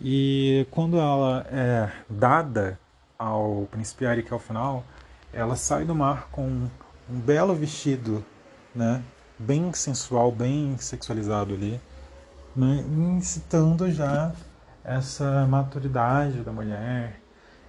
E 0.00 0.66
quando 0.70 0.98
ela 0.98 1.46
é 1.50 1.90
dada 2.08 2.78
ao 3.18 3.66
príncipe 3.70 4.04
Eric 4.04 4.32
ao 4.32 4.38
final, 4.38 4.84
ela 5.32 5.56
sai 5.56 5.84
do 5.84 5.94
mar 5.94 6.28
com 6.30 6.68
um 7.10 7.18
belo 7.18 7.54
vestido, 7.54 8.24
né, 8.72 9.02
bem 9.36 9.72
sensual, 9.72 10.30
bem 10.30 10.76
sexualizado 10.78 11.52
ali, 11.52 11.80
né, 12.54 12.84
incitando 13.16 13.90
já 13.90 14.32
essa 14.84 15.44
maturidade 15.46 16.42
da 16.42 16.52
mulher, 16.52 17.20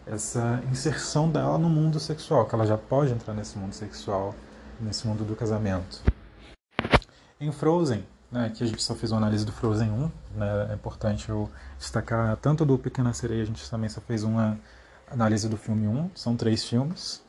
essa 0.06 0.62
inserção 0.72 1.30
dela 1.30 1.58
no 1.58 1.70
mundo 1.70 2.00
sexual, 2.00 2.45
que 2.45 2.54
ela 2.54 2.66
já 2.66 2.78
pode 2.78 3.12
entrar 3.12 3.34
nesse 3.34 3.58
mundo 3.58 3.74
sexual 3.74 4.36
nesse 4.80 5.06
mundo 5.06 5.26
do 5.26 5.36
casamento. 5.36 6.02
Em 7.39 7.52
Frozen, 7.52 8.06
né, 8.32 8.52
que 8.56 8.64
a 8.64 8.68
gente 8.68 8.82
só 8.82 8.95
fez 8.95 9.12
uma 9.12 9.18
análise 9.18 9.45
do 9.45 9.52
Frozen 9.52 9.89
1, 9.89 10.12
né, 10.36 10.68
é 10.70 10.74
importante 10.74 11.28
eu 11.28 11.50
destacar 11.78 12.38
tanto 12.38 12.64
do 12.66 12.78
Pequena 12.78 13.12
Sereia, 13.14 13.43
a 13.43 13.45
gente 13.45 13.70
também 13.70 13.89
só 13.89 14.00
fez 14.00 14.24
uma 14.24 14.58
análise 15.12 15.47
do 15.47 15.57
filme 15.57 15.88
1, 15.88 16.12
são 16.16 16.36
três 16.36 16.64
filmes, 16.64 17.24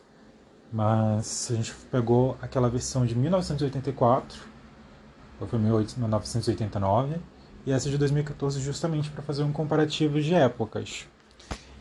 mas 0.72 1.48
a 1.50 1.54
gente 1.54 1.74
pegou 1.90 2.36
aquela 2.40 2.68
versão 2.68 3.04
de 3.04 3.14
1984, 3.14 4.38
o 5.40 5.46
filme 5.46 5.66
1989, 5.66 7.16
e 7.66 7.72
essa 7.72 7.90
de 7.90 7.98
2014 7.98 8.60
justamente 8.60 9.10
para 9.10 9.22
fazer 9.22 9.42
um 9.42 9.52
comparativo 9.52 10.20
de 10.20 10.34
épocas. 10.34 11.06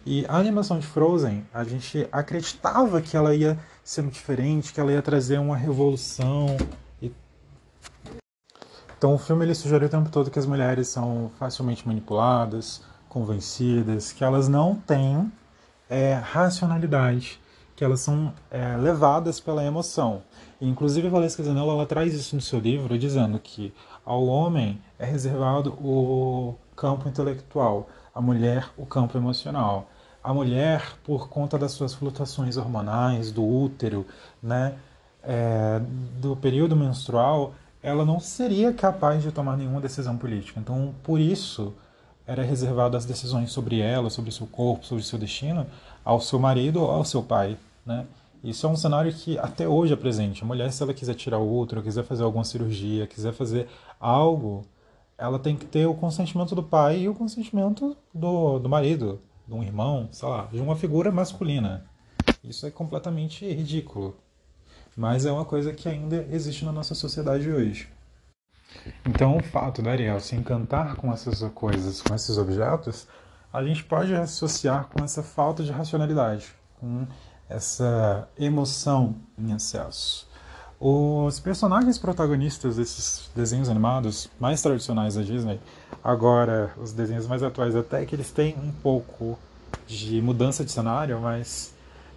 E 0.05 0.25
a 0.27 0.37
animação 0.37 0.79
de 0.79 0.87
Frozen, 0.87 1.45
a 1.53 1.63
gente 1.63 2.07
acreditava 2.11 3.01
que 3.01 3.15
ela 3.15 3.35
ia 3.35 3.59
sendo 3.83 4.09
diferente, 4.09 4.73
que 4.73 4.79
ela 4.79 4.91
ia 4.91 5.01
trazer 5.01 5.37
uma 5.39 5.57
revolução. 5.57 6.57
E... 7.01 7.11
Então 8.97 9.13
o 9.13 9.17
filme 9.17 9.45
ele 9.45 9.53
sugeriu 9.53 9.87
o 9.87 9.91
tempo 9.91 10.09
todo 10.09 10.31
que 10.31 10.39
as 10.39 10.45
mulheres 10.45 10.87
são 10.87 11.31
facilmente 11.37 11.85
manipuladas, 11.87 12.81
convencidas, 13.09 14.11
que 14.11 14.23
elas 14.23 14.47
não 14.47 14.75
têm 14.75 15.31
é, 15.89 16.13
racionalidade, 16.13 17.39
que 17.75 17.83
elas 17.83 18.01
são 18.01 18.33
é, 18.51 18.77
levadas 18.77 19.39
pela 19.39 19.63
emoção. 19.63 20.21
E, 20.61 20.67
inclusive 20.67 21.07
a 21.07 21.09
Valesca 21.11 21.43
Zanella 21.43 21.73
ela 21.73 21.85
traz 21.85 22.13
isso 22.13 22.35
no 22.35 22.41
seu 22.41 22.59
livro, 22.59 22.97
dizendo 22.97 23.39
que 23.39 23.73
ao 24.05 24.25
homem 24.25 24.79
é 24.97 25.05
reservado 25.05 25.71
o 25.73 26.55
campo 26.75 27.07
intelectual, 27.09 27.89
à 28.13 28.21
mulher 28.21 28.69
o 28.77 28.85
campo 28.85 29.17
emocional 29.17 29.87
a 30.23 30.33
mulher, 30.33 30.97
por 31.03 31.29
conta 31.29 31.57
das 31.57 31.71
suas 31.71 31.93
flutuações 31.93 32.57
hormonais, 32.57 33.31
do 33.31 33.45
útero, 33.45 34.05
né, 34.41 34.75
é, 35.23 35.81
do 36.19 36.35
período 36.35 36.75
menstrual, 36.75 37.53
ela 37.81 38.03
não 38.05 38.19
seria 38.19 38.73
capaz 38.73 39.23
de 39.23 39.31
tomar 39.31 39.57
nenhuma 39.57 39.79
decisão 39.79 40.17
política. 40.17 40.59
Então, 40.59 40.93
por 41.03 41.19
isso, 41.19 41.73
era 42.29 42.43
reservado 42.43 42.95
as 42.95 43.05
decisões 43.05 43.51
sobre 43.51 43.79
ela, 43.79 44.07
sobre 44.11 44.31
seu 44.31 44.45
corpo, 44.45 44.85
sobre 44.85 45.03
seu 45.03 45.17
destino, 45.17 45.65
ao 46.05 46.21
seu 46.21 46.37
marido 46.37 46.79
ou 46.79 46.91
ao 46.91 47.03
seu 47.03 47.23
pai, 47.23 47.57
né? 47.83 48.05
Isso 48.43 48.67
é 48.67 48.69
um 48.69 48.75
cenário 48.75 49.11
que 49.11 49.37
até 49.39 49.67
hoje 49.67 49.93
é 49.93 49.95
presente. 49.95 50.43
A 50.43 50.45
mulher, 50.45 50.71
se 50.71 50.81
ela 50.83 50.93
quiser 50.93 51.15
tirar 51.15 51.39
o 51.39 51.59
útero, 51.59 51.81
quiser 51.81 52.03
fazer 52.03 52.23
alguma 52.23 52.45
cirurgia, 52.45 53.07
quiser 53.07 53.33
fazer 53.33 53.67
algo, 53.99 54.63
ela 55.17 55.39
tem 55.39 55.57
que 55.57 55.65
ter 55.65 55.87
o 55.87 55.95
consentimento 55.95 56.53
do 56.53 56.61
pai 56.61 56.99
e 56.99 57.09
o 57.09 57.15
consentimento 57.15 57.97
do, 58.13 58.59
do 58.59 58.69
marido, 58.69 59.19
de 59.47 59.53
um 59.55 59.63
irmão, 59.63 60.07
sei 60.11 60.29
lá, 60.29 60.47
de 60.53 60.61
uma 60.61 60.75
figura 60.75 61.11
masculina. 61.11 61.83
Isso 62.43 62.65
é 62.65 62.71
completamente 62.71 63.43
ridículo. 63.51 64.15
Mas 64.95 65.25
é 65.25 65.31
uma 65.31 65.45
coisa 65.45 65.73
que 65.73 65.89
ainda 65.89 66.27
existe 66.31 66.63
na 66.63 66.71
nossa 66.71 66.93
sociedade 66.93 67.49
hoje. 67.49 67.89
Então, 69.05 69.37
o 69.37 69.43
fato 69.43 69.81
da 69.81 69.91
Ariel 69.91 70.19
se 70.19 70.35
encantar 70.35 70.95
com 70.95 71.11
essas 71.11 71.41
coisas, 71.53 72.01
com 72.01 72.13
esses 72.13 72.37
objetos, 72.37 73.07
a 73.51 73.63
gente 73.63 73.83
pode 73.83 74.13
associar 74.13 74.87
com 74.87 75.03
essa 75.03 75.23
falta 75.23 75.63
de 75.63 75.71
racionalidade, 75.71 76.53
com 76.79 77.07
essa 77.49 78.27
emoção 78.37 79.15
em 79.37 79.51
excesso. 79.55 80.29
Os 80.79 81.39
personagens 81.39 81.97
protagonistas 81.97 82.77
desses 82.77 83.29
desenhos 83.35 83.67
animados 83.67 84.29
mais 84.39 84.61
tradicionais 84.61 85.15
da 85.15 85.21
Disney, 85.21 85.59
agora 86.01 86.71
os 86.77 86.93
desenhos 86.93 87.27
mais 87.27 87.43
atuais 87.43 87.75
até 87.75 88.05
que 88.05 88.15
eles 88.15 88.31
têm 88.31 88.55
um 88.57 88.71
pouco 88.71 89.37
de 89.85 90.21
mudança 90.21 90.63
de 90.63 90.71
cenário, 90.71 91.19
mas 91.19 91.73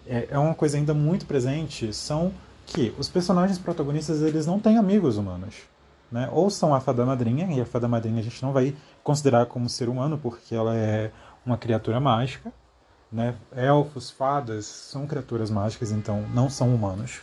é, 0.07 0.29
é 0.31 0.39
uma 0.39 0.55
coisa 0.55 0.77
ainda 0.77 0.95
muito 0.95 1.27
presente, 1.27 1.93
são 1.93 2.33
que 2.67 2.95
os 2.99 3.09
personagens 3.09 3.59
protagonistas 3.59 4.23
eles 4.23 4.47
não 4.47 4.61
têm 4.61 4.79
amigos 4.79 5.17
humanos. 5.17 5.72
Né? 6.13 6.29
Ou 6.31 6.51
são 6.51 6.75
a 6.75 6.81
fada 6.81 7.07
madrinha, 7.07 7.47
e 7.51 7.61
a 7.61 7.65
fada 7.65 7.89
madrinha 7.89 8.21
a 8.21 8.23
gente 8.23 8.43
não 8.43 8.53
vai 8.53 8.77
considerar 9.03 9.47
como 9.47 9.69
ser 9.69 9.89
humano, 9.89 10.19
porque 10.19 10.55
ela 10.55 10.77
é 10.77 11.11
uma 11.45 11.57
criatura 11.57 11.99
mágica. 11.99 12.53
Né? 13.11 13.35
Elfos, 13.57 14.11
fadas 14.11 14.67
são 14.67 15.07
criaturas 15.07 15.51
mágicas, 15.51 15.91
então 15.91 16.23
não 16.35 16.51
são 16.51 16.75
humanos. 16.75 17.21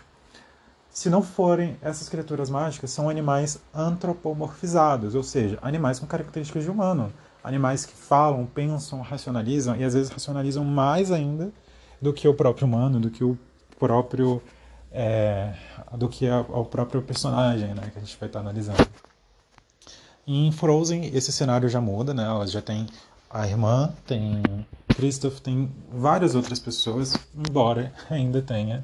Se 0.90 1.10
não 1.10 1.22
forem 1.22 1.78
essas 1.82 2.10
criaturas 2.10 2.50
mágicas, 2.50 2.90
são 2.90 3.08
animais 3.10 3.62
antropomorfizados, 3.74 5.14
ou 5.14 5.24
seja, 5.24 5.60
animais 5.62 6.00
com 6.00 6.08
características 6.08 6.64
de 6.64 6.72
humano. 6.72 7.14
Animais 7.44 7.86
que 7.86 7.94
falam, 7.94 8.46
pensam, 8.46 9.02
racionalizam, 9.02 9.76
e 9.76 9.84
às 9.84 9.94
vezes 9.94 10.10
racionalizam 10.10 10.66
mais 10.66 11.12
ainda 11.12 11.52
do 12.02 12.12
que 12.12 12.28
o 12.28 12.34
próprio 12.34 12.68
humano, 12.68 13.00
do 13.00 13.12
que 13.12 13.24
o 13.24 13.38
próprio. 13.78 14.42
É, 14.92 15.54
do 15.96 16.10
que 16.10 16.28
a, 16.28 16.40
o 16.42 16.66
próprio 16.66 17.02
personagem 17.02 17.76
né, 17.76 17.90
que 17.94 18.00
a 18.00 18.02
gente 18.02 18.18
vai 18.20 18.28
estar 18.28 18.40
analisando. 18.40 18.88
Em 20.26 20.52
Frozen, 20.52 21.12
esse 21.16 21.32
cenário 21.32 21.70
já 21.70 21.80
muda, 21.82 22.14
né? 22.14 22.24
Ela 22.24 22.46
já 22.48 22.62
tem 22.62 22.88
a 23.30 23.48
irmã, 23.48 23.94
tem 24.06 24.42
Christoph, 24.96 25.40
tem 25.40 25.72
várias 25.92 26.36
outras 26.36 26.60
pessoas, 26.60 27.16
embora 27.36 27.94
ainda 28.10 28.42
tenha 28.42 28.84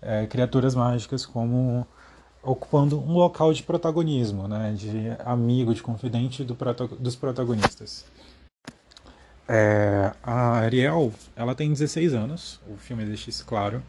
é, 0.00 0.26
criaturas 0.26 0.74
mágicas 0.74 1.24
como 1.24 1.86
ocupando 2.42 2.98
um 3.00 3.12
local 3.12 3.52
de 3.52 3.62
protagonismo, 3.62 4.48
né, 4.48 4.72
de 4.76 5.16
amigo, 5.24 5.72
de 5.72 5.82
confidente 5.82 6.42
do 6.42 6.56
dos 6.98 7.14
protagonistas. 7.14 8.04
É, 9.48 10.12
a 10.22 10.58
Ariel, 10.58 11.12
ela 11.36 11.54
tem 11.54 11.70
16 11.70 12.14
anos, 12.14 12.60
o 12.66 12.76
filme 12.76 13.04
deixa 13.04 13.30
isso 13.30 13.44
claro, 13.46 13.82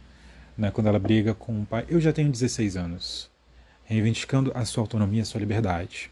né, 0.58 0.72
quando 0.72 0.88
ela 0.88 1.00
briga 1.00 1.34
com 1.34 1.62
o 1.62 1.66
pai. 1.66 1.86
Eu 1.88 2.00
já 2.00 2.14
tenho 2.14 2.32
16 2.32 2.78
anos, 2.78 3.32
reivindicando 3.84 4.52
a 4.56 4.66
sua 4.66 4.84
autonomia, 4.84 5.22
a 5.22 5.26
sua 5.26 5.40
liberdade. 5.40 6.12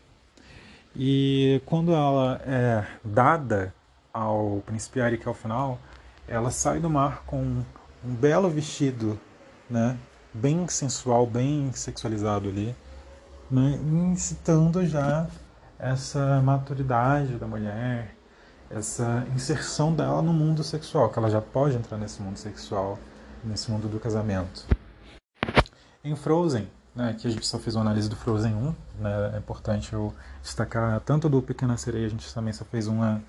E 0.95 1.61
quando 1.65 1.93
ela 1.93 2.41
é 2.45 2.85
dada 3.03 3.73
ao 4.13 4.61
príncipe 4.65 4.99
Eric 4.99 5.27
ao 5.27 5.33
final, 5.33 5.79
ela 6.27 6.51
sai 6.51 6.79
do 6.79 6.89
mar 6.89 7.23
com 7.25 7.63
um 8.03 8.13
belo 8.13 8.49
vestido 8.49 9.19
né, 9.69 9.97
bem 10.33 10.67
sensual, 10.67 11.25
bem 11.25 11.71
sexualizado 11.73 12.49
ali, 12.49 12.75
né, 13.49 13.79
incitando 14.11 14.85
já 14.85 15.27
essa 15.79 16.41
maturidade 16.41 17.35
da 17.35 17.47
mulher, 17.47 18.15
essa 18.69 19.25
inserção 19.35 19.93
dela 19.93 20.21
no 20.21 20.33
mundo 20.33 20.63
sexual, 20.63 21.09
que 21.09 21.17
ela 21.17 21.29
já 21.29 21.41
pode 21.41 21.75
entrar 21.75 21.97
nesse 21.97 22.21
mundo 22.21 22.37
sexual, 22.37 22.99
nesse 23.43 23.71
mundo 23.71 23.87
do 23.87 23.99
casamento. 23.99 24.65
Em 26.03 26.15
Frozen, 26.15 26.67
né, 26.95 27.11
aqui 27.11 27.27
a 27.27 27.31
gente 27.31 27.45
só 27.45 27.59
fez 27.59 27.75
uma 27.75 27.81
análise 27.81 28.09
do 28.09 28.15
Frozen 28.15 28.53
1, 28.53 28.75
né, 28.99 29.31
é 29.35 29.37
importante 29.37 29.93
eu 29.93 30.13
destacar 30.41 30.99
tanto 31.01 31.29
do 31.29 31.41
Pequena 31.41 31.77
Sereia, 31.77 32.07
a 32.07 32.09
gente 32.09 32.33
também 32.33 32.53
só 32.53 32.65
fez 32.65 32.87
uma 32.87 33.21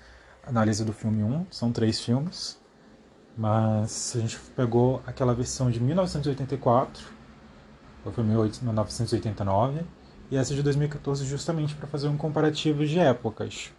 análise 0.45 0.83
do 0.83 0.91
filme 0.91 1.23
1, 1.23 1.47
são 1.51 1.71
três 1.71 1.99
filmes, 1.99 2.59
mas 3.37 4.13
a 4.15 4.19
gente 4.19 4.37
pegou 4.55 5.01
aquela 5.05 5.33
versão 5.33 5.71
de 5.71 5.79
1984, 5.79 7.03
o 8.05 8.11
filme 8.11 8.31
1989, 8.31 9.81
e 10.29 10.37
essa 10.37 10.53
de 10.53 10.63
2014 10.63 11.25
justamente 11.25 11.75
para 11.75 11.87
fazer 11.87 12.07
um 12.07 12.17
comparativo 12.17 12.85
de 12.85 12.99
épocas. 12.99 13.71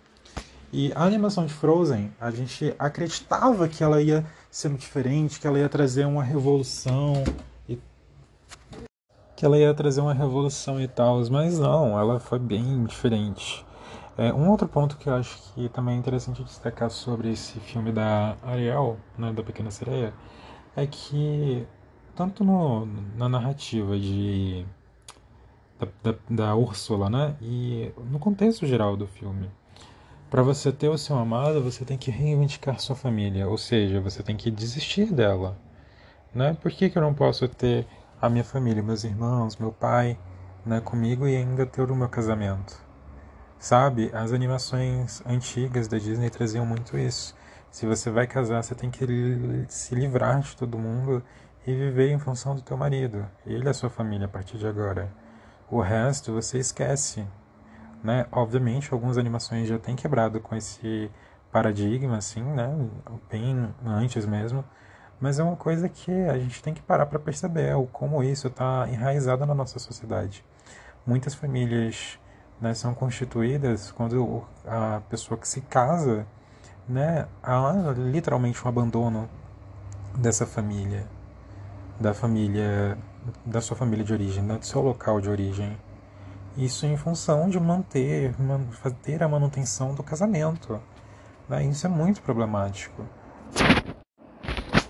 E 0.77 0.93
a 0.97 1.05
animação 1.05 1.47
de 1.47 1.55
Frozen, 1.55 2.12
a 2.20 2.33
gente 2.33 2.75
acreditava 2.77 3.68
que 3.68 3.85
ela 3.85 4.03
ia 4.03 4.27
ser 4.51 4.75
diferente, 4.75 5.39
que 5.39 5.47
ela 5.47 5.57
ia 5.57 5.68
trazer 5.68 6.05
uma 6.05 6.25
revolução 6.25 7.22
e 7.68 7.79
que 9.37 9.47
ela 9.47 9.57
ia 9.57 9.72
trazer 9.72 10.01
uma 10.01 10.12
revolução 10.12 10.81
e 10.81 10.89
tal, 10.89 11.22
mas 11.31 11.61
não, 11.61 11.97
ela 11.97 12.18
foi 12.18 12.41
bem 12.41 12.85
diferente. 12.87 13.64
É, 14.18 14.33
um 14.33 14.51
outro 14.51 14.66
ponto 14.66 14.97
que 14.97 15.09
eu 15.09 15.14
acho 15.14 15.39
que 15.55 15.68
também 15.68 15.95
é 15.95 15.99
interessante 15.99 16.43
destacar 16.43 16.91
sobre 16.91 17.31
esse 17.31 17.61
filme 17.61 17.93
da 17.93 18.37
Ariel, 18.43 18.97
né, 19.16 19.33
da 19.33 19.45
Pequena 19.45 19.70
Sereia, 19.70 20.12
é 20.75 20.85
que 20.89 21.64
tanto 22.16 22.43
no, 22.43 22.85
na 23.16 23.29
narrativa 23.29 23.97
de 23.97 24.66
da, 25.79 25.87
da, 26.03 26.18
da 26.29 26.57
Úrsula, 26.57 27.09
né, 27.09 27.37
e 27.41 27.93
no 28.11 28.18
contexto 28.18 28.66
geral 28.66 28.97
do 28.97 29.07
filme, 29.07 29.49
para 30.35 30.43
você 30.43 30.72
ter 30.72 30.89
o 30.89 30.99
seu 30.99 31.16
amado, 31.16 31.62
você 31.62 31.85
tem 31.85 31.97
que 31.97 32.11
reivindicar 32.11 32.80
sua 32.80 32.97
família, 32.97 33.47
ou 33.47 33.57
seja, 33.57 34.01
você 34.01 34.20
tem 34.20 34.37
que 34.37 34.51
desistir 34.51 35.12
dela. 35.12 35.57
Né? 36.35 36.59
Por 36.61 36.72
que, 36.72 36.91
que 36.91 36.99
eu 36.99 37.03
não 37.03 37.14
posso 37.14 37.47
ter 37.47 37.87
a 38.20 38.28
minha 38.28 38.43
família, 38.43 38.82
meus 38.82 39.05
irmãos, 39.05 39.57
meu 39.57 39.70
pai 39.70 40.18
né, 40.66 40.80
comigo 40.80 41.28
e 41.28 41.37
ainda 41.37 41.64
ter 41.64 41.89
o 41.89 41.95
meu 41.95 42.09
casamento? 42.09 42.76
Sabe, 43.61 44.11
as 44.12 44.32
animações 44.32 45.22
antigas 45.24 45.87
da 45.87 45.99
Disney 45.99 46.28
traziam 46.30 46.66
muito 46.66 46.99
isso. 46.99 47.32
Se 47.70 47.87
você 47.87 48.11
vai 48.11 48.26
casar, 48.26 48.61
você 48.61 48.74
tem 48.74 48.91
que 48.91 49.07
se 49.68 49.95
livrar 49.95 50.41
de 50.41 50.57
todo 50.57 50.76
mundo 50.76 51.22
e 51.64 51.72
viver 51.72 52.11
em 52.11 52.18
função 52.18 52.57
do 52.57 52.61
teu 52.61 52.76
marido. 52.76 53.24
Ele 53.47 53.68
é 53.68 53.70
a 53.70 53.72
sua 53.72 53.89
família 53.89 54.26
a 54.26 54.28
partir 54.28 54.59
de 54.59 54.66
agora. 54.66 55.14
O 55.70 55.80
resto 55.80 56.32
você 56.32 56.59
esquece. 56.59 57.24
Né? 58.05 58.27
Obviamente, 58.31 58.93
algumas 58.93 59.17
animações 59.17 59.67
já 59.67 59.79
têm 59.79 59.97
quebrado 59.97 60.39
com 60.39 60.55
esse 60.55 61.11
paradigma, 61.51 62.19
assim, 62.19 62.43
né? 62.43 62.69
Bem 63.31 63.73
antes 63.85 64.27
mesmo. 64.27 64.63
Mas 65.19 65.39
é 65.39 65.43
uma 65.43 65.57
coisa 65.57 65.89
que 65.89 66.13
a 66.13 66.39
gente 66.39 66.63
tem 66.63 66.75
que 66.75 66.83
parar 66.83 67.07
para 67.07 67.19
perceber 67.19 67.75
o 67.75 67.87
como 67.87 68.23
isso 68.23 68.49
está 68.49 68.87
enraizado 68.91 69.47
na 69.47 69.55
nossa 69.55 69.79
sociedade. 69.79 70.45
Muitas 71.07 71.35
famílias 71.35 72.19
né, 72.61 72.75
são 72.75 72.95
constituídas 72.95 73.91
quando 73.91 74.45
a 74.67 75.01
pessoa 75.09 75.39
que 75.39 75.49
se 75.49 75.61
casa, 75.63 76.27
né, 76.89 77.27
há 77.43 77.73
literalmente 77.97 78.63
um 78.65 78.69
abandono 78.69 79.29
dessa 80.17 80.47
família, 80.47 81.07
da 81.99 82.13
família, 82.13 82.99
da 83.47 83.61
sua 83.61 83.77
família 83.77 84.05
de 84.05 84.13
origem, 84.13 84.43
né, 84.43 84.59
do 84.59 84.67
seu 84.67 84.83
local 84.83 85.21
de 85.21 85.31
origem. 85.31 85.79
Isso 86.57 86.87
em 86.87 86.97
função 86.97 87.49
de 87.49 87.59
manter, 87.59 88.33
fazer 88.73 89.23
a 89.23 89.29
manutenção 89.29 89.95
do 89.95 90.03
casamento. 90.03 90.81
Né? 91.49 91.65
Isso 91.65 91.87
é 91.87 91.91
muito 91.91 92.23
problemático. 92.23 93.05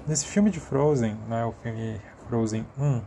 Nesse 0.07 0.27
filme 0.27 0.51
de 0.51 0.61
Frozen, 0.61 1.15
né, 1.27 1.45
o 1.47 1.53
filme 1.53 1.99
Frozen 2.29 2.67
1, 2.79 3.03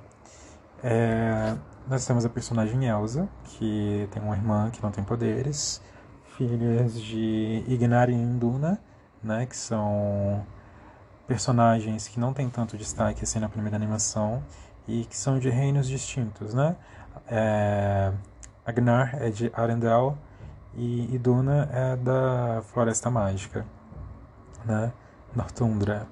é, 0.83 1.55
nós 1.87 2.05
temos 2.05 2.25
a 2.25 2.29
personagem 2.29 2.85
Elsa, 2.85 3.29
que 3.43 4.07
tem 4.11 4.21
uma 4.21 4.35
irmã 4.35 4.71
que 4.71 4.81
não 4.81 4.89
tem 4.89 5.03
poderes, 5.03 5.79
filhas 6.35 6.99
de 6.99 7.63
Ignar 7.67 8.09
e 8.09 8.13
Induna, 8.13 8.81
né, 9.21 9.45
que 9.45 9.55
são 9.55 10.43
personagens 11.27 12.07
que 12.07 12.19
não 12.19 12.33
têm 12.33 12.49
tanto 12.49 12.77
destaque 12.77 13.23
assim 13.23 13.39
na 13.39 13.49
primeira 13.49 13.75
animação 13.75 14.41
e 14.87 15.05
que 15.05 15.15
são 15.15 15.37
de 15.37 15.49
reinos 15.49 15.87
distintos, 15.87 16.53
né? 16.53 16.75
É, 17.27 18.13
Agnar 18.67 19.15
é 19.21 19.29
de 19.29 19.49
Arendelle 19.55 20.13
e 20.75 21.15
Iduna 21.15 21.69
é 21.71 21.95
da 21.95 22.61
Floresta 22.63 23.09
Mágica, 23.09 23.65
né? 24.65 24.91
Nortundra. 25.33 26.05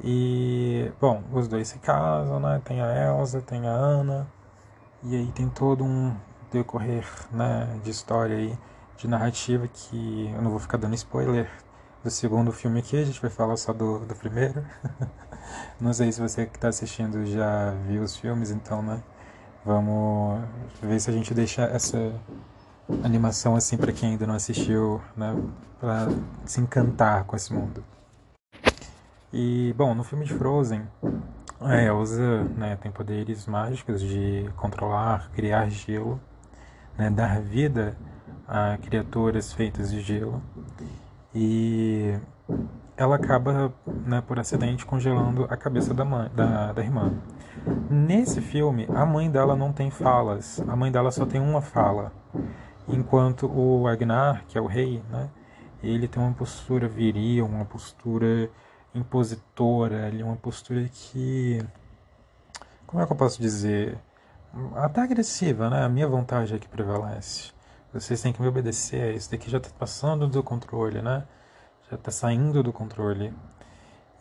E, 0.00 0.92
bom, 1.00 1.24
os 1.32 1.48
dois 1.48 1.66
se 1.66 1.80
casam, 1.80 2.38
né? 2.38 2.62
Tem 2.64 2.80
a 2.80 2.94
Elsa, 2.94 3.40
tem 3.40 3.66
a 3.66 3.72
Ana, 3.72 4.24
e 5.02 5.16
aí 5.16 5.32
tem 5.32 5.48
todo 5.48 5.82
um 5.82 6.14
decorrer, 6.52 7.04
né, 7.32 7.80
de 7.82 7.90
história 7.90 8.36
aí, 8.36 8.56
de 8.96 9.08
narrativa 9.08 9.66
que 9.66 10.32
eu 10.32 10.40
não 10.40 10.50
vou 10.50 10.60
ficar 10.60 10.78
dando 10.78 10.94
spoiler 10.94 11.50
do 12.04 12.10
segundo 12.10 12.52
filme 12.52 12.78
aqui, 12.78 12.96
a 12.96 13.04
gente 13.04 13.20
vai 13.20 13.30
falar 13.30 13.56
só 13.56 13.72
do, 13.72 13.98
do 14.00 14.14
primeiro. 14.14 14.64
não 15.80 15.92
sei 15.92 16.12
se 16.12 16.20
você 16.20 16.46
que 16.46 16.56
está 16.56 16.68
assistindo 16.68 17.26
já 17.26 17.72
viu 17.88 18.02
os 18.02 18.16
filmes, 18.16 18.50
então, 18.52 18.80
né? 18.80 19.02
Vamos 19.64 20.42
ver 20.82 21.00
se 21.00 21.08
a 21.08 21.12
gente 21.12 21.32
deixa 21.32 21.62
essa 21.62 22.12
animação 23.02 23.56
assim 23.56 23.78
para 23.78 23.92
quem 23.92 24.10
ainda 24.10 24.26
não 24.26 24.34
assistiu, 24.34 25.00
né, 25.16 25.34
para 25.80 26.08
se 26.44 26.60
encantar 26.60 27.24
com 27.24 27.34
esse 27.34 27.52
mundo. 27.52 27.82
E 29.32 29.74
bom, 29.76 29.94
no 29.94 30.04
filme 30.04 30.26
de 30.26 30.34
Frozen, 30.34 30.86
a 31.60 31.76
Elsa 31.76 32.44
né, 32.56 32.76
tem 32.76 32.92
poderes 32.92 33.46
mágicos 33.46 34.02
de 34.02 34.50
controlar, 34.56 35.30
criar 35.32 35.70
gelo, 35.70 36.20
né, 36.98 37.08
dar 37.08 37.40
vida 37.40 37.96
a 38.46 38.76
criaturas 38.78 39.52
feitas 39.52 39.90
de 39.90 40.00
gelo. 40.02 40.42
E 41.34 42.14
ela 42.96 43.16
acaba, 43.16 43.72
né, 44.06 44.22
por 44.26 44.38
acidente, 44.38 44.84
congelando 44.84 45.44
a 45.48 45.56
cabeça 45.56 45.94
da, 45.94 46.04
mãe, 46.04 46.30
da, 46.34 46.72
da 46.72 46.82
irmã. 46.82 47.14
Nesse 47.90 48.40
filme, 48.40 48.86
a 48.94 49.06
mãe 49.06 49.30
dela 49.30 49.56
não 49.56 49.72
tem 49.72 49.90
falas, 49.90 50.60
a 50.68 50.76
mãe 50.76 50.90
dela 50.90 51.10
só 51.10 51.24
tem 51.24 51.40
uma 51.40 51.60
fala. 51.60 52.12
Enquanto 52.88 53.46
o 53.46 53.86
Agnar, 53.86 54.44
que 54.46 54.58
é 54.58 54.60
o 54.60 54.66
rei, 54.66 55.02
né, 55.10 55.30
ele 55.82 56.08
tem 56.08 56.22
uma 56.22 56.32
postura 56.32 56.88
viril, 56.88 57.46
uma 57.46 57.64
postura 57.64 58.50
impositora, 58.94 60.10
uma 60.22 60.36
postura 60.36 60.88
que. 60.92 61.64
Como 62.86 63.02
é 63.02 63.06
que 63.06 63.12
eu 63.12 63.16
posso 63.16 63.40
dizer? 63.40 63.98
Até 64.76 65.02
agressiva, 65.02 65.68
né? 65.68 65.84
A 65.84 65.88
minha 65.88 66.06
vontade 66.06 66.54
é 66.54 66.58
que 66.58 66.68
prevalece. 66.68 67.52
Vocês 67.92 68.20
têm 68.22 68.32
que 68.32 68.40
me 68.40 68.48
obedecer, 68.48 69.14
isso 69.14 69.30
daqui 69.30 69.50
já 69.50 69.58
está 69.58 69.70
passando 69.78 70.28
do 70.28 70.42
controle, 70.42 71.02
né? 71.02 71.24
Já 71.90 71.96
está 71.96 72.10
saindo 72.10 72.62
do 72.62 72.72
controle. 72.72 73.32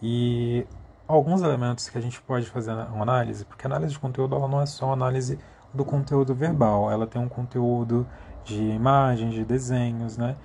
E 0.02 0.66
alguns 1.08 1.41
elementos 1.41 1.89
que 1.89 1.97
a 1.97 2.01
gente 2.01 2.22
pode 2.22 2.49
fazer 2.49 2.72
uma 2.72 3.04
análise, 3.04 3.45
porque 3.45 3.66
a 3.66 3.70
análise 3.70 3.93
de 3.93 3.99
conteúdo 3.99 4.36
ela 4.36 4.47
não 4.47 4.62
é 4.62 4.66
só 4.66 4.91
análise 4.91 5.39
do 5.74 5.84
conteúdo 5.84 6.34
verbal, 6.34 6.91
ela 6.91 7.08
tem 7.08 7.22
um 7.22 7.28
conteúdo 7.28 8.08
de 8.43 8.62
imagens, 8.62 9.34
de 9.34 9.43
desenhos, 9.43 10.18
né? 10.18 10.36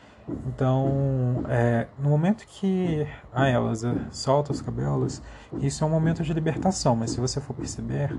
Então, 0.46 1.44
é, 1.48 1.86
no 1.98 2.10
momento 2.10 2.46
que 2.46 3.06
a 3.32 3.48
Elsa 3.48 3.96
solta 4.10 4.52
os 4.52 4.60
cabelos, 4.60 5.22
isso 5.58 5.82
é 5.82 5.86
um 5.86 5.90
momento 5.90 6.22
de 6.22 6.32
libertação, 6.34 6.94
mas 6.94 7.12
se 7.12 7.20
você 7.20 7.40
for 7.40 7.54
perceber, 7.54 8.14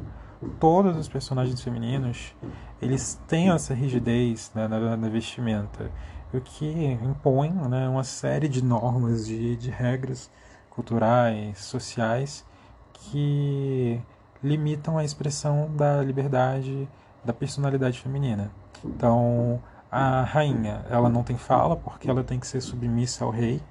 todos 0.60 0.98
os 0.98 1.08
personagens 1.08 1.62
femininos, 1.62 2.34
eles 2.82 3.22
têm 3.28 3.52
essa 3.52 3.74
rigidez 3.74 4.52
né, 4.56 4.68
na, 4.68 4.98
na, 4.98 5.10
vestimenta, 5.10 5.92
o 6.34 6.42
que 6.42 6.98
impõe 7.04 7.52
né, 7.52 7.88
uma 7.88 8.04
série 8.04 8.48
de 8.48 8.64
normas, 8.64 9.28
de, 9.28 9.56
de 9.56 9.70
regras 9.70 10.32
culturais, 10.80 11.60
sociais, 11.60 12.46
que 12.94 14.02
limitam 14.42 14.98
a 14.98 15.04
expressão 15.04 15.70
da 15.76 16.02
liberdade, 16.02 16.88
da 17.24 17.34
personalidade 17.34 18.00
feminina. 18.00 18.50
Então, 18.86 19.62
a 19.92 20.22
rainha, 20.24 20.86
ela 20.90 21.10
não 21.10 21.22
tem 21.22 21.38
fala 21.38 21.76
porque 21.76 22.10
ela 22.10 22.24
tem 22.24 22.40
que 22.40 22.48
ser 22.48 22.62
submissa 22.62 23.26
ao 23.26 23.32
rei, 23.32 23.62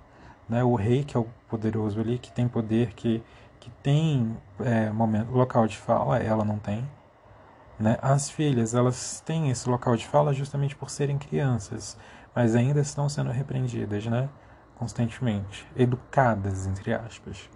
né? 0.47 0.63
O 0.63 0.75
rei 0.75 1.03
que 1.03 1.17
é 1.17 1.21
o 1.21 1.27
poderoso 1.49 1.99
ali, 1.99 2.19
que 2.19 2.31
tem 2.31 2.47
poder, 2.47 2.93
que 2.93 3.23
que 3.61 3.71
tem 3.83 4.37
é, 4.61 4.91
momento, 4.91 5.33
local 5.33 5.67
de 5.67 5.77
fala, 5.77 6.19
ela 6.19 6.45
não 6.45 6.59
tem. 6.59 6.89
Né? 7.79 7.99
As 8.01 8.31
filhas, 8.31 8.75
elas 8.75 9.21
têm 9.27 9.51
esse 9.51 9.69
local 9.69 9.97
de 9.97 10.07
fala 10.07 10.33
justamente 10.33 10.77
por 10.77 10.91
serem 10.91 11.19
crianças, 11.19 11.97
mas 12.35 12.55
ainda 12.55 12.81
estão 12.81 13.09
sendo 13.09 13.31
repreendidas, 13.31 14.07
né? 14.07 14.29
Constantemente, 14.79 15.67
educadas, 15.77 16.67
entre 16.67 16.95
aspas. 16.95 17.49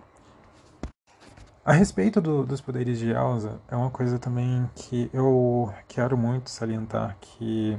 A 1.65 1.73
respeito 1.73 2.21
do, 2.21 2.45
dos 2.45 2.61
poderes 2.61 2.99
de 2.99 3.11
Elsa, 3.11 3.61
é 3.69 3.77
uma 3.77 3.91
coisa 3.91 4.19
também 4.19 4.69
que 4.75 5.09
eu 5.13 5.73
quero 5.87 6.19
muito 6.19 6.51
salientar 6.51 7.17
que 7.21 7.79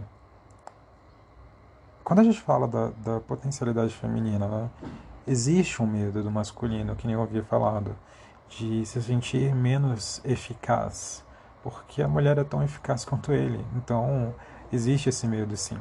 quando 2.04 2.20
a 2.20 2.24
gente 2.24 2.40
fala 2.40 2.68
da, 2.68 2.92
da 3.04 3.20
potencialidade 3.20 3.94
feminina, 3.94 4.48
né, 4.48 4.70
existe 5.28 5.82
um 5.82 5.88
medo 5.88 6.24
do 6.24 6.32
masculino, 6.32 6.96
que 6.96 7.06
nem 7.06 7.16
eu 7.16 7.22
havia 7.22 7.44
falado, 7.44 7.96
de 8.50 8.86
se 8.86 9.02
sentir 9.02 9.54
menos 9.54 10.22
eficaz, 10.24 11.24
porque 11.62 12.02
a 12.02 12.08
mulher 12.08 12.38
é 12.38 12.44
tão 12.44 12.64
eficaz 12.64 13.04
quanto 13.04 13.32
ele. 13.34 13.66
Então, 13.76 14.34
existe 14.72 15.10
esse 15.10 15.28
medo 15.28 15.56
sim. 15.58 15.78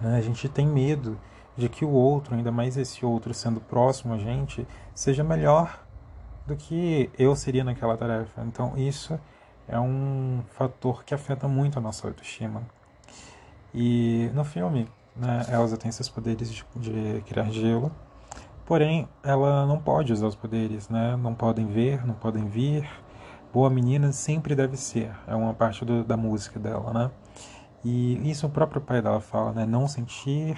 Né? 0.00 0.16
A 0.16 0.20
gente 0.20 0.48
tem 0.48 0.66
medo 0.66 1.18
de 1.58 1.68
que 1.68 1.84
o 1.84 1.90
outro, 1.90 2.36
ainda 2.36 2.52
mais 2.52 2.76
esse 2.76 3.04
outro 3.04 3.34
sendo 3.34 3.60
próximo 3.60 4.14
a 4.14 4.18
gente, 4.18 4.66
seja 4.94 5.24
melhor 5.24 5.84
do 6.46 6.54
que 6.54 7.10
eu 7.18 7.34
seria 7.34 7.64
naquela 7.64 7.96
tarefa. 7.96 8.42
Então, 8.44 8.78
isso 8.78 9.18
é 9.66 9.78
um 9.78 10.40
fator 10.52 11.04
que 11.04 11.12
afeta 11.12 11.48
muito 11.48 11.76
a 11.76 11.82
nossa 11.82 12.06
autoestima. 12.06 12.62
E 13.74 14.30
no 14.34 14.44
filme, 14.44 14.88
né, 15.16 15.44
Elsa 15.52 15.76
tem 15.76 15.90
seus 15.90 16.08
poderes 16.08 16.50
de, 16.50 16.64
de 16.76 17.22
criar 17.26 17.50
gelo, 17.50 17.90
porém 18.64 19.08
ela 19.22 19.66
não 19.66 19.80
pode 19.80 20.12
usar 20.12 20.28
os 20.28 20.36
poderes, 20.36 20.88
né? 20.88 21.16
Não 21.16 21.34
podem 21.34 21.66
ver, 21.66 22.06
não 22.06 22.14
podem 22.14 22.46
vir. 22.46 22.88
Boa 23.52 23.68
menina 23.68 24.12
sempre 24.12 24.54
deve 24.54 24.76
ser, 24.76 25.10
é 25.26 25.34
uma 25.34 25.52
parte 25.54 25.84
do, 25.84 26.04
da 26.04 26.16
música 26.16 26.58
dela, 26.60 26.92
né? 26.92 27.10
E 27.84 28.30
isso 28.30 28.46
o 28.46 28.50
próprio 28.50 28.80
pai 28.80 29.02
dela 29.02 29.20
fala, 29.20 29.52
né? 29.52 29.66
Não 29.66 29.88
sentir, 29.88 30.56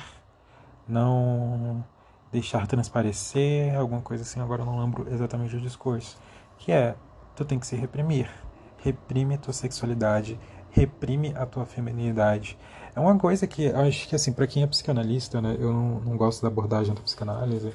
não 0.91 1.85
deixar 2.33 2.67
transparecer, 2.67 3.75
alguma 3.77 4.01
coisa 4.01 4.23
assim, 4.23 4.41
agora 4.41 4.63
eu 4.63 4.67
não 4.67 4.81
lembro 4.81 5.07
exatamente 5.13 5.57
o 5.57 5.61
discurso. 5.61 6.17
Que 6.59 6.73
é, 6.73 6.95
tu 7.35 7.45
tem 7.45 7.59
que 7.59 7.67
se 7.67 7.77
reprimir. 7.77 8.31
Reprime 8.79 9.35
a 9.35 9.39
tua 9.39 9.53
sexualidade, 9.53 10.39
reprime 10.71 11.33
a 11.37 11.45
tua 11.45 11.67
feminilidade. 11.67 12.57
É 12.95 13.01
uma 13.01 13.17
coisa 13.19 13.47
que 13.47 13.65
eu 13.65 13.79
acho 13.79 14.09
que, 14.09 14.15
assim, 14.15 14.33
para 14.33 14.47
quem 14.47 14.63
é 14.63 14.67
psicanalista, 14.67 15.41
né, 15.41 15.57
eu 15.59 15.73
não, 15.73 16.01
não 16.01 16.17
gosto 16.17 16.43
da 16.43 16.49
abordagem 16.49 16.95
da 16.95 17.01
psicanálise 17.01 17.73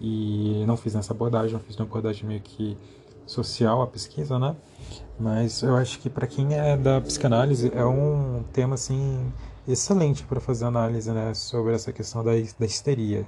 e 0.00 0.64
não 0.66 0.76
fiz 0.76 0.94
nessa 0.94 1.12
abordagem, 1.12 1.52
eu 1.52 1.60
fiz 1.60 1.76
uma 1.76 1.84
abordagem 1.84 2.26
meio 2.26 2.40
que 2.40 2.76
social 3.26 3.82
a 3.82 3.86
pesquisa, 3.86 4.38
né? 4.38 4.56
Mas 5.18 5.62
eu 5.62 5.76
acho 5.76 5.98
que 6.00 6.08
para 6.10 6.26
quem 6.26 6.54
é 6.54 6.76
da 6.76 7.00
psicanálise 7.00 7.70
é 7.74 7.84
um 7.84 8.42
tema 8.52 8.74
assim 8.74 9.32
excelente 9.72 10.24
para 10.24 10.40
fazer 10.40 10.64
análise, 10.66 11.10
né, 11.10 11.34
sobre 11.34 11.74
essa 11.74 11.92
questão 11.92 12.24
da, 12.24 12.32
da 12.32 12.66
histeria, 12.66 13.26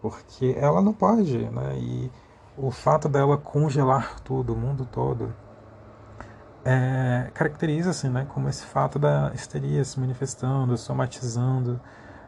porque 0.00 0.54
ela 0.58 0.80
não 0.80 0.92
pode, 0.92 1.38
né? 1.38 1.78
E 1.78 2.10
o 2.56 2.70
fato 2.70 3.08
dela 3.08 3.36
congelar 3.36 4.20
tudo, 4.20 4.54
o 4.54 4.56
mundo 4.56 4.88
todo, 4.90 5.34
é, 6.64 7.30
caracteriza-se 7.32 8.08
né, 8.08 8.26
como 8.28 8.48
esse 8.48 8.64
fato 8.64 8.98
da 8.98 9.30
histeria 9.34 9.84
se 9.84 10.00
manifestando, 10.00 10.76
somatizando 10.76 11.80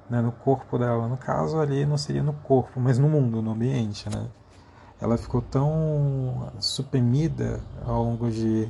né, 0.09 0.21
no 0.21 0.31
corpo 0.31 0.79
dela. 0.79 1.09
No 1.09 1.17
caso 1.17 1.59
ali 1.59 1.85
não 1.85 1.99
seria 1.99 2.23
no 2.23 2.33
corpo, 2.33 2.79
mas 2.79 2.99
no 2.99 3.09
mundo, 3.09 3.43
no 3.43 3.51
ambiente. 3.51 4.09
Né? 4.09 4.29
Ela 5.01 5.19
ficou 5.19 5.43
tão 5.43 6.53
suprimida 6.61 7.61
ao 7.85 8.05
longo 8.05 8.31
de 8.31 8.69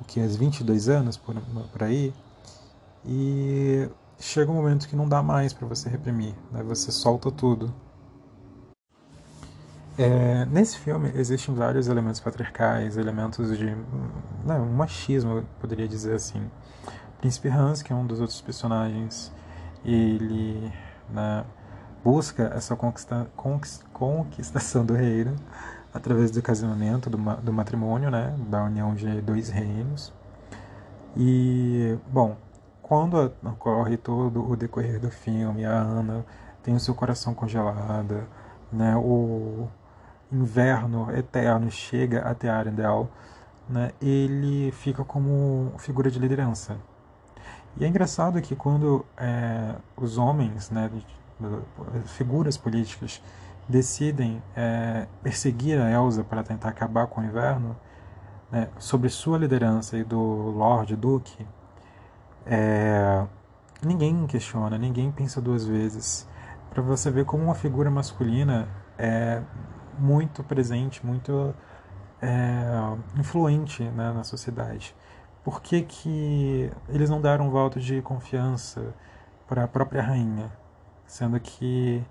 o 0.00 0.04
que, 0.04 0.20
uns 0.20 0.34
22 0.34 0.88
anos 0.88 1.16
por, 1.16 1.34
por 1.72 1.82
aí, 1.84 2.12
e 3.04 3.88
chega 4.18 4.50
um 4.50 4.54
momento 4.54 4.88
que 4.88 4.96
não 4.96 5.08
dá 5.08 5.22
mais 5.22 5.52
para 5.52 5.66
você 5.66 5.88
reprimir, 5.88 6.34
né? 6.50 6.62
você 6.62 6.90
solta 6.90 7.30
tudo. 7.30 7.72
É, 9.96 10.44
nesse 10.46 10.78
filme 10.78 11.12
existem 11.14 11.54
vários 11.54 11.86
elementos 11.86 12.18
patriarcais, 12.20 12.96
elementos 12.96 13.56
de 13.56 13.76
não, 14.44 14.62
um 14.62 14.72
machismo, 14.72 15.38
eu 15.38 15.44
poderia 15.60 15.86
dizer 15.86 16.14
assim. 16.14 16.50
Príncipe 17.18 17.48
Hans, 17.48 17.80
que 17.80 17.92
é 17.92 17.96
um 17.96 18.06
dos 18.06 18.20
outros 18.20 18.40
personagens, 18.40 19.32
ele 19.84 20.72
né, 21.08 21.44
busca 22.02 22.52
essa 22.54 22.74
conquista, 22.74 23.28
conquistação 23.92 24.84
do 24.84 24.94
reino 24.94 25.36
através 25.92 26.32
do 26.32 26.42
casamento, 26.42 27.08
do, 27.08 27.16
do 27.16 27.52
matrimônio, 27.52 28.10
né, 28.10 28.34
da 28.48 28.64
união 28.64 28.94
de 28.94 29.20
dois 29.20 29.48
reinos. 29.48 30.12
E, 31.16 31.96
bom, 32.08 32.36
quando 32.84 33.32
ocorre 33.42 33.96
todo 33.96 34.46
o 34.46 34.54
decorrer 34.54 35.00
do 35.00 35.10
filme, 35.10 35.64
a 35.64 35.72
Ana 35.72 36.24
tem 36.62 36.74
o 36.74 36.80
seu 36.80 36.94
coração 36.94 37.32
congelado, 37.32 38.28
né, 38.70 38.94
o 38.94 39.66
inverno 40.30 41.10
eterno 41.16 41.70
chega 41.70 42.20
até 42.20 42.50
Arendelle, 42.50 43.08
né, 43.66 43.90
ele 44.02 44.70
fica 44.72 45.02
como 45.02 45.72
figura 45.78 46.10
de 46.10 46.18
liderança. 46.18 46.76
E 47.78 47.86
é 47.86 47.88
engraçado 47.88 48.40
que 48.42 48.54
quando 48.54 49.02
é, 49.16 49.76
os 49.96 50.18
homens, 50.18 50.70
né, 50.70 50.90
figuras 52.04 52.58
políticas, 52.58 53.22
decidem 53.66 54.42
é, 54.54 55.06
perseguir 55.22 55.80
a 55.80 55.90
Elsa 55.90 56.22
para 56.22 56.42
tentar 56.42 56.68
acabar 56.68 57.06
com 57.06 57.22
o 57.22 57.24
inverno, 57.24 57.74
né, 58.52 58.68
sobre 58.78 59.08
sua 59.08 59.38
liderança 59.38 59.96
e 59.96 60.04
do 60.04 60.20
Lord 60.20 60.94
Duque, 60.96 61.46
é, 62.46 63.26
ninguém 63.84 64.26
questiona, 64.26 64.78
ninguém 64.78 65.10
pensa 65.10 65.40
duas 65.40 65.64
vezes. 65.64 66.28
Para 66.70 66.82
você 66.82 67.10
ver 67.10 67.24
como 67.24 67.44
uma 67.44 67.54
figura 67.54 67.90
masculina 67.90 68.68
é 68.98 69.42
muito 69.98 70.42
presente, 70.42 71.04
muito 71.04 71.54
é, 72.20 73.18
influente 73.18 73.82
né, 73.82 74.12
na 74.12 74.24
sociedade. 74.24 74.94
Por 75.44 75.60
que, 75.60 75.82
que 75.82 76.70
eles 76.88 77.10
não 77.10 77.20
deram 77.20 77.48
um 77.48 77.50
voto 77.50 77.78
de 77.78 78.00
confiança 78.02 78.94
para 79.46 79.64
a 79.64 79.68
própria 79.68 80.02
rainha, 80.02 80.50
sendo 81.06 81.38
que 81.38 82.02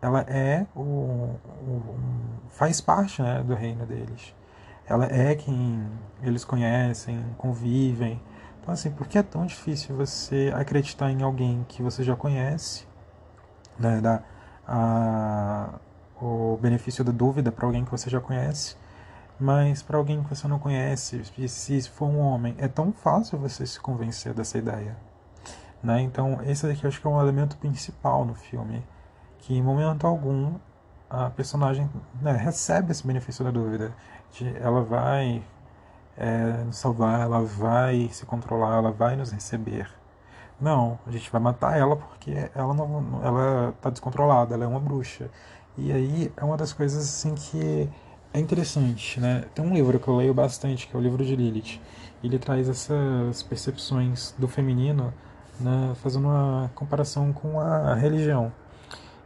ela 0.00 0.20
é 0.22 0.66
o, 0.74 0.80
o 0.80 1.98
faz 2.48 2.80
parte 2.80 3.22
né, 3.22 3.42
do 3.42 3.54
reino 3.54 3.86
deles. 3.86 4.34
Ela 4.86 5.06
é 5.06 5.34
quem 5.34 5.86
eles 6.22 6.44
conhecem, 6.44 7.24
convivem. 7.38 8.20
Então 8.62 8.72
assim, 8.72 8.92
por 8.92 9.08
que 9.08 9.18
é 9.18 9.22
tão 9.22 9.44
difícil 9.44 9.96
você 9.96 10.52
acreditar 10.54 11.10
em 11.10 11.22
alguém 11.22 11.66
que 11.68 11.82
você 11.82 12.04
já 12.04 12.14
conhece, 12.14 12.86
né, 13.76 14.00
da, 14.00 14.22
a, 14.66 15.80
o 16.20 16.56
benefício 16.62 17.02
da 17.04 17.10
dúvida 17.10 17.50
para 17.50 17.66
alguém 17.66 17.84
que 17.84 17.90
você 17.90 18.08
já 18.08 18.20
conhece, 18.20 18.76
mas 19.38 19.82
para 19.82 19.98
alguém 19.98 20.22
que 20.22 20.28
você 20.28 20.46
não 20.46 20.60
conhece, 20.60 21.24
se 21.48 21.90
for 21.90 22.06
um 22.06 22.20
homem, 22.20 22.54
é 22.58 22.68
tão 22.68 22.92
fácil 22.92 23.36
você 23.38 23.66
se 23.66 23.80
convencer 23.80 24.32
dessa 24.32 24.56
ideia. 24.56 24.96
Né? 25.82 26.00
Então, 26.02 26.38
esse 26.44 26.64
aqui 26.64 26.86
acho 26.86 27.00
que 27.00 27.06
é 27.06 27.10
um 27.10 27.20
elemento 27.20 27.56
principal 27.56 28.24
no 28.24 28.34
filme, 28.34 28.84
que 29.38 29.54
em 29.54 29.62
momento 29.62 30.06
algum 30.06 30.54
a 31.10 31.28
personagem 31.28 31.90
né, 32.20 32.32
recebe 32.32 32.92
esse 32.92 33.04
benefício 33.04 33.44
da 33.44 33.50
dúvida, 33.50 33.92
de 34.30 34.56
ela 34.56 34.82
vai 34.82 35.42
é, 36.16 36.64
nos 36.64 36.76
salvar, 36.76 37.20
ela 37.20 37.42
vai 37.42 38.08
se 38.12 38.26
controlar, 38.26 38.76
ela 38.76 38.90
vai 38.90 39.16
nos 39.16 39.30
receber. 39.30 39.88
Não, 40.60 40.98
a 41.06 41.10
gente 41.10 41.30
vai 41.30 41.40
matar 41.40 41.76
ela 41.76 41.96
porque 41.96 42.50
ela 42.54 42.72
não, 42.72 43.20
ela 43.24 43.70
está 43.70 43.90
descontrolada, 43.90 44.54
ela 44.54 44.64
é 44.64 44.66
uma 44.66 44.80
bruxa. 44.80 45.28
E 45.76 45.90
aí 45.90 46.32
é 46.36 46.44
uma 46.44 46.56
das 46.56 46.72
coisas 46.72 47.02
assim 47.02 47.34
que 47.34 47.88
é 48.32 48.38
interessante, 48.38 49.18
né? 49.20 49.44
Tem 49.54 49.64
um 49.64 49.74
livro 49.74 49.98
que 49.98 50.08
eu 50.08 50.16
leio 50.16 50.32
bastante, 50.32 50.86
que 50.86 50.94
é 50.94 50.98
o 50.98 51.02
livro 51.02 51.24
de 51.24 51.34
Lilith. 51.34 51.80
Ele 52.22 52.38
traz 52.38 52.68
essas 52.68 53.42
percepções 53.42 54.34
do 54.38 54.46
feminino, 54.46 55.12
né, 55.60 55.92
fazendo 55.96 56.28
uma 56.28 56.70
comparação 56.74 57.32
com 57.32 57.60
a 57.60 57.94
religião. 57.94 58.52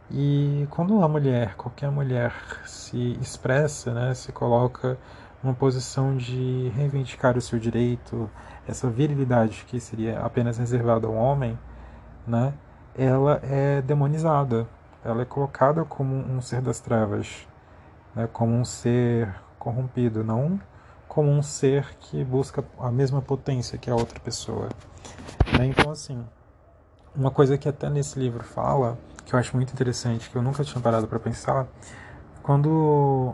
E 0.09 0.67
quando 0.71 1.01
a 1.03 1.07
mulher, 1.07 1.55
qualquer 1.55 1.91
mulher, 1.91 2.33
se 2.65 3.17
expressa, 3.21 3.93
né, 3.93 4.13
se 4.13 4.31
coloca 4.31 4.97
numa 5.43 5.53
posição 5.53 6.15
de 6.17 6.71
reivindicar 6.75 7.37
o 7.37 7.41
seu 7.41 7.59
direito, 7.59 8.29
essa 8.67 8.89
virilidade 8.89 9.65
que 9.67 9.79
seria 9.79 10.19
apenas 10.19 10.57
reservada 10.57 11.07
ao 11.07 11.13
homem, 11.13 11.57
né, 12.25 12.53
ela 12.95 13.39
é 13.43 13.81
demonizada, 13.81 14.67
ela 15.03 15.21
é 15.21 15.25
colocada 15.25 15.85
como 15.85 16.15
um 16.15 16.41
ser 16.41 16.61
das 16.61 16.79
trevas, 16.79 17.47
né, 18.15 18.27
como 18.31 18.53
um 18.53 18.65
ser 18.65 19.33
corrompido, 19.59 20.23
não 20.23 20.59
como 21.17 21.31
um 21.31 21.41
ser 21.41 21.95
que 21.99 22.23
busca 22.23 22.63
a 22.77 22.91
mesma 22.91 23.23
potência 23.23 23.75
que 23.75 23.89
a 23.89 23.95
outra 23.95 24.19
pessoa. 24.19 24.69
Né? 25.57 25.65
Então, 25.65 25.91
assim, 25.91 26.23
uma 27.15 27.31
coisa 27.31 27.57
que 27.57 27.67
até 27.67 27.89
nesse 27.89 28.19
livro 28.19 28.43
fala, 28.43 28.99
que 29.25 29.33
eu 29.33 29.39
acho 29.39 29.55
muito 29.55 29.73
interessante, 29.73 30.29
que 30.29 30.35
eu 30.35 30.43
nunca 30.43 30.63
tinha 30.63 30.79
parado 30.79 31.07
para 31.07 31.17
pensar, 31.17 31.65
quando 32.43 33.33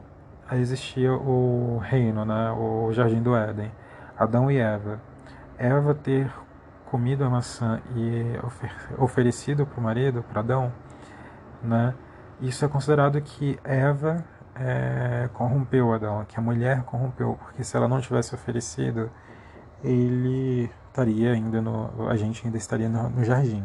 existia 0.58 1.14
o 1.14 1.80
reino, 1.80 2.26
né, 2.26 2.52
o 2.52 2.92
jardim 2.94 3.22
do 3.22 3.36
Éden, 3.36 3.72
Adão 4.18 4.52
e 4.52 4.58
Eva, 4.58 5.00
Eva 5.58 5.94
ter 5.94 6.32
comido 6.86 7.24
a 7.24 7.30
maçã 7.30 7.82
e 7.96 8.38
ofer 8.44 8.72
oferecido 8.98 9.66
para 9.66 9.80
o 9.80 9.84
marido, 9.84 10.24
para 10.24 10.42
Adão, 10.42 10.72
né? 11.62 11.94
Isso 12.42 12.64
é 12.66 12.68
considerado 12.68 13.20
que 13.22 13.60
Eva 13.64 14.24
é, 14.56 15.30
corrompeu 15.34 15.94
Adão, 15.94 16.26
que 16.26 16.38
a 16.38 16.42
mulher 16.42 16.84
corrompeu, 16.84 17.38
porque 17.42 17.64
se 17.64 17.76
ela 17.76 17.88
não 17.88 18.00
tivesse 18.00 18.36
oferecido, 18.36 19.10
ele 19.84 20.70
estaria 20.88 21.32
ainda 21.32 21.62
no, 21.62 22.08
a 22.10 22.16
gente 22.16 22.46
ainda 22.46 22.58
estaria 22.58 22.88
no, 22.88 23.10
no 23.10 23.24
jardim. 23.24 23.64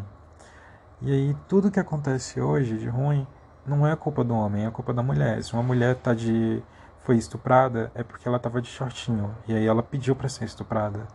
E 1.03 1.13
aí 1.13 1.37
tudo 1.47 1.71
que 1.71 1.79
acontece 1.79 2.41
hoje 2.41 2.79
de 2.79 2.89
ruim 2.89 3.27
não 3.67 3.87
é 3.87 3.95
culpa 3.95 4.25
do 4.25 4.35
homem, 4.35 4.67
é 4.67 4.71
culpa 4.71 4.93
da 4.95 5.03
mulher. 5.03 5.43
Se 5.43 5.53
uma 5.53 5.63
mulher 5.63 5.97
está 5.97 6.15
de 6.15 6.63
foi 7.09 7.17
estuprada 7.17 7.91
é 7.95 8.03
porque 8.03 8.29
ela 8.29 8.37
estava 8.37 8.61
de 8.61 8.69
shortinho 8.69 9.35
e 9.47 9.55
aí 9.55 9.67
ela 9.67 9.83
pediu 9.83 10.15
para 10.15 10.29
ser 10.29 10.45
estuprada. 10.45 11.09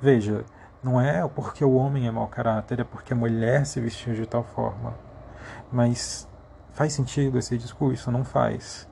Veja, 0.00 0.44
não 0.80 1.00
é 1.00 1.26
porque 1.26 1.64
o 1.64 1.74
homem 1.74 2.06
é 2.06 2.10
mau 2.12 2.28
caráter, 2.28 2.78
é 2.78 2.84
porque 2.84 3.12
a 3.12 3.16
mulher 3.16 3.66
se 3.66 3.80
vestiu 3.80 4.14
de 4.14 4.26
tal 4.26 4.44
forma. 4.44 4.94
Mas 5.72 6.28
faz 6.72 6.92
sentido 6.92 7.36
esse 7.36 7.58
discurso? 7.58 8.12
Não 8.12 8.24
faz. 8.24 8.88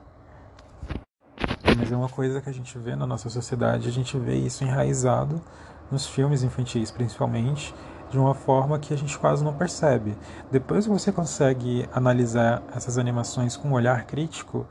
Mas 1.77 1.89
é 1.89 1.95
uma 1.95 2.09
coisa 2.09 2.41
que 2.41 2.49
a 2.49 2.53
gente 2.53 2.77
vê 2.77 2.93
na 2.93 3.07
nossa 3.07 3.29
sociedade, 3.29 3.87
a 3.87 3.91
gente 3.93 4.19
vê 4.19 4.35
isso 4.35 4.65
enraizado 4.65 5.41
nos 5.89 6.05
filmes 6.05 6.43
infantis, 6.43 6.91
principalmente, 6.91 7.73
de 8.11 8.19
uma 8.19 8.33
forma 8.33 8.77
que 8.79 8.93
a 8.93 8.97
gente 8.97 9.17
quase 9.17 9.45
não 9.45 9.53
percebe. 9.53 10.17
Depois 10.51 10.85
que 10.85 10.91
você 10.91 11.09
consegue 11.09 11.87
analisar 11.93 12.61
essas 12.75 12.97
animações 12.97 13.55
com 13.55 13.69
um 13.69 13.73
olhar 13.73 14.03
crítico, 14.05 14.67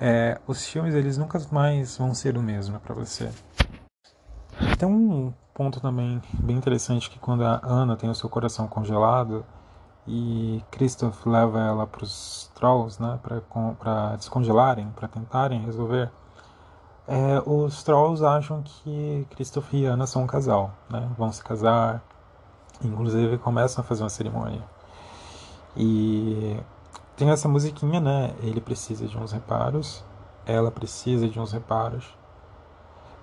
é, 0.00 0.40
os 0.46 0.66
filmes 0.66 0.94
eles 0.94 1.18
nunca 1.18 1.40
mais 1.50 1.96
vão 1.96 2.14
ser 2.14 2.36
o 2.36 2.42
mesmo 2.42 2.78
para 2.80 2.94
você. 2.94 3.30
Tem 4.78 4.88
um 4.88 5.32
ponto 5.52 5.80
também 5.80 6.22
bem 6.34 6.56
interessante 6.56 7.10
que 7.10 7.18
quando 7.18 7.44
a 7.44 7.60
Ana 7.64 7.96
tem 7.96 8.08
o 8.08 8.14
seu 8.14 8.28
coração 8.28 8.68
congelado 8.68 9.44
e 10.06 10.62
Christoph 10.70 11.26
leva 11.26 11.60
ela 11.60 11.86
para 11.86 12.04
os 12.04 12.50
trolls, 12.54 13.02
né, 13.02 13.18
para 13.22 14.16
descongelarem, 14.16 14.88
para 14.94 15.08
tentarem 15.08 15.64
resolver, 15.64 16.10
é, 17.06 17.42
os 17.44 17.82
trolls 17.82 18.24
acham 18.24 18.62
que 18.62 19.26
Christoph 19.30 19.72
e 19.72 19.84
Ana 19.84 20.06
são 20.06 20.22
um 20.22 20.26
casal, 20.26 20.72
né, 20.88 21.08
vão 21.18 21.32
se 21.32 21.42
casar, 21.42 22.02
inclusive 22.82 23.36
começam 23.38 23.82
a 23.82 23.84
fazer 23.84 24.02
uma 24.02 24.10
cerimônia. 24.10 24.62
E 25.76 26.58
tem 27.18 27.30
essa 27.30 27.48
musiquinha, 27.48 28.00
né? 28.00 28.32
Ele 28.40 28.60
precisa 28.60 29.08
de 29.08 29.18
uns 29.18 29.32
reparos, 29.32 30.04
ela 30.46 30.70
precisa 30.70 31.28
de 31.28 31.40
uns 31.40 31.50
reparos, 31.50 32.04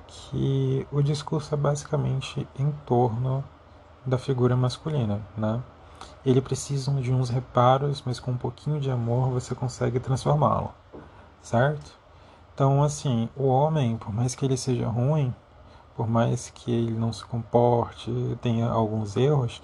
que 0.06 0.86
o 0.92 1.02
discurso 1.02 1.56
é 1.56 1.58
basicamente 1.58 2.46
em 2.60 2.72
torno 2.86 3.42
da 4.06 4.18
figura 4.18 4.54
masculina, 4.54 5.22
né? 5.38 5.64
Ele 6.26 6.42
precisa 6.42 6.92
de 6.92 7.14
uns 7.14 7.30
reparos, 7.30 8.04
mas 8.06 8.20
com 8.20 8.32
um 8.32 8.38
pouquinho 8.38 8.82
de 8.82 8.92
amor 8.92 9.30
você 9.30 9.56
consegue 9.56 9.98
transformá-lo, 9.98 10.74
certo? 11.42 11.98
Então, 12.54 12.84
assim, 12.84 13.30
o 13.34 13.48
homem, 13.48 13.96
por 13.96 14.14
mais 14.14 14.36
que 14.36 14.44
ele 14.44 14.58
seja 14.58 14.90
ruim, 14.90 15.34
por 15.96 16.06
mais 16.06 16.50
que 16.50 16.70
ele 16.70 16.92
não 16.92 17.14
se 17.14 17.24
comporte, 17.24 18.12
tenha 18.42 18.68
alguns 18.68 19.16
erros, 19.16 19.62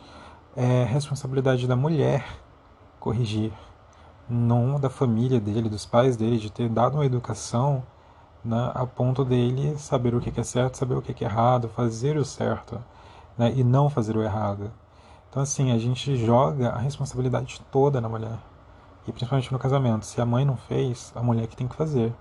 é 0.56 0.86
responsabilidade 0.86 1.68
da 1.68 1.76
mulher 1.76 2.26
corrigir, 2.98 3.52
não 4.30 4.80
da 4.80 4.90
família 4.90 5.40
dele, 5.40 5.70
dos 5.70 5.86
pais 5.86 6.16
dele, 6.16 6.38
de 6.38 6.52
ter 6.52 6.70
dado 6.70 6.96
uma 6.96 7.06
educação 7.06 7.84
né, 8.44 8.72
a 8.74 8.86
ponto 8.86 9.24
dele 9.24 9.78
saber 9.78 10.16
o 10.16 10.20
que 10.20 10.40
é 10.40 10.44
certo, 10.44 10.78
saber 10.78 10.96
o 10.96 11.02
que 11.02 11.24
é 11.24 11.28
errado, 11.28 11.70
fazer 11.70 12.18
o 12.18 12.26
certo 12.26 12.82
né, 13.38 13.54
e 13.56 13.64
não 13.64 13.90
fazer 13.90 14.18
o 14.18 14.24
errado. 14.24 14.72
Então, 15.30 15.42
assim, 15.42 15.72
a 15.72 15.78
gente 15.78 16.16
joga 16.18 16.70
a 16.72 16.78
responsabilidade 16.78 17.62
toda 17.72 18.02
na 18.02 18.10
mulher. 18.10 18.38
E 19.08 19.12
principalmente 19.12 19.52
no 19.52 19.58
casamento. 19.58 20.06
Se 20.06 20.20
a 20.20 20.26
mãe 20.26 20.44
não 20.44 20.58
fez, 20.58 21.12
a 21.16 21.24
mulher 21.24 21.48
que 21.48 21.56
tem 21.56 21.68
que 21.68 21.76
fazer. 21.76 22.14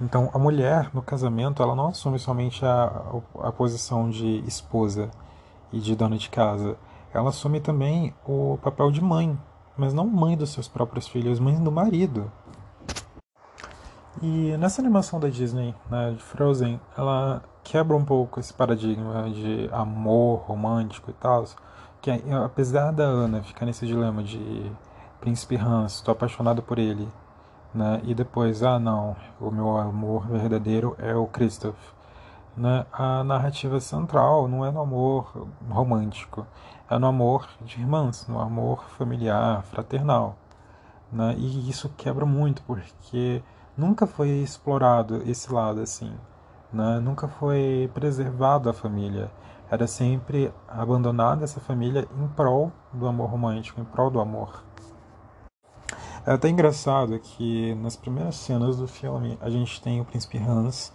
Então, 0.00 0.30
a 0.32 0.38
mulher 0.38 0.90
no 0.94 1.02
casamento, 1.02 1.62
ela 1.62 1.74
não 1.74 1.88
assume 1.88 2.18
somente 2.18 2.64
a, 2.64 3.02
a 3.40 3.50
posição 3.50 4.08
de 4.08 4.38
esposa 4.46 5.10
e 5.72 5.80
de 5.80 5.96
dona 5.96 6.16
de 6.16 6.28
casa. 6.28 6.76
Ela 7.12 7.30
assume 7.30 7.60
também 7.60 8.14
o 8.24 8.58
papel 8.62 8.90
de 8.90 9.02
mãe, 9.02 9.36
mas 9.76 9.92
não 9.92 10.06
mãe 10.06 10.36
dos 10.36 10.50
seus 10.50 10.68
próprios 10.68 11.06
filhos, 11.06 11.38
mãe 11.38 11.62
do 11.62 11.70
marido. 11.70 12.30
E 14.22 14.56
nessa 14.56 14.80
animação 14.80 15.20
da 15.20 15.28
Disney, 15.28 15.74
né, 15.90 16.12
de 16.12 16.22
Frozen, 16.22 16.80
ela 16.96 17.42
quebra 17.62 17.94
um 17.96 18.04
pouco 18.04 18.40
esse 18.40 18.52
paradigma 18.52 19.28
de 19.28 19.68
amor 19.72 20.44
romântico 20.46 21.10
e 21.10 21.14
tal, 21.14 21.44
que 22.00 22.10
apesar 22.44 22.92
da 22.92 23.04
Ana 23.04 23.42
ficar 23.42 23.66
nesse 23.66 23.86
dilema 23.86 24.22
de 24.22 24.72
príncipe 25.20 25.56
Hans, 25.56 25.96
estou 25.96 26.12
apaixonado 26.12 26.62
por 26.62 26.78
ele, 26.78 27.06
né, 27.74 28.00
e 28.04 28.14
depois, 28.14 28.62
ah 28.62 28.78
não, 28.78 29.16
o 29.38 29.50
meu 29.50 29.76
amor 29.76 30.26
verdadeiro 30.28 30.96
é 30.98 31.14
o 31.14 31.26
Christoph, 31.26 31.76
né, 32.56 32.86
a 32.90 33.22
narrativa 33.22 33.78
central 33.80 34.48
não 34.48 34.64
é 34.64 34.70
no 34.70 34.80
amor 34.80 35.48
romântico, 35.68 36.46
é 36.88 36.98
no 36.98 37.06
amor 37.06 37.48
de 37.60 37.80
irmãs, 37.80 38.26
no 38.28 38.40
amor 38.40 38.84
familiar, 38.96 39.62
fraternal. 39.64 40.36
Né? 41.10 41.34
E 41.36 41.68
isso 41.68 41.88
quebra 41.96 42.24
muito, 42.24 42.62
porque 42.62 43.42
nunca 43.76 44.06
foi 44.06 44.28
explorado 44.28 45.22
esse 45.28 45.52
lado 45.52 45.80
assim. 45.80 46.12
Né? 46.72 47.00
Nunca 47.00 47.26
foi 47.26 47.90
preservado 47.92 48.68
a 48.68 48.72
família. 48.72 49.30
Era 49.68 49.86
sempre 49.86 50.52
abandonada 50.68 51.42
essa 51.42 51.60
família 51.60 52.06
em 52.16 52.28
prol 52.28 52.70
do 52.92 53.06
amor 53.08 53.30
romântico, 53.30 53.80
em 53.80 53.84
prol 53.84 54.10
do 54.10 54.20
amor. 54.20 54.62
É 56.24 56.32
até 56.32 56.48
engraçado 56.48 57.18
que 57.18 57.74
nas 57.76 57.96
primeiras 57.96 58.36
cenas 58.36 58.76
do 58.76 58.86
filme 58.86 59.38
a 59.40 59.50
gente 59.50 59.80
tem 59.80 60.00
o 60.00 60.04
príncipe 60.04 60.38
Hans 60.38 60.92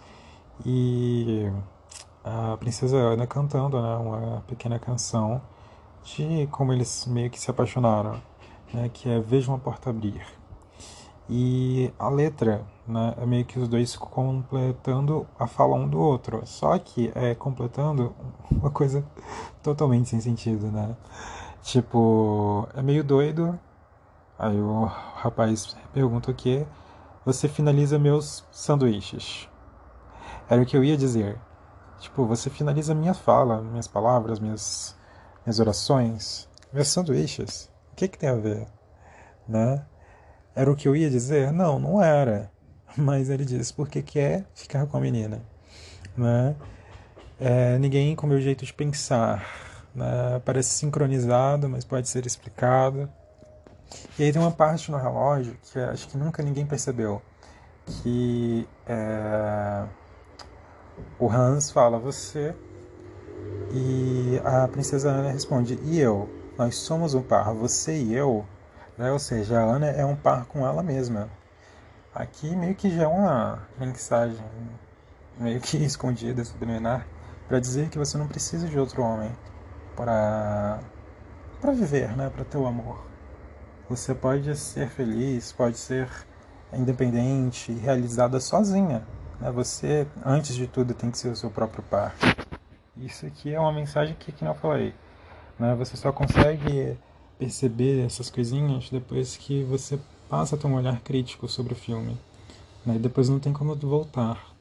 e 0.64 1.50
a 2.24 2.56
princesa 2.58 2.96
Ana 2.96 3.26
cantando 3.26 3.80
né, 3.80 3.96
uma 3.96 4.42
pequena 4.46 4.78
canção 4.78 5.40
de 6.04 6.48
como 6.50 6.72
eles 6.72 7.06
meio 7.06 7.30
que 7.30 7.40
se 7.40 7.50
apaixonaram, 7.50 8.20
né, 8.72 8.90
que 8.92 9.08
é 9.08 9.20
Veja 9.20 9.50
uma 9.50 9.58
porta 9.58 9.90
abrir. 9.90 10.24
E 11.28 11.92
a 11.98 12.08
letra 12.08 12.64
né, 12.86 13.14
é 13.16 13.24
meio 13.24 13.44
que 13.44 13.58
os 13.58 13.68
dois 13.68 13.96
completando 13.96 15.26
a 15.38 15.46
fala 15.46 15.76
um 15.76 15.88
do 15.88 15.98
outro, 15.98 16.42
só 16.44 16.78
que 16.78 17.12
é 17.14 17.34
completando 17.34 18.14
uma 18.50 18.70
coisa 18.70 19.04
totalmente 19.62 20.08
sem 20.08 20.20
sentido, 20.20 20.66
né? 20.66 20.96
Tipo, 21.62 22.68
é 22.74 22.82
meio 22.82 23.04
doido. 23.04 23.58
Aí 24.38 24.60
o 24.60 24.84
rapaz 24.84 25.76
pergunta 25.92 26.30
o 26.30 26.34
que? 26.34 26.66
Você 27.24 27.48
finaliza 27.48 27.98
meus 27.98 28.44
sanduíches. 28.50 29.48
Era 30.50 30.60
o 30.60 30.66
que 30.66 30.76
eu 30.76 30.82
ia 30.82 30.96
dizer. 30.96 31.38
Tipo, 32.00 32.26
você 32.26 32.50
finaliza 32.50 32.94
minha 32.94 33.14
fala, 33.14 33.62
minhas 33.62 33.86
palavras, 33.86 34.40
minhas 34.40 34.96
minhas 35.44 35.60
orações, 35.60 36.48
meus 36.72 36.88
sanduíches. 36.88 37.70
O 37.92 37.96
que, 37.96 38.08
que 38.08 38.18
tem 38.18 38.28
a 38.28 38.34
ver? 38.34 38.66
Né? 39.46 39.84
Era 40.54 40.70
o 40.70 40.76
que 40.76 40.86
eu 40.86 40.96
ia 40.96 41.10
dizer? 41.10 41.52
Não, 41.52 41.78
não 41.78 42.02
era. 42.02 42.50
Mas 42.96 43.28
ele 43.28 43.44
disse 43.44 43.72
porque 43.72 44.02
quer 44.02 44.44
ficar 44.54 44.86
com 44.86 44.96
a 44.96 45.00
menina. 45.00 45.42
Né? 46.16 46.54
É, 47.40 47.78
ninguém 47.78 48.14
com 48.14 48.26
meu 48.26 48.40
jeito 48.40 48.64
de 48.64 48.72
pensar. 48.72 49.44
Né? 49.94 50.40
Parece 50.44 50.70
sincronizado, 50.70 51.68
mas 51.68 51.84
pode 51.84 52.08
ser 52.08 52.24
explicado. 52.26 53.10
E 54.18 54.24
aí 54.24 54.32
tem 54.32 54.40
uma 54.40 54.50
parte 54.50 54.90
no 54.90 54.96
relógio 54.96 55.56
que 55.62 55.78
acho 55.78 56.08
que 56.08 56.16
nunca 56.16 56.42
ninguém 56.42 56.64
percebeu. 56.64 57.20
Que 57.86 58.66
é, 58.86 59.84
o 61.18 61.28
Hans 61.28 61.70
fala, 61.70 61.98
você 61.98 62.54
e 63.72 64.40
a 64.44 64.68
princesa 64.68 65.10
Ana 65.10 65.30
responde: 65.30 65.78
E 65.82 65.98
eu? 65.98 66.28
Nós 66.58 66.76
somos 66.76 67.14
um 67.14 67.22
par, 67.22 67.52
você 67.54 67.96
e 67.96 68.14
eu. 68.14 68.44
Né? 68.98 69.10
Ou 69.10 69.18
seja, 69.18 69.58
a 69.58 69.62
Ana 69.62 69.86
é 69.86 70.04
um 70.04 70.14
par 70.14 70.44
com 70.44 70.66
ela 70.66 70.82
mesma. 70.82 71.28
Aqui 72.14 72.54
meio 72.54 72.74
que 72.74 72.94
já 72.94 73.04
é 73.04 73.06
uma 73.06 73.60
mensagem 73.78 74.44
meio 75.38 75.60
que 75.60 75.78
escondida, 75.82 76.44
subliminar, 76.44 77.06
para 77.48 77.58
dizer 77.58 77.88
que 77.88 77.98
você 77.98 78.18
não 78.18 78.28
precisa 78.28 78.68
de 78.68 78.78
outro 78.78 79.02
homem 79.02 79.32
para 79.96 80.80
para 81.60 81.72
viver, 81.72 82.16
né, 82.16 82.28
para 82.28 82.44
ter 82.44 82.58
o 82.58 82.66
amor. 82.66 83.06
Você 83.88 84.14
pode 84.14 84.54
ser 84.56 84.88
feliz, 84.88 85.52
pode 85.52 85.78
ser 85.78 86.08
independente, 86.72 87.72
realizada 87.72 88.40
sozinha. 88.40 89.06
Né? 89.40 89.50
Você, 89.52 90.06
antes 90.24 90.56
de 90.56 90.66
tudo, 90.66 90.92
tem 90.92 91.10
que 91.10 91.18
ser 91.18 91.28
o 91.28 91.36
seu 91.36 91.50
próprio 91.50 91.84
par. 91.84 92.14
Isso 92.96 93.24
aqui 93.24 93.54
é 93.54 93.58
uma 93.58 93.72
mensagem 93.72 94.14
que, 94.18 94.30
que 94.32 94.44
não 94.44 94.54
falei. 94.54 94.94
Né? 95.58 95.74
Você 95.76 95.96
só 95.96 96.12
consegue 96.12 96.96
perceber 97.38 98.04
essas 98.04 98.30
coisinhas 98.30 98.90
depois 98.90 99.36
que 99.36 99.64
você 99.64 99.98
passa 100.28 100.56
a 100.56 100.58
ter 100.58 100.66
um 100.66 100.74
olhar 100.74 101.00
crítico 101.00 101.48
sobre 101.48 101.72
o 101.72 101.76
filme. 101.76 102.18
Né? 102.84 102.96
E 102.96 102.98
depois 102.98 103.28
não 103.28 103.38
tem 103.38 103.52
como 103.52 103.74
voltar. 103.74 104.52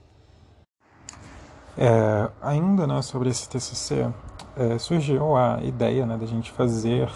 É, 1.78 2.30
ainda 2.42 2.88
né, 2.88 3.02
sobre 3.02 3.30
esse 3.30 3.50
TCC, 3.50 4.10
é, 4.56 4.78
surgiu 4.78 5.36
a 5.36 5.60
ideia 5.64 6.06
né, 6.06 6.18
da 6.18 6.26
gente 6.26 6.52
fazer 6.52 7.10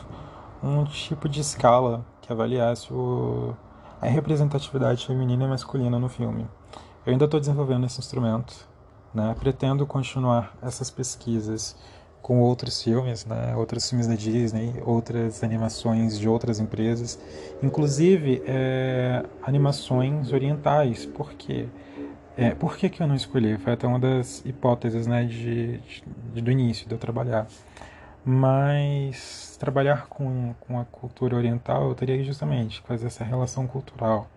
um 0.64 0.84
tipo 0.86 1.30
de 1.30 1.42
escala 1.42 2.06
que 2.22 2.32
avaliasse 2.32 2.92
o, 2.92 3.56
a 4.02 4.08
representatividade 4.08 5.06
feminina 5.06 5.46
e 5.46 5.48
masculina 5.48 6.00
no 6.00 6.10
filme. 6.10 6.48
Eu 7.06 7.12
ainda 7.12 7.26
estou 7.26 7.40
desenvolvendo 7.40 7.86
esse 7.86 8.00
instrumento, 8.00 8.68
né? 9.16 9.36
Pretendo 9.40 9.86
continuar 9.88 10.56
essas 10.62 10.92
pesquisas 10.92 11.76
com 12.22 12.40
outros 12.40 12.82
filmes, 12.82 13.24
né? 13.26 13.56
outros 13.56 13.88
filmes 13.88 14.08
da 14.08 14.16
Disney, 14.16 14.82
outras 14.84 15.44
animações 15.44 16.18
de 16.18 16.28
outras 16.28 16.60
empresas, 16.60 17.20
inclusive 17.62 18.42
é, 18.48 19.24
animações 19.44 20.34
orientais. 20.34 21.06
Por 21.06 21.34
quê? 21.34 21.68
É, 22.36 22.50
por 22.56 22.78
que, 22.78 22.90
que 22.90 23.02
eu 23.02 23.08
não 23.08 23.16
escolhi? 23.16 23.58
Foi 23.60 23.74
até 23.74 23.88
uma 23.88 24.00
das 24.00 24.44
hipóteses 24.44 25.08
né, 25.08 25.24
de, 25.24 25.78
de, 26.34 26.42
do 26.42 26.52
início 26.52 26.88
de 26.88 26.96
eu 26.96 26.98
trabalhar. 26.98 27.48
Mas 28.26 29.56
trabalhar 29.60 30.08
com, 30.08 30.56
com 30.62 30.80
a 30.80 30.86
cultura 30.86 31.36
oriental, 31.36 31.90
eu 31.90 31.94
teria 31.94 32.24
justamente 32.24 32.82
fazer 32.82 33.06
essa 33.06 33.24
relação 33.24 33.68
cultural. 33.68 34.28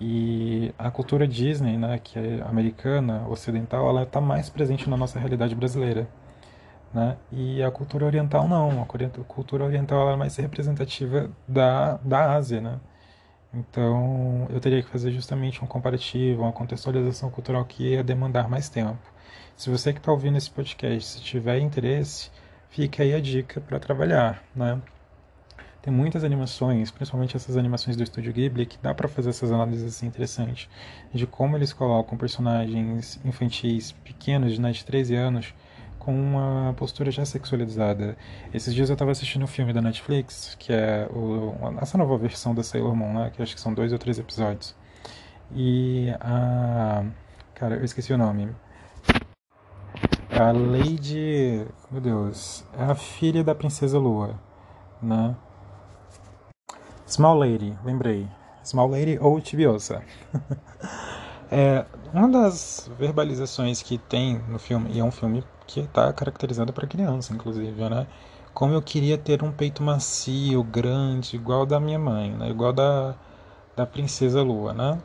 E 0.00 0.72
a 0.78 0.90
cultura 0.90 1.28
Disney, 1.28 1.76
né, 1.76 1.98
que 2.02 2.18
é 2.18 2.42
americana, 2.42 3.26
ocidental, 3.28 3.88
ela 3.88 4.04
está 4.04 4.20
mais 4.20 4.48
presente 4.48 4.88
na 4.88 4.96
nossa 4.96 5.18
realidade 5.18 5.54
brasileira. 5.54 6.08
Né? 6.92 7.16
E 7.30 7.62
a 7.62 7.70
cultura 7.70 8.06
oriental 8.06 8.48
não, 8.48 8.82
a 8.82 8.86
cultura 9.24 9.64
oriental 9.64 10.10
é 10.10 10.16
mais 10.16 10.36
representativa 10.36 11.30
da, 11.46 11.98
da 11.98 12.32
Ásia, 12.34 12.60
né? 12.60 12.80
Então 13.52 14.46
eu 14.50 14.60
teria 14.60 14.82
que 14.82 14.88
fazer 14.88 15.10
justamente 15.12 15.62
um 15.62 15.66
comparativo, 15.66 16.42
uma 16.42 16.52
contextualização 16.52 17.30
cultural 17.30 17.64
que 17.64 17.90
ia 17.92 18.02
demandar 18.04 18.48
mais 18.48 18.68
tempo. 18.68 18.98
Se 19.56 19.70
você 19.70 19.92
que 19.92 19.98
está 19.98 20.10
ouvindo 20.12 20.38
esse 20.38 20.50
podcast, 20.50 21.18
se 21.18 21.20
tiver 21.22 21.58
interesse, 21.58 22.30
fica 22.70 23.02
aí 23.02 23.14
a 23.14 23.20
dica 23.20 23.60
para 23.60 23.78
trabalhar, 23.78 24.42
né? 24.54 24.80
Tem 25.82 25.92
muitas 25.92 26.24
animações, 26.24 26.90
principalmente 26.90 27.36
essas 27.36 27.56
animações 27.56 27.96
do 27.96 28.02
Estúdio 28.02 28.32
Ghibli, 28.32 28.66
que 28.66 28.78
dá 28.82 28.92
para 28.92 29.08
fazer 29.08 29.30
essas 29.30 29.50
análises 29.50 29.94
assim, 29.94 30.06
interessantes 30.06 30.68
de 31.12 31.26
como 31.26 31.56
eles 31.56 31.72
colocam 31.72 32.18
personagens 32.18 33.18
infantis 33.24 33.92
pequenos, 33.92 34.58
né, 34.58 34.72
de 34.72 34.84
13 34.84 35.14
anos, 35.14 35.54
com 35.98 36.14
uma 36.14 36.74
postura 36.76 37.10
já 37.10 37.24
sexualizada. 37.24 38.16
Esses 38.52 38.74
dias 38.74 38.90
eu 38.90 38.94
estava 38.94 39.10
assistindo 39.10 39.42
um 39.42 39.46
filme 39.46 39.72
da 39.72 39.80
Netflix, 39.80 40.54
que 40.58 40.70
é 40.72 41.08
o, 41.10 41.54
essa 41.80 41.96
nova 41.96 42.16
versão 42.18 42.54
da 42.54 42.62
Sailor 42.62 42.94
Moon, 42.94 43.14
né, 43.14 43.30
que 43.34 43.42
acho 43.42 43.54
que 43.54 43.60
são 43.60 43.72
dois 43.72 43.90
ou 43.92 43.98
três 43.98 44.18
episódios. 44.18 44.74
E 45.54 46.08
a. 46.20 47.04
Cara, 47.54 47.76
eu 47.76 47.84
esqueci 47.84 48.12
o 48.12 48.18
nome. 48.18 48.48
A 50.30 50.52
Lady. 50.52 51.66
Meu 51.90 52.00
Deus. 52.00 52.64
É 52.78 52.84
a 52.84 52.94
filha 52.94 53.42
da 53.42 53.54
Princesa 53.54 53.98
Lua, 53.98 54.38
né? 55.02 55.34
Small 57.10 57.38
Lady, 57.38 57.76
lembrei. 57.84 58.24
Small 58.62 58.88
Lady 58.88 59.18
ou 59.20 59.40
Tibiosa. 59.40 60.00
é, 61.50 61.84
uma 62.14 62.28
das 62.28 62.88
verbalizações 62.96 63.82
que 63.82 63.98
tem 63.98 64.38
no 64.48 64.60
filme, 64.60 64.92
e 64.92 65.00
é 65.00 65.04
um 65.04 65.10
filme 65.10 65.42
que 65.66 65.80
está 65.80 66.12
caracterizado 66.12 66.72
para 66.72 66.86
criança, 66.86 67.34
inclusive, 67.34 67.88
né? 67.88 68.06
Como 68.54 68.72
eu 68.74 68.80
queria 68.80 69.18
ter 69.18 69.42
um 69.42 69.50
peito 69.50 69.82
macio, 69.82 70.62
grande, 70.62 71.34
igual 71.34 71.66
da 71.66 71.80
minha 71.80 71.98
mãe, 71.98 72.30
né? 72.30 72.48
Igual 72.48 72.72
da, 72.72 73.16
da 73.74 73.84
Princesa 73.84 74.40
Lua, 74.40 74.72
né? 74.72 75.02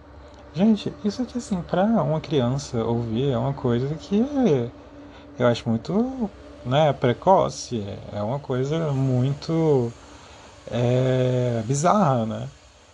Gente, 0.53 0.93
isso 1.03 1.23
aqui, 1.23 1.39
assim, 1.39 1.59
para 1.63 1.85
uma 2.03 2.21
criança 2.21 2.83
ouvir 2.85 3.31
é 3.31 3.37
uma 3.37 3.53
coisa 3.53 3.95
que 3.95 4.23
eu 5.39 5.47
acho 5.47 5.67
muito 5.67 6.29
né, 6.63 6.93
precoce, 6.93 7.83
é 8.11 8.21
uma 8.21 8.39
coisa 8.39 8.91
muito 8.93 9.91
é, 10.71 11.63
bizarra, 11.65 12.25
né? 12.25 12.47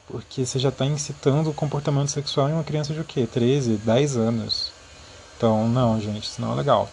Porque 0.07 0.45
você 0.45 0.59
já 0.59 0.69
está 0.69 0.85
incitando 0.85 1.49
o 1.49 1.53
comportamento 1.53 2.09
sexual 2.09 2.49
em 2.49 2.53
uma 2.53 2.63
criança 2.63 2.93
de 2.93 2.99
o 2.99 3.03
quê? 3.03 3.27
13, 3.31 3.77
10 3.77 4.17
anos. 4.17 4.71
Então, 5.37 5.67
não, 5.67 5.99
gente, 5.99 6.23
isso 6.23 6.41
não 6.41 6.53
é 6.53 6.55
legal. 6.55 6.89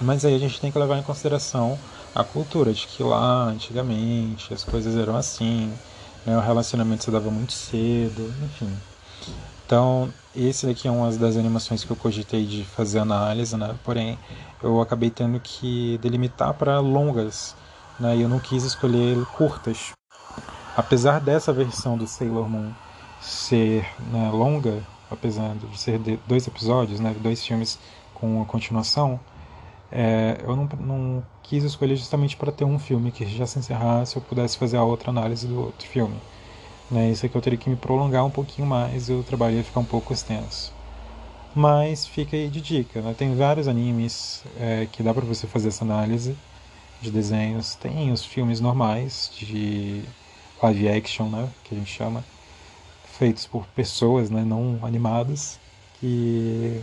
Mas 0.00 0.24
aí 0.24 0.34
a 0.34 0.38
gente 0.38 0.60
tem 0.60 0.72
que 0.72 0.78
levar 0.78 0.98
em 0.98 1.02
consideração 1.02 1.78
a 2.14 2.24
cultura 2.24 2.72
de 2.72 2.86
que 2.86 3.02
lá, 3.02 3.44
antigamente, 3.44 4.52
as 4.54 4.64
coisas 4.64 4.96
eram 4.96 5.16
assim, 5.16 5.72
né? 6.24 6.36
o 6.36 6.40
relacionamento 6.40 7.04
se 7.04 7.10
dava 7.10 7.30
muito 7.30 7.52
cedo, 7.52 8.32
enfim. 8.44 8.72
Então, 9.66 10.12
esse 10.34 10.66
daqui 10.66 10.88
é 10.88 10.90
uma 10.90 11.10
das 11.12 11.36
animações 11.36 11.84
que 11.84 11.90
eu 11.90 11.96
cogitei 11.96 12.46
de 12.46 12.64
fazer 12.64 13.00
análise, 13.00 13.56
né? 13.56 13.74
Porém, 13.84 14.18
eu 14.62 14.80
acabei 14.80 15.10
tendo 15.10 15.38
que 15.40 15.98
delimitar 15.98 16.54
para 16.54 16.80
longas, 16.80 17.54
né? 18.00 18.16
E 18.16 18.22
eu 18.22 18.28
não 18.28 18.40
quis 18.40 18.64
escolher 18.64 19.22
curtas. 19.36 19.92
Apesar 20.78 21.20
dessa 21.20 21.52
versão 21.52 21.98
do 21.98 22.06
Sailor 22.06 22.48
Moon 22.48 22.70
ser 23.20 23.84
né, 24.12 24.30
longa, 24.30 24.80
apesar 25.10 25.56
de 25.56 25.76
ser 25.76 25.98
de 25.98 26.16
dois 26.24 26.46
episódios, 26.46 27.00
né, 27.00 27.12
dois 27.20 27.44
filmes 27.44 27.80
com 28.14 28.36
uma 28.36 28.44
continuação, 28.44 29.18
é, 29.90 30.40
eu 30.46 30.54
não, 30.54 30.68
não, 30.78 31.24
quis 31.42 31.64
escolher 31.64 31.96
justamente 31.96 32.36
para 32.36 32.52
ter 32.52 32.64
um 32.64 32.78
filme 32.78 33.10
que 33.10 33.26
já 33.26 33.44
se 33.44 33.58
encerrasse 33.58 34.14
eu 34.14 34.22
pudesse 34.22 34.56
fazer 34.56 34.76
a 34.76 34.84
outra 34.84 35.10
análise 35.10 35.48
do 35.48 35.62
outro 35.62 35.84
filme. 35.84 36.14
Né, 36.88 37.10
isso 37.10 37.26
aqui 37.26 37.34
eu 37.36 37.42
teria 37.42 37.58
que 37.58 37.68
me 37.68 37.74
prolongar 37.74 38.24
um 38.24 38.30
pouquinho 38.30 38.68
mais 38.68 39.08
e 39.08 39.12
o 39.12 39.24
trabalho 39.24 39.56
ia 39.56 39.64
ficar 39.64 39.80
um 39.80 39.84
pouco 39.84 40.12
extenso. 40.12 40.72
Mas 41.56 42.06
fica 42.06 42.36
aí 42.36 42.48
de 42.48 42.60
dica, 42.60 43.02
né? 43.02 43.16
tem 43.18 43.34
vários 43.34 43.66
animes 43.66 44.44
é, 44.56 44.86
que 44.92 45.02
dá 45.02 45.12
para 45.12 45.24
você 45.24 45.48
fazer 45.48 45.68
essa 45.70 45.84
análise 45.84 46.36
de 47.02 47.10
desenhos, 47.10 47.74
tem 47.74 48.12
os 48.12 48.24
filmes 48.24 48.60
normais 48.60 49.28
de 49.36 50.04
live 50.62 50.88
action, 50.88 51.28
né, 51.28 51.48
que 51.64 51.74
a 51.74 51.78
gente 51.78 51.90
chama, 51.90 52.24
feitos 53.18 53.46
por 53.46 53.66
pessoas, 53.68 54.30
né, 54.30 54.44
não 54.44 54.78
animadas, 54.82 55.58
que 56.00 56.80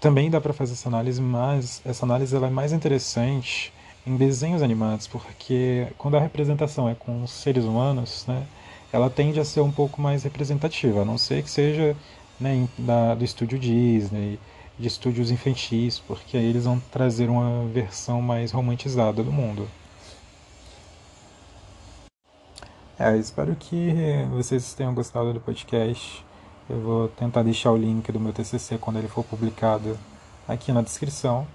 também 0.00 0.30
dá 0.30 0.40
para 0.40 0.52
fazer 0.52 0.72
essa 0.72 0.88
análise, 0.88 1.20
mas 1.20 1.80
essa 1.84 2.04
análise 2.04 2.34
ela 2.34 2.46
é 2.48 2.50
mais 2.50 2.72
interessante 2.72 3.72
em 4.06 4.16
desenhos 4.16 4.62
animados, 4.62 5.06
porque 5.06 5.88
quando 5.98 6.16
a 6.16 6.20
representação 6.20 6.88
é 6.88 6.94
com 6.94 7.26
seres 7.26 7.64
humanos, 7.64 8.24
né, 8.26 8.46
ela 8.92 9.10
tende 9.10 9.40
a 9.40 9.44
ser 9.44 9.60
um 9.60 9.72
pouco 9.72 10.00
mais 10.00 10.22
representativa, 10.22 11.02
a 11.02 11.04
não 11.04 11.18
ser 11.18 11.42
que 11.42 11.50
seja 11.50 11.96
né, 12.38 12.68
da, 12.78 13.14
do 13.14 13.24
estúdio 13.24 13.58
Disney, 13.58 14.38
de 14.78 14.88
estúdios 14.88 15.30
infantis, 15.30 15.98
porque 15.98 16.36
aí 16.36 16.44
eles 16.44 16.64
vão 16.64 16.80
trazer 16.90 17.28
uma 17.28 17.66
versão 17.68 18.20
mais 18.20 18.52
romantizada 18.52 19.22
do 19.22 19.32
mundo. 19.32 19.68
É, 22.98 23.14
espero 23.18 23.54
que 23.54 23.92
vocês 24.30 24.72
tenham 24.72 24.94
gostado 24.94 25.30
do 25.30 25.38
podcast. 25.38 26.24
Eu 26.68 26.80
vou 26.80 27.08
tentar 27.08 27.42
deixar 27.42 27.70
o 27.70 27.76
link 27.76 28.10
do 28.10 28.18
meu 28.18 28.32
TCC 28.32 28.78
quando 28.78 28.96
ele 28.96 29.06
for 29.06 29.22
publicado 29.22 29.98
aqui 30.48 30.72
na 30.72 30.80
descrição. 30.80 31.46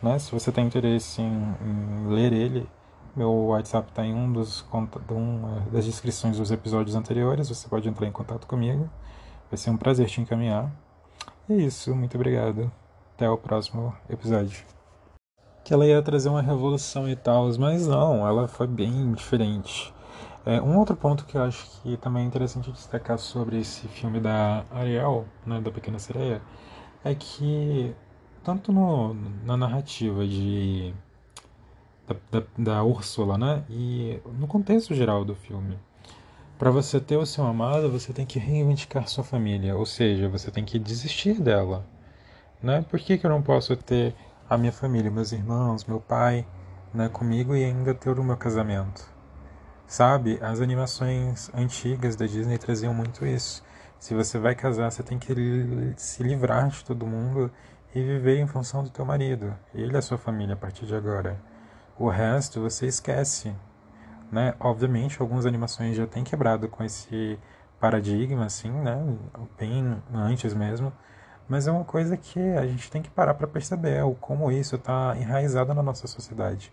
Né? 0.00 0.16
Se 0.20 0.30
você 0.30 0.52
tem 0.52 0.64
interesse 0.64 1.20
em, 1.20 1.54
em 1.64 2.14
ler 2.14 2.32
ele, 2.32 2.68
meu 3.16 3.28
WhatsApp 3.46 3.88
está 3.88 4.06
em 4.06 4.14
um 4.14 4.32
dos 4.32 4.64
uma 5.10 5.66
das 5.72 5.84
descrições 5.84 6.38
dos 6.38 6.52
episódios 6.52 6.94
anteriores. 6.94 7.48
Você 7.48 7.68
pode 7.68 7.88
entrar 7.88 8.06
em 8.06 8.12
contato 8.12 8.46
comigo. 8.46 8.88
Vai 9.50 9.58
ser 9.58 9.70
um 9.70 9.76
prazer 9.76 10.06
te 10.06 10.20
encaminhar. 10.20 10.70
E 11.48 11.54
é 11.54 11.56
isso, 11.56 11.92
muito 11.92 12.14
obrigado. 12.16 12.70
Até 13.16 13.28
o 13.28 13.36
próximo 13.36 13.92
episódio. 14.08 14.64
Que 15.64 15.74
ela 15.74 15.86
ia 15.86 16.00
trazer 16.02 16.28
uma 16.28 16.42
revolução 16.42 17.08
e 17.08 17.16
tal, 17.16 17.48
mas 17.58 17.84
não, 17.84 18.26
ela 18.26 18.46
foi 18.46 18.68
bem 18.68 19.12
diferente. 19.12 19.93
É, 20.46 20.60
um 20.60 20.78
outro 20.78 20.94
ponto 20.94 21.24
que 21.24 21.36
eu 21.36 21.42
acho 21.42 21.64
que 21.82 21.96
também 21.96 22.24
é 22.24 22.26
interessante 22.26 22.70
destacar 22.70 23.18
sobre 23.18 23.58
esse 23.60 23.88
filme 23.88 24.20
da 24.20 24.64
Ariel, 24.70 25.26
né, 25.46 25.58
da 25.58 25.70
Pequena 25.70 25.98
Sereia, 25.98 26.42
é 27.02 27.14
que 27.14 27.94
tanto 28.42 28.70
no, 28.70 29.14
na 29.44 29.56
narrativa 29.56 30.26
de 30.26 30.94
da, 32.06 32.16
da, 32.30 32.46
da 32.58 32.84
Úrsula, 32.84 33.38
né, 33.38 33.64
e 33.70 34.20
no 34.38 34.46
contexto 34.46 34.94
geral 34.94 35.24
do 35.24 35.34
filme, 35.34 35.78
para 36.58 36.70
você 36.70 37.00
ter 37.00 37.16
o 37.16 37.24
seu 37.24 37.46
amado, 37.46 37.90
você 37.90 38.12
tem 38.12 38.26
que 38.26 38.38
reivindicar 38.38 39.08
sua 39.08 39.24
família, 39.24 39.74
ou 39.76 39.86
seja, 39.86 40.28
você 40.28 40.50
tem 40.50 40.64
que 40.64 40.78
desistir 40.78 41.40
dela, 41.40 41.86
né? 42.62 42.84
Por 42.90 43.00
que, 43.00 43.18
que 43.18 43.26
eu 43.26 43.30
não 43.30 43.42
posso 43.42 43.76
ter 43.76 44.14
a 44.48 44.56
minha 44.56 44.72
família, 44.72 45.10
meus 45.10 45.32
irmãos, 45.32 45.84
meu 45.86 46.00
pai, 46.00 46.46
né, 46.92 47.08
comigo 47.08 47.56
e 47.56 47.64
ainda 47.64 47.94
ter 47.94 48.18
o 48.18 48.24
meu 48.24 48.36
casamento? 48.36 49.13
Sabe, 49.94 50.40
as 50.42 50.60
animações 50.60 51.48
antigas 51.54 52.16
da 52.16 52.26
Disney 52.26 52.58
traziam 52.58 52.92
muito 52.92 53.24
isso. 53.24 53.62
Se 53.96 54.12
você 54.12 54.40
vai 54.40 54.52
casar, 54.52 54.90
você 54.90 55.04
tem 55.04 55.20
que 55.20 55.32
se 55.96 56.20
livrar 56.20 56.66
de 56.66 56.84
todo 56.84 57.06
mundo 57.06 57.48
e 57.94 58.02
viver 58.02 58.40
em 58.40 58.46
função 58.48 58.82
do 58.82 58.90
teu 58.90 59.04
marido. 59.04 59.54
Ele 59.72 59.94
é 59.94 59.98
a 60.00 60.02
sua 60.02 60.18
família 60.18 60.54
a 60.54 60.56
partir 60.56 60.84
de 60.84 60.96
agora. 60.96 61.40
O 61.96 62.08
resto 62.08 62.60
você 62.60 62.88
esquece. 62.88 63.54
Né? 64.32 64.56
Obviamente, 64.58 65.22
algumas 65.22 65.46
animações 65.46 65.94
já 65.94 66.08
têm 66.08 66.24
quebrado 66.24 66.68
com 66.68 66.82
esse 66.82 67.38
paradigma, 67.78 68.46
assim, 68.46 68.72
né? 68.72 68.98
Bem 69.56 70.02
antes 70.12 70.54
mesmo. 70.54 70.92
Mas 71.48 71.68
é 71.68 71.70
uma 71.70 71.84
coisa 71.84 72.16
que 72.16 72.40
a 72.40 72.66
gente 72.66 72.90
tem 72.90 73.00
que 73.00 73.10
parar 73.10 73.34
para 73.34 73.46
perceber 73.46 74.04
o 74.04 74.16
como 74.16 74.50
isso 74.50 74.74
está 74.74 75.16
enraizado 75.16 75.72
na 75.72 75.84
nossa 75.84 76.08
sociedade. 76.08 76.72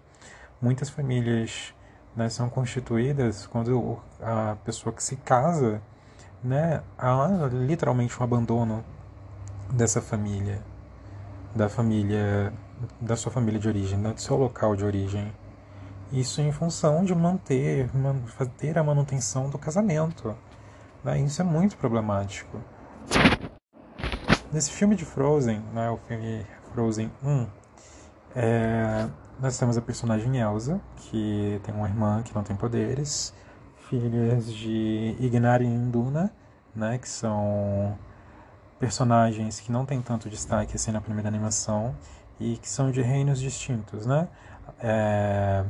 Muitas 0.59 0.89
famílias 0.89 1.76
né, 2.16 2.30
são 2.30 2.49
constituídas 2.49 3.47
quando 3.47 3.99
a 4.22 4.55
pessoa 4.64 4.93
que 4.93 5.03
se 5.03 5.16
casa, 5.18 5.82
né, 6.43 6.82
há 6.97 7.28
literalmente 7.51 8.20
um 8.20 8.24
abandono 8.24 8.84
dessa 9.72 10.01
família, 10.01 10.62
da 11.55 11.70
família 11.70 12.53
da 12.99 13.16
sua 13.16 13.32
família 13.32 13.59
de 13.59 13.68
origem, 13.68 13.97
né, 13.97 14.14
do 14.14 14.22
seu 14.22 14.36
local 14.36 14.76
de 14.76 14.84
origem. 14.84 15.32
Isso 16.12 16.41
em 16.41 16.51
função 16.51 17.03
de 17.03 17.16
manter, 17.16 17.89
manter 17.95 18.78
a 18.78 18.84
manutenção 18.84 19.49
do 19.49 19.57
casamento. 19.57 20.36
Né? 21.03 21.20
Isso 21.22 21.41
é 21.41 21.45
muito 21.45 21.78
problemático. 21.78 22.59
Nesse 24.51 24.72
filme 24.72 24.95
de 24.95 25.05
Frozen, 25.05 25.59
né, 25.74 25.89
o 25.89 25.97
filme 25.97 26.45
Frozen 26.74 27.12
1, 27.24 27.47
é, 28.36 29.07
nós 29.42 29.58
temos 29.58 29.76
a 29.76 29.82
personagem 29.82 30.38
Elsa, 30.38 30.80
que 30.98 31.60
tem 31.64 31.74
uma 31.74 31.88
irmã 31.88 32.22
que 32.22 32.34
não 32.36 32.44
tem 32.44 32.56
poderes, 32.56 33.34
filhas 33.89 34.54
de 34.54 35.16
Ignar 35.20 35.64
e 35.64 35.66
Induna, 35.66 36.32
né, 36.76 37.00
que 37.00 37.10
são 37.10 37.98
personagens 38.80 39.60
que 39.60 39.72
não 39.72 39.86
têm 39.86 40.00
tanto 40.02 40.30
destaque 40.30 40.76
assim 40.76 40.92
na 40.92 41.02
primeira 41.02 41.28
animação 41.28 41.96
e 42.39 42.58
que 42.58 42.70
são 42.70 42.92
de 42.92 43.02
reinos 43.02 43.39
distintos, 43.39 44.06
né? 44.06 44.28
É, 44.80 45.64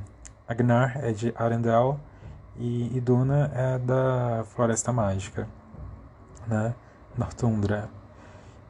Agnar 0.47 0.97
é 1.03 1.11
de 1.11 1.33
Arendelle 1.37 1.97
e 2.57 2.95
Iduna 2.95 3.51
é 3.53 3.77
da 3.79 4.43
Floresta 4.49 4.91
Mágica, 4.91 5.47
né? 6.47 6.75
Nortundra. 7.17 7.89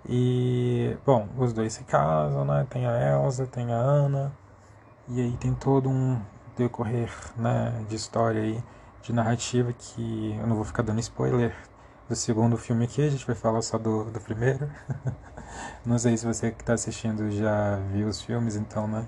E, 0.07 0.97
bom, 1.05 1.27
os 1.37 1.53
dois 1.53 1.73
se 1.73 1.83
casam, 1.83 2.45
né? 2.45 2.65
Tem 2.69 2.87
a 2.87 3.13
Elsa, 3.13 3.45
tem 3.45 3.71
a 3.71 3.77
Ana, 3.77 4.31
e 5.13 5.19
aí 5.19 5.37
tem 5.37 5.53
todo 5.53 5.89
um 5.89 6.21
decorrer, 6.57 7.11
né, 7.35 7.83
de 7.89 7.95
história 7.95 8.41
aí, 8.41 8.63
de 9.01 9.11
narrativa 9.11 9.73
que 9.73 10.37
eu 10.39 10.47
não 10.47 10.55
vou 10.55 10.63
ficar 10.63 10.83
dando 10.83 10.99
spoiler 11.01 11.53
do 12.07 12.15
segundo 12.15 12.57
filme 12.57 12.85
aqui, 12.85 13.01
a 13.01 13.09
gente 13.09 13.25
vai 13.25 13.35
falar 13.35 13.61
só 13.61 13.77
do, 13.77 14.05
do 14.05 14.21
primeiro. 14.21 14.69
não 15.85 15.99
sei 15.99 16.15
se 16.15 16.25
você 16.25 16.51
que 16.51 16.61
está 16.61 16.73
assistindo 16.73 17.29
já 17.31 17.75
viu 17.91 18.07
os 18.07 18.21
filmes, 18.21 18.55
então, 18.55 18.87
né? 18.87 19.05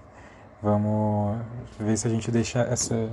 Vamos 0.62 1.38
ver 1.80 1.98
se 1.98 2.08
a 2.08 2.10
gente 2.10 2.30
deixa 2.32 2.60
essa 2.60 3.10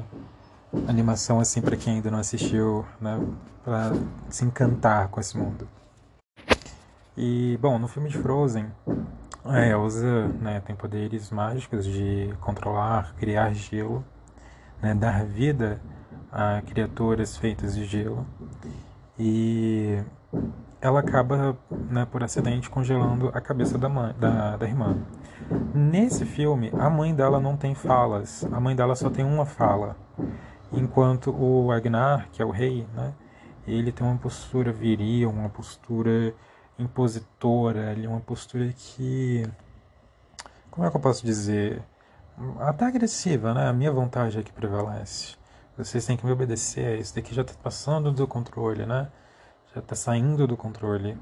animação 0.88 1.38
assim 1.38 1.60
para 1.60 1.76
quem 1.76 1.94
ainda 1.94 2.10
não 2.10 2.18
assistiu, 2.18 2.84
né, 3.00 3.20
para 3.64 3.92
se 4.28 4.44
encantar 4.44 5.08
com 5.08 5.20
esse 5.20 5.36
mundo. 5.38 5.68
E 7.16 7.56
bom, 7.60 7.78
no 7.78 7.86
filme 7.86 8.08
de 8.08 8.18
Frozen, 8.18 8.66
a 9.44 9.66
Elsa, 9.66 10.28
né, 10.40 10.60
tem 10.60 10.76
poderes 10.76 11.30
mágicos 11.30 11.84
de 11.84 12.32
controlar, 12.40 13.14
criar 13.16 13.52
gelo, 13.54 14.04
né, 14.82 14.94
dar 14.94 15.24
vida 15.24 15.80
a 16.30 16.62
criaturas 16.62 17.36
feitas 17.36 17.74
de 17.74 17.84
gelo. 17.84 18.26
E 19.18 20.02
ela 20.80 21.00
acaba, 21.00 21.56
né, 21.70 22.06
por 22.10 22.22
acidente, 22.22 22.70
congelando 22.70 23.28
a 23.34 23.40
cabeça 23.40 23.76
da, 23.76 23.88
mãe, 23.88 24.14
da, 24.18 24.56
da 24.56 24.66
irmã. 24.66 24.96
Nesse 25.74 26.24
filme, 26.24 26.70
a 26.78 26.88
mãe 26.88 27.14
dela 27.14 27.40
não 27.40 27.56
tem 27.56 27.74
falas, 27.74 28.46
a 28.52 28.60
mãe 28.60 28.76
dela 28.76 28.94
só 28.94 29.10
tem 29.10 29.24
uma 29.24 29.44
fala. 29.44 29.96
Enquanto 30.72 31.34
o 31.36 31.72
Agnar, 31.72 32.28
que 32.30 32.40
é 32.40 32.44
o 32.44 32.50
rei, 32.50 32.86
né, 32.94 33.12
ele 33.66 33.90
tem 33.90 34.06
uma 34.06 34.16
postura 34.16 34.72
viril, 34.72 35.30
uma 35.30 35.48
postura 35.48 36.34
impositora, 36.82 37.92
é 37.92 38.08
uma 38.08 38.20
postura 38.20 38.72
que. 38.72 39.46
Como 40.70 40.86
é 40.86 40.90
que 40.90 40.96
eu 40.96 41.00
posso 41.00 41.24
dizer? 41.24 41.82
Até 42.60 42.86
agressiva, 42.86 43.52
né? 43.52 43.68
A 43.68 43.72
minha 43.72 43.92
vontade 43.92 44.38
é 44.38 44.42
que 44.42 44.52
prevalece. 44.52 45.36
Vocês 45.76 46.04
têm 46.04 46.16
que 46.16 46.24
me 46.24 46.32
obedecer, 46.32 46.98
isso 46.98 47.14
daqui 47.14 47.34
já 47.34 47.42
está 47.42 47.54
passando 47.62 48.12
do 48.12 48.26
controle, 48.26 48.86
né? 48.86 49.08
Já 49.74 49.80
está 49.80 49.94
saindo 49.94 50.46
do 50.46 50.56
controle. 50.56 51.16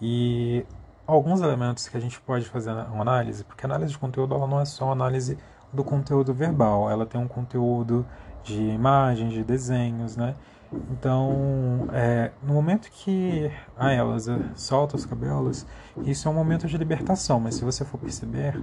E 0.00 0.66
alguns 1.06 1.40
elementos 1.40 1.88
que 1.88 1.96
a 1.96 2.00
gente 2.00 2.20
pode 2.20 2.46
fazer 2.46 2.72
uma 2.72 3.02
análise, 3.02 3.44
porque 3.44 3.64
a 3.64 3.68
análise 3.68 3.92
de 3.92 3.98
conteúdo 3.98 4.34
ela 4.34 4.46
não 4.46 4.60
é 4.60 4.64
só 4.64 4.90
análise 4.90 5.38
do 5.72 5.82
conteúdo 5.84 6.32
verbal, 6.32 6.90
ela 6.90 7.04
tem 7.04 7.20
um 7.20 7.28
conteúdo 7.28 8.06
de 8.42 8.60
imagens, 8.60 9.32
de 9.32 9.42
desenhos, 9.42 10.16
né? 10.16 10.34
Então, 10.90 11.88
é, 11.92 12.30
no 12.42 12.54
momento 12.54 12.90
que 12.90 13.50
a 13.76 13.92
Elsa 13.92 14.40
solta 14.54 14.96
os 14.96 15.04
cabelos, 15.04 15.66
isso 16.04 16.28
é 16.28 16.30
um 16.30 16.34
momento 16.34 16.66
de 16.66 16.76
libertação, 16.76 17.40
mas 17.40 17.56
se 17.56 17.64
você 17.64 17.84
for 17.84 17.98
perceber, 17.98 18.60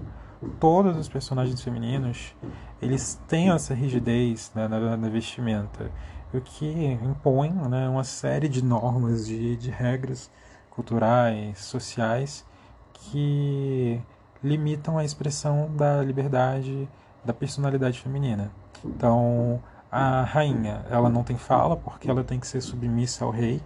todos 0.59 0.97
os 0.97 1.07
personagens 1.07 1.61
femininos, 1.61 2.33
eles 2.81 3.19
têm 3.27 3.51
essa 3.51 3.73
rigidez 3.73 4.51
né, 4.55 4.67
na, 4.67 4.97
na, 4.97 5.09
vestimenta, 5.09 5.91
o 6.33 6.41
que 6.41 6.65
impõe 7.03 7.51
né, 7.51 7.87
uma 7.87 8.03
série 8.03 8.47
de 8.47 8.63
normas, 8.63 9.27
de, 9.27 9.55
de 9.55 9.69
regras 9.69 10.31
culturais, 10.69 11.59
sociais, 11.59 12.45
que 12.93 14.01
limitam 14.43 14.97
a 14.97 15.03
expressão 15.03 15.69
da 15.75 16.01
liberdade, 16.01 16.87
da 17.23 17.33
personalidade 17.33 17.99
feminina. 17.99 18.51
Então, 18.83 19.61
a 19.91 20.23
rainha, 20.23 20.85
ela 20.89 21.09
não 21.09 21.23
tem 21.23 21.37
fala 21.37 21.75
porque 21.75 22.09
ela 22.09 22.23
tem 22.23 22.39
que 22.39 22.47
ser 22.47 22.61
submissa 22.61 23.25
ao 23.25 23.31
rei, 23.31 23.61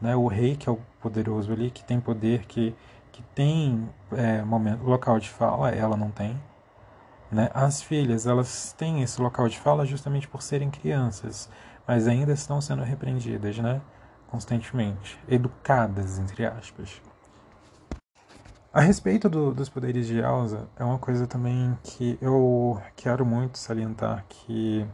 né? 0.00 0.14
O 0.16 0.26
rei 0.28 0.56
que 0.56 0.68
é 0.68 0.72
o 0.72 0.78
poderoso 1.00 1.52
ali, 1.52 1.70
que 1.70 1.82
tem 1.84 2.00
poder, 2.00 2.44
que 2.46 2.74
que 3.12 3.22
tem 3.34 3.88
é, 4.12 4.42
momento, 4.42 4.82
local 4.84 5.20
de 5.20 5.28
fala, 5.28 5.70
ela 5.70 5.96
não 5.96 6.10
tem. 6.10 6.40
Né? 7.30 7.50
As 7.54 7.82
filhas, 7.82 8.26
elas 8.26 8.72
têm 8.72 9.02
esse 9.02 9.20
local 9.20 9.48
de 9.48 9.58
fala 9.58 9.84
justamente 9.86 10.26
por 10.26 10.42
serem 10.42 10.70
crianças, 10.70 11.48
mas 11.86 12.08
ainda 12.08 12.32
estão 12.32 12.60
sendo 12.60 12.82
repreendidas, 12.82 13.58
né? 13.58 13.80
constantemente, 14.28 15.18
educadas, 15.28 16.18
entre 16.18 16.46
aspas. 16.46 17.02
A 18.72 18.80
respeito 18.80 19.28
do, 19.28 19.52
dos 19.52 19.68
poderes 19.68 20.06
de 20.06 20.18
Elsa, 20.18 20.66
é 20.78 20.82
uma 20.82 20.98
coisa 20.98 21.26
também 21.26 21.78
que 21.82 22.16
eu 22.22 22.80
quero 22.96 23.26
muito 23.26 23.58
salientar 23.58 24.24
que 24.26 24.86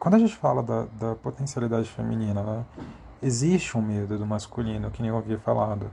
quando 0.00 0.14
a 0.14 0.18
gente 0.18 0.34
fala 0.34 0.62
da, 0.62 0.86
da 0.98 1.14
potencialidade 1.14 1.86
feminina, 1.86 2.42
né, 2.42 2.64
existe 3.22 3.76
um 3.76 3.82
medo 3.82 4.16
do 4.16 4.24
masculino, 4.24 4.90
que 4.90 5.02
nem 5.02 5.10
eu 5.10 5.18
havia 5.18 5.38
falado, 5.38 5.92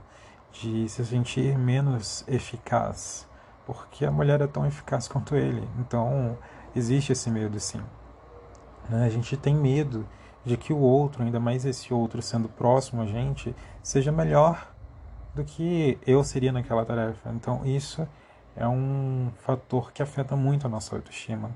de 0.50 0.88
se 0.88 1.04
sentir 1.04 1.58
menos 1.58 2.24
eficaz, 2.26 3.28
porque 3.66 4.06
a 4.06 4.10
mulher 4.10 4.40
é 4.40 4.46
tão 4.46 4.64
eficaz 4.66 5.06
quanto 5.06 5.36
ele. 5.36 5.68
Então, 5.78 6.38
existe 6.74 7.12
esse 7.12 7.30
medo 7.30 7.60
sim. 7.60 7.82
Né? 8.88 9.04
A 9.04 9.10
gente 9.10 9.36
tem 9.36 9.54
medo 9.54 10.06
de 10.42 10.56
que 10.56 10.72
o 10.72 10.78
outro, 10.78 11.22
ainda 11.22 11.38
mais 11.38 11.66
esse 11.66 11.92
outro 11.92 12.22
sendo 12.22 12.48
próximo 12.48 13.02
a 13.02 13.06
gente, 13.06 13.54
seja 13.82 14.10
melhor 14.10 14.72
do 15.34 15.44
que 15.44 15.98
eu 16.06 16.24
seria 16.24 16.50
naquela 16.50 16.82
tarefa. 16.82 17.30
Então, 17.30 17.60
isso 17.66 18.08
é 18.56 18.66
um 18.66 19.30
fator 19.36 19.92
que 19.92 20.02
afeta 20.02 20.34
muito 20.34 20.66
a 20.66 20.70
nossa 20.70 20.96
autoestima. 20.96 21.50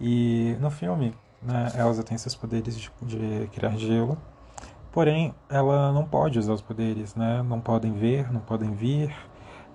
E 0.00 0.56
no 0.60 0.70
filme, 0.72 1.14
né, 1.42 1.72
Elsa 1.78 2.02
tem 2.02 2.16
seus 2.18 2.34
poderes 2.34 2.78
de, 2.78 2.90
de 3.02 3.48
criar 3.52 3.76
gelo, 3.76 4.18
porém 4.92 5.34
ela 5.48 5.92
não 5.92 6.04
pode 6.04 6.38
usar 6.38 6.52
os 6.52 6.62
poderes, 6.62 7.14
né? 7.14 7.42
Não 7.42 7.60
podem 7.60 7.92
ver, 7.92 8.32
não 8.32 8.40
podem 8.40 8.72
vir. 8.72 9.14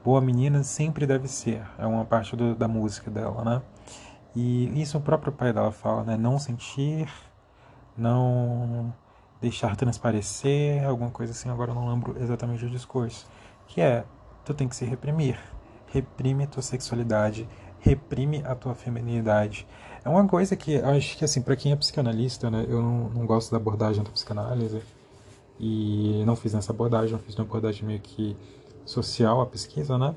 Boa 0.03 0.19
menina 0.19 0.63
sempre 0.63 1.05
deve 1.05 1.27
ser, 1.27 1.61
é 1.77 1.85
uma 1.85 2.03
parte 2.03 2.35
do, 2.35 2.55
da 2.55 2.67
música 2.67 3.11
dela, 3.11 3.43
né? 3.45 3.61
E 4.35 4.81
isso 4.81 4.97
o 4.97 5.01
próprio 5.01 5.31
pai 5.31 5.53
dela 5.53 5.71
fala, 5.71 6.03
né? 6.03 6.17
Não 6.17 6.39
sentir, 6.39 7.07
não 7.97 8.93
deixar 9.41 9.75
transparecer, 9.75 10.85
alguma 10.85 11.09
coisa 11.09 11.31
assim, 11.33 11.49
agora 11.49 11.71
eu 11.71 11.75
não 11.75 11.89
lembro 11.89 12.15
exatamente 12.21 12.65
o 12.65 12.69
discurso, 12.69 13.27
que 13.67 13.81
é, 13.81 14.03
tu 14.45 14.53
tem 14.53 14.67
que 14.67 14.75
se 14.75 14.85
reprimir, 14.85 15.37
reprime 15.87 16.43
a 16.43 16.47
tua 16.47 16.61
sexualidade, 16.61 17.47
reprime 17.79 18.43
a 18.45 18.55
tua 18.55 18.75
feminilidade. 18.75 19.67
É 20.03 20.09
uma 20.09 20.27
coisa 20.27 20.55
que 20.55 20.77
acho 20.77 21.17
que 21.17 21.23
assim, 21.23 21.41
para 21.41 21.55
quem 21.55 21.71
é 21.71 21.75
psicanalista, 21.75 22.49
né, 22.49 22.65
eu 22.67 22.81
não, 22.81 23.09
não 23.09 23.25
gosto 23.25 23.51
da 23.51 23.57
abordagem 23.57 24.03
da 24.03 24.09
psicanálise 24.09 24.81
e 25.59 26.23
não 26.25 26.35
fiz 26.35 26.53
nessa 26.53 26.71
abordagem, 26.71 27.13
eu 27.13 27.19
fiz 27.19 27.35
uma 27.35 27.45
abordagem 27.45 27.85
meio 27.85 27.99
que 27.99 28.35
social 28.83 29.41
a 29.41 29.45
pesquisa, 29.45 29.97
né? 29.97 30.15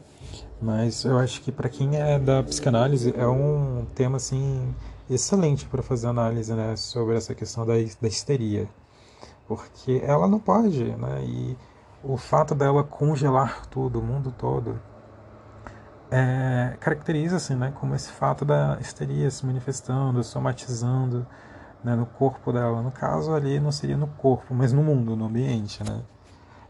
Mas 0.60 1.04
eu 1.04 1.18
acho 1.18 1.42
que 1.42 1.52
para 1.52 1.68
quem 1.68 1.96
é 1.96 2.18
da 2.18 2.42
psicanálise 2.42 3.12
é 3.16 3.26
um 3.26 3.84
tema 3.94 4.16
assim 4.16 4.74
excelente 5.08 5.66
para 5.66 5.82
fazer 5.82 6.06
análise 6.06 6.52
né, 6.54 6.74
sobre 6.76 7.16
essa 7.16 7.34
questão 7.34 7.66
da, 7.66 7.74
da 7.74 8.08
histeria. 8.08 8.66
Porque 9.46 10.00
ela 10.02 10.26
não 10.26 10.38
pode, 10.38 10.82
né? 10.82 11.22
E 11.26 11.56
o 12.02 12.16
fato 12.16 12.54
dela 12.54 12.82
congelar 12.82 13.66
tudo, 13.66 14.00
o 14.00 14.02
mundo 14.02 14.34
todo, 14.36 14.80
é, 16.10 16.76
caracteriza-se 16.80 17.54
né, 17.54 17.72
como 17.80 17.94
esse 17.94 18.10
fato 18.10 18.44
da 18.44 18.78
histeria 18.80 19.30
se 19.30 19.44
manifestando, 19.44 20.22
somatizando 20.22 21.26
né, 21.82 21.94
no 21.94 22.06
corpo 22.06 22.52
dela. 22.52 22.82
No 22.82 22.90
caso 22.90 23.32
ali 23.32 23.58
não 23.60 23.72
seria 23.72 23.96
no 23.96 24.06
corpo, 24.06 24.54
mas 24.54 24.72
no 24.72 24.82
mundo, 24.82 25.16
no 25.16 25.26
ambiente. 25.26 25.82
Né? 25.82 26.00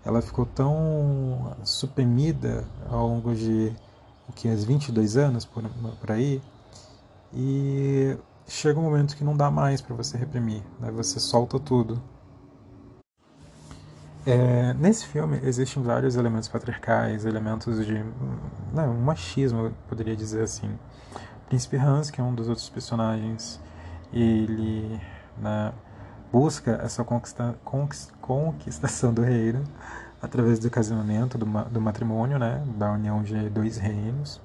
Ela 0.05 0.21
ficou 0.21 0.47
tão 0.47 1.57
suprimida 1.63 2.65
ao 2.91 3.07
longo 3.07 3.35
de 3.35 3.75
o 4.29 4.33
que, 4.33 4.49
uns 4.49 4.65
22 4.65 5.17
anos 5.17 5.45
por, 5.45 5.63
por 6.01 6.11
aí, 6.11 6.41
e 7.33 8.17
chega 8.47 8.79
um 8.79 8.83
momento 8.83 9.17
que 9.17 9.25
não 9.25 9.37
dá 9.37 9.51
mais 9.51 9.81
para 9.81 9.95
você 9.95 10.17
reprimir, 10.17 10.63
né? 10.81 10.91
você 10.91 11.21
solta 11.21 11.59
tudo. 11.59 12.01
É, 14.27 14.73
nesse 14.75 15.07
filme 15.07 15.39
existem 15.43 15.83
vários 15.83 16.17
elementos 16.17 16.49
patriarcais, 16.49 17.27
elementos 17.27 17.85
de 17.85 18.03
não, 18.73 18.93
um 18.93 19.01
machismo, 19.01 19.67
eu 19.67 19.73
poderia 19.87 20.17
dizer 20.17 20.43
assim. 20.43 20.79
Príncipe 21.47 21.77
Hans, 21.77 22.11
que 22.11 22.21
é 22.23 22.25
um 22.25 22.35
dos 22.35 22.49
outros 22.49 22.71
personagens, 22.71 23.61
ele 24.11 24.99
né, 25.37 25.73
busca 26.33 26.81
essa 26.83 27.05
conquista, 27.05 27.55
conquistação 28.23 29.13
do 29.13 29.21
reino 29.21 29.63
através 30.23 30.59
do 30.59 30.71
casamento, 30.71 31.37
do, 31.37 31.45
do 31.45 31.81
matrimônio, 31.81 32.39
né, 32.39 32.63
da 32.79 32.93
união 32.93 33.23
de 33.23 33.51
dois 33.51 33.77
reinos. 33.77 34.41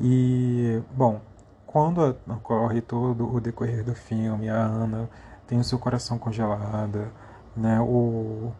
E, 0.00 0.82
bom, 0.90 1.20
quando 1.66 2.16
ocorre 2.26 2.80
todo 2.80 3.30
o 3.30 3.40
decorrer 3.40 3.84
do 3.84 3.94
filme, 3.94 4.48
a 4.48 4.56
Ana 4.56 5.10
tem 5.46 5.58
o 5.58 5.64
seu 5.64 5.78
coração 5.78 6.18
congelado, 6.18 7.08
né, 7.54 7.78
o 7.78 8.52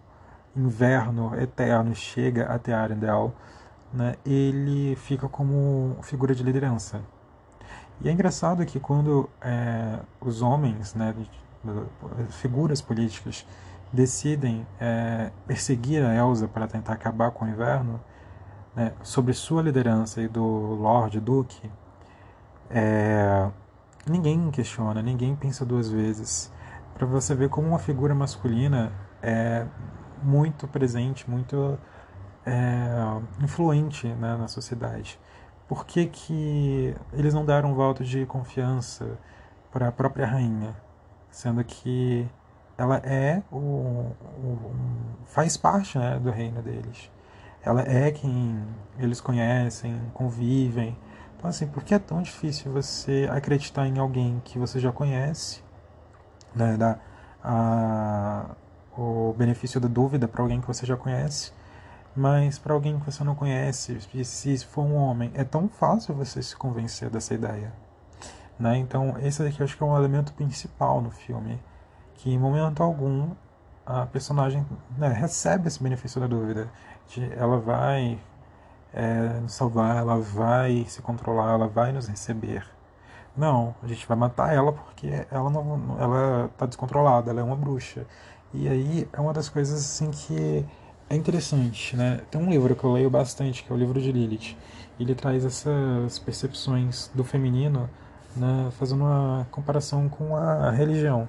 inverno 0.57 1.35
eterno 1.41 1.95
chega 1.95 2.47
até 2.47 2.73
Arendelle, 2.75 3.33
né, 3.93 4.15
ele 4.25 4.97
fica 4.97 5.29
como 5.29 5.97
figura 6.03 6.35
de 6.35 6.43
liderança. 6.43 7.01
E 8.01 8.09
é 8.09 8.13
engraçado 8.13 8.65
que 8.65 8.81
quando 8.81 9.29
é, 9.41 9.99
os 10.21 10.43
homens, 10.43 10.95
né, 10.95 11.15
figuras 12.31 12.81
políticas, 12.81 13.47
decidem 13.93 14.67
é, 14.81 15.31
perseguir 15.47 16.05
a 16.05 16.15
Elsa 16.15 16.49
para 16.49 16.67
tentar 16.67 16.95
acabar 16.95 17.31
com 17.31 17.45
o 17.45 17.49
inverno, 17.49 18.01
né, 18.75 18.93
sobre 19.03 19.33
sua 19.35 19.63
liderança 19.63 20.23
e 20.23 20.29
do 20.29 20.45
Lord 20.45 21.19
Duke, 21.21 21.71
é, 22.71 23.51
ninguém 24.09 24.51
questiona, 24.51 25.03
ninguém 25.03 25.35
pensa 25.35 25.65
duas 25.65 25.91
vezes. 25.91 26.51
Para 26.95 27.07
você 27.07 27.35
ver 27.35 27.49
como 27.49 27.69
uma 27.69 27.79
figura 27.79 28.15
masculina 28.15 28.93
é 29.23 29.67
muito 30.23 30.67
presente, 30.69 31.29
muito 31.29 31.79
é, 32.47 33.43
influente 33.43 34.07
né, 34.07 34.37
na 34.37 34.49
sociedade. 34.49 35.19
Por 35.69 35.87
que, 35.87 36.07
que 36.07 36.95
eles 37.13 37.33
não 37.33 37.45
deram 37.45 37.71
um 37.71 37.75
voto 37.75 38.05
de 38.05 38.27
confiança 38.27 39.19
para 39.71 39.89
a 39.89 39.93
própria 39.93 40.27
rainha, 40.27 40.75
sendo 41.31 41.63
que 41.63 42.29
ela 42.77 42.97
é 42.99 43.43
o, 43.53 43.57
o 43.57 44.75
faz 45.27 45.57
parte 45.57 45.99
né, 45.99 46.19
do 46.19 46.31
reino 46.31 46.63
deles. 46.63 47.11
Ela 47.63 47.83
é 47.83 48.11
quem 48.11 48.65
eles 48.99 49.21
conhecem, 49.21 50.01
convivem. 50.15 50.97
Então 51.37 51.51
assim, 51.51 51.67
por 51.67 51.85
que 51.85 51.95
é 51.95 51.99
tão 51.99 52.23
difícil 52.23 52.73
você 52.73 53.29
acreditar 53.31 53.87
em 53.87 53.99
alguém 53.99 54.41
que 54.45 54.59
você 54.59 54.81
já 54.81 54.91
conhece, 54.91 55.63
né, 56.55 56.77
dar 56.77 56.99
a, 57.45 58.57
o 58.97 59.35
benefício 59.37 59.81
da 59.81 59.89
dúvida 59.89 60.27
para 60.29 60.43
alguém 60.43 60.61
que 60.61 60.67
você 60.67 60.85
já 60.87 60.97
conhece, 60.97 61.53
mas 62.15 62.59
para 62.59 62.75
alguém 62.75 62.99
que 62.99 63.07
você 63.07 63.23
não 63.23 63.35
conhece, 63.35 63.99
se 64.25 64.59
for 64.67 64.83
um 64.83 64.97
homem, 64.97 65.31
é 65.35 65.45
tão 65.45 65.69
fácil 65.69 66.15
você 66.15 66.43
se 66.43 66.57
convencer 66.57 67.09
dessa 67.09 67.35
ideia. 67.35 67.73
Né? 68.59 68.77
Então, 68.79 69.17
esse 69.23 69.43
daqui 69.43 69.61
eu 69.61 69.65
acho 69.65 69.77
que 69.77 69.83
é 69.83 69.87
um 69.87 69.97
elemento 69.97 70.33
principal 70.35 71.01
no 71.01 71.11
filme, 71.11 71.61
que 72.15 72.31
em 72.31 72.39
momento 72.39 72.83
algum 72.83 73.31
a 73.87 74.07
personagem 74.07 74.65
né, 74.97 75.09
recebe 75.09 75.67
esse 75.67 75.83
benefício 75.83 76.21
da 76.21 76.27
dúvida. 76.27 76.69
De 77.09 77.33
ela 77.33 77.59
vai 77.59 78.21
é, 78.93 79.41
nos 79.41 79.53
salvar, 79.55 79.97
ela 79.97 80.19
vai 80.19 80.85
se 80.89 81.03
controlar, 81.03 81.55
ela 81.55 81.67
vai 81.67 81.93
nos 81.93 82.07
receber. 82.07 82.65
Não, 83.37 83.75
a 83.83 83.87
gente 83.87 84.07
vai 84.07 84.17
matar 84.17 84.53
ela 84.53 84.73
porque 84.73 85.27
ela 85.31 85.51
não, 85.51 85.97
ela 85.99 86.47
está 86.47 86.67
descontrolada, 86.67 87.31
ela 87.31 87.41
é 87.41 87.43
uma 87.43 87.57
bruxa. 87.57 88.07
E 88.53 88.69
aí 88.69 89.09
é 89.13 89.21
uma 89.21 89.33
das 89.33 89.49
coisas 89.49 89.79
assim 89.79 90.11
que 90.11 90.67
é 91.09 91.15
interessante, 91.15 91.97
né? 91.97 92.21
Tem 92.31 92.41
um 92.41 92.51
livro 92.51 92.75
que 92.75 92.83
eu 92.83 92.93
leio 92.93 93.09
bastante, 93.09 93.63
que 93.63 93.73
é 93.73 93.75
o 93.75 93.79
livro 93.79 94.01
de 94.01 94.11
Lilith. 94.11 94.57
Ele 94.99 95.15
traz 95.15 95.45
essas 95.45 96.19
percepções 96.19 97.11
do 97.15 97.23
feminino, 97.23 97.89
né, 98.37 98.69
fazendo 98.73 99.05
uma 99.05 99.47
comparação 99.51 100.09
com 100.09 100.37
a 100.37 100.71
religião. 100.71 101.29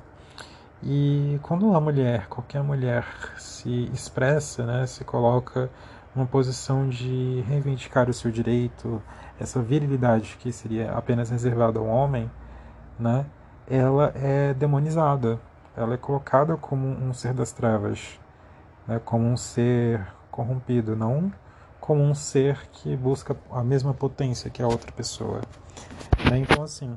E 0.84 1.40
quando 1.44 1.76
a 1.76 1.80
mulher, 1.80 2.28
qualquer 2.28 2.64
mulher, 2.64 3.06
se 3.38 3.90
expressa, 3.94 4.66
né, 4.66 4.88
se 4.88 5.04
coloca 5.04 5.70
numa 6.16 6.26
posição 6.26 6.90
de 6.90 7.44
reivindicar 7.48 8.10
o 8.10 8.14
seu 8.14 8.32
direito, 8.32 9.02
essa 9.40 9.62
virilidade 9.62 10.38
que 10.40 10.52
seria 10.52 10.92
apenas 10.92 11.30
reservada 11.30 11.80
ao 11.80 11.86
homem, 11.86 12.30
né, 13.00 13.26
ela 13.70 14.12
é 14.16 14.54
demonizada, 14.54 15.40
ela 15.76 15.94
é 15.94 15.98
colocada 15.98 16.58
como 16.58 16.88
um 16.88 17.14
ser 17.14 17.34
das 17.34 17.52
trevas, 17.52 18.20
né, 18.88 19.00
como 19.04 19.26
um 19.26 19.38
ser 19.38 20.06
corrompido, 20.30 20.96
não 20.96 21.32
como 21.82 22.04
um 22.04 22.14
ser 22.14 22.70
que 22.72 22.96
busca 22.96 23.36
a 23.52 23.64
mesma 23.64 23.92
potência 23.94 24.50
que 24.52 24.62
a 24.62 24.68
outra 24.68 24.92
pessoa. 24.92 25.42
Né? 26.30 26.38
Então, 26.38 26.64
assim, 26.64 26.96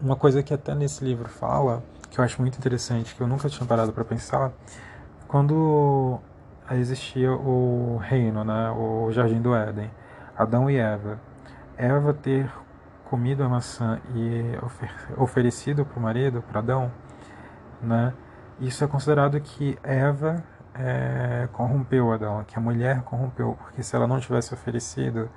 uma 0.00 0.16
coisa 0.16 0.42
que 0.42 0.52
até 0.52 0.74
nesse 0.74 1.04
livro 1.04 1.28
fala, 1.28 1.82
que 2.10 2.18
eu 2.18 2.24
acho 2.24 2.40
muito 2.40 2.58
interessante, 2.58 3.14
que 3.14 3.20
eu 3.20 3.28
nunca 3.28 3.48
tinha 3.48 3.66
parado 3.66 3.92
para 3.92 4.04
pensar, 4.04 4.52
quando 5.28 6.18
existia 6.72 7.32
o 7.32 7.96
reino, 7.98 8.44
né, 8.44 8.70
o 8.72 9.12
jardim 9.12 9.40
do 9.40 9.54
Éden, 9.54 9.90
Adão 10.36 10.68
e 10.68 10.76
Eva, 10.76 11.20
Eva 11.76 12.12
ter 12.12 12.50
comido 13.04 13.44
a 13.44 13.48
maçã 13.48 14.00
e 14.14 14.58
ofer 14.60 14.90
oferecido 15.16 15.84
para 15.84 15.98
o 15.98 16.02
marido, 16.02 16.42
para 16.42 16.58
Adão, 16.58 16.90
né? 17.82 18.12
Isso 18.60 18.84
é 18.84 18.86
considerado 18.86 19.40
que 19.40 19.78
Eva 19.82 20.42
é, 20.74 21.48
corrompeu 21.52 22.12
Adão, 22.12 22.44
que 22.44 22.58
a 22.58 22.60
mulher 22.60 23.02
corrompeu, 23.02 23.56
porque 23.60 23.82
se 23.82 23.94
ela 23.94 24.06
não 24.06 24.20
tivesse 24.20 24.52
oferecido, 24.54 25.28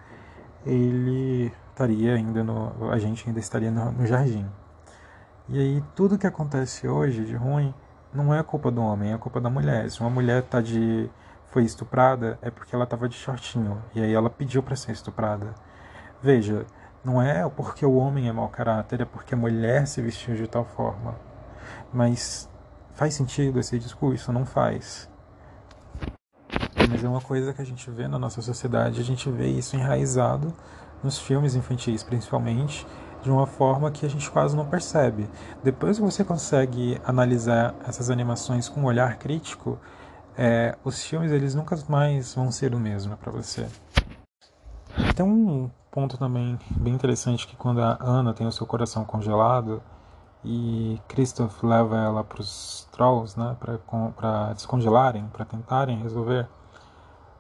ele 0.65 1.51
estaria 1.69 2.15
ainda 2.15 2.43
no, 2.43 2.91
a 2.91 2.97
gente 2.97 3.27
ainda 3.27 3.39
estaria 3.39 3.71
no, 3.71 3.91
no 3.91 4.05
jardim. 4.05 4.47
E 5.49 5.59
aí 5.59 5.83
tudo 5.95 6.17
que 6.17 6.27
acontece 6.27 6.87
hoje 6.87 7.23
de 7.23 7.35
ruim 7.35 7.73
não 8.13 8.33
é 8.33 8.41
culpa 8.43 8.71
do 8.71 8.81
homem, 8.81 9.13
é 9.13 9.17
culpa 9.17 9.39
da 9.39 9.49
mulher. 9.49 9.89
Se 9.89 10.01
uma 10.01 10.09
mulher 10.09 10.43
tá 10.43 10.61
de 10.61 11.09
foi 11.45 11.63
estuprada, 11.63 12.37
é 12.41 12.51
porque 12.51 12.75
ela 12.75 12.83
estava 12.83 13.07
de 13.07 13.15
shortinho 13.15 13.81
e 13.95 14.01
aí 14.01 14.13
ela 14.13 14.29
pediu 14.29 14.61
para 14.61 14.75
ser 14.75 14.91
estuprada. 14.91 15.55
Veja, 16.21 16.65
não 17.03 17.21
é 17.21 17.47
porque 17.49 17.85
o 17.85 17.95
homem 17.95 18.27
é 18.27 18.31
mau 18.33 18.49
caráter, 18.49 19.01
é 19.01 19.05
porque 19.05 19.33
a 19.33 19.37
mulher 19.37 19.87
se 19.87 20.01
vestiu 20.01 20.35
de 20.35 20.47
tal 20.47 20.65
forma. 20.65 21.15
Mas 21.93 22.49
faz 22.93 23.13
sentido 23.13 23.59
esse 23.59 23.77
discurso? 23.79 24.31
Não 24.31 24.45
faz. 24.45 25.09
Mas 26.89 27.03
é 27.03 27.09
uma 27.09 27.21
coisa 27.21 27.53
que 27.53 27.61
a 27.61 27.65
gente 27.65 27.89
vê 27.91 28.07
na 28.07 28.17
nossa 28.17 28.41
sociedade, 28.41 29.01
a 29.01 29.03
gente 29.03 29.29
vê 29.29 29.47
isso 29.47 29.75
enraizado 29.75 30.53
nos 31.03 31.19
filmes 31.19 31.55
infantis, 31.55 32.01
principalmente, 32.03 32.87
de 33.21 33.29
uma 33.29 33.45
forma 33.45 33.91
que 33.91 34.05
a 34.05 34.09
gente 34.09 34.29
quase 34.31 34.55
não 34.55 34.65
percebe. 34.65 35.29
Depois 35.63 35.97
que 35.97 36.03
você 36.03 36.23
consegue 36.23 36.99
analisar 37.05 37.75
essas 37.85 38.09
animações 38.09 38.69
com 38.69 38.81
um 38.81 38.85
olhar 38.85 39.17
crítico, 39.17 39.77
é, 40.37 40.77
os 40.83 41.03
filmes 41.03 41.31
eles 41.31 41.55
nunca 41.55 41.77
mais 41.89 42.33
vão 42.35 42.51
ser 42.51 42.73
o 42.73 42.79
mesmo 42.79 43.17
para 43.17 43.31
você. 43.31 43.67
Tem 45.15 45.25
um 45.25 45.69
ponto 45.91 46.17
também 46.17 46.57
bem 46.71 46.93
interessante 46.93 47.47
que 47.47 47.55
quando 47.55 47.81
a 47.81 47.97
Ana 47.99 48.33
tem 48.33 48.45
o 48.45 48.51
seu 48.51 48.65
coração 48.65 49.03
congelado, 49.03 49.81
e 50.49 51.01
Christoph 51.09 51.61
leva 51.61 51.97
ela 51.97 52.23
para 52.23 52.39
os 52.39 52.87
Trolls, 52.93 53.37
né, 53.37 53.57
para 53.59 54.53
descongelarem, 54.53 55.27
para 55.33 55.43
tentarem 55.43 56.01
resolver. 56.01 56.47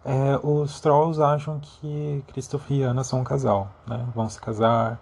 É, 0.03 0.37
os 0.43 0.81
Trolls 0.81 1.21
acham 1.21 1.57
que 1.59 2.21
Christoph 2.27 2.69
e 2.69 2.83
Anna 2.83 3.05
são 3.05 3.21
um 3.21 3.23
casal, 3.23 3.69
né, 3.87 4.05
vão 4.13 4.29
se 4.29 4.41
casar, 4.41 4.99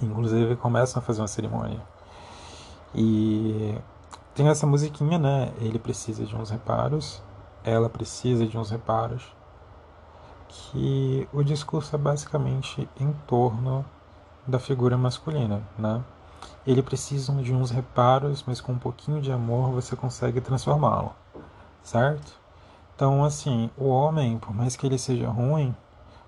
inclusive 0.00 0.56
começam 0.56 1.02
a 1.02 1.04
fazer 1.04 1.20
uma 1.20 1.28
cerimônia. 1.28 1.82
E 2.94 3.78
tem 4.34 4.48
essa 4.48 4.66
musiquinha, 4.66 5.18
né, 5.18 5.52
ele 5.60 5.78
precisa 5.78 6.24
de 6.24 6.34
uns 6.34 6.48
reparos, 6.48 7.22
ela 7.62 7.90
precisa 7.90 8.46
de 8.46 8.56
uns 8.56 8.70
reparos, 8.70 9.36
que 10.48 11.28
o 11.30 11.42
discurso 11.42 11.94
é 11.94 11.98
basicamente 11.98 12.88
em 12.98 13.12
torno 13.26 13.84
da 14.46 14.58
figura 14.58 14.96
masculina, 14.96 15.62
né? 15.78 16.02
Ele 16.68 16.82
precisa 16.82 17.32
de 17.32 17.54
uns 17.54 17.70
reparos, 17.70 18.44
mas 18.46 18.60
com 18.60 18.72
um 18.72 18.78
pouquinho 18.78 19.22
de 19.22 19.32
amor 19.32 19.70
você 19.70 19.96
consegue 19.96 20.38
transformá-lo, 20.38 21.14
certo? 21.82 22.38
Então, 22.94 23.24
assim, 23.24 23.70
o 23.74 23.88
homem, 23.88 24.36
por 24.38 24.54
mais 24.54 24.76
que 24.76 24.86
ele 24.86 24.98
seja 24.98 25.30
ruim, 25.30 25.74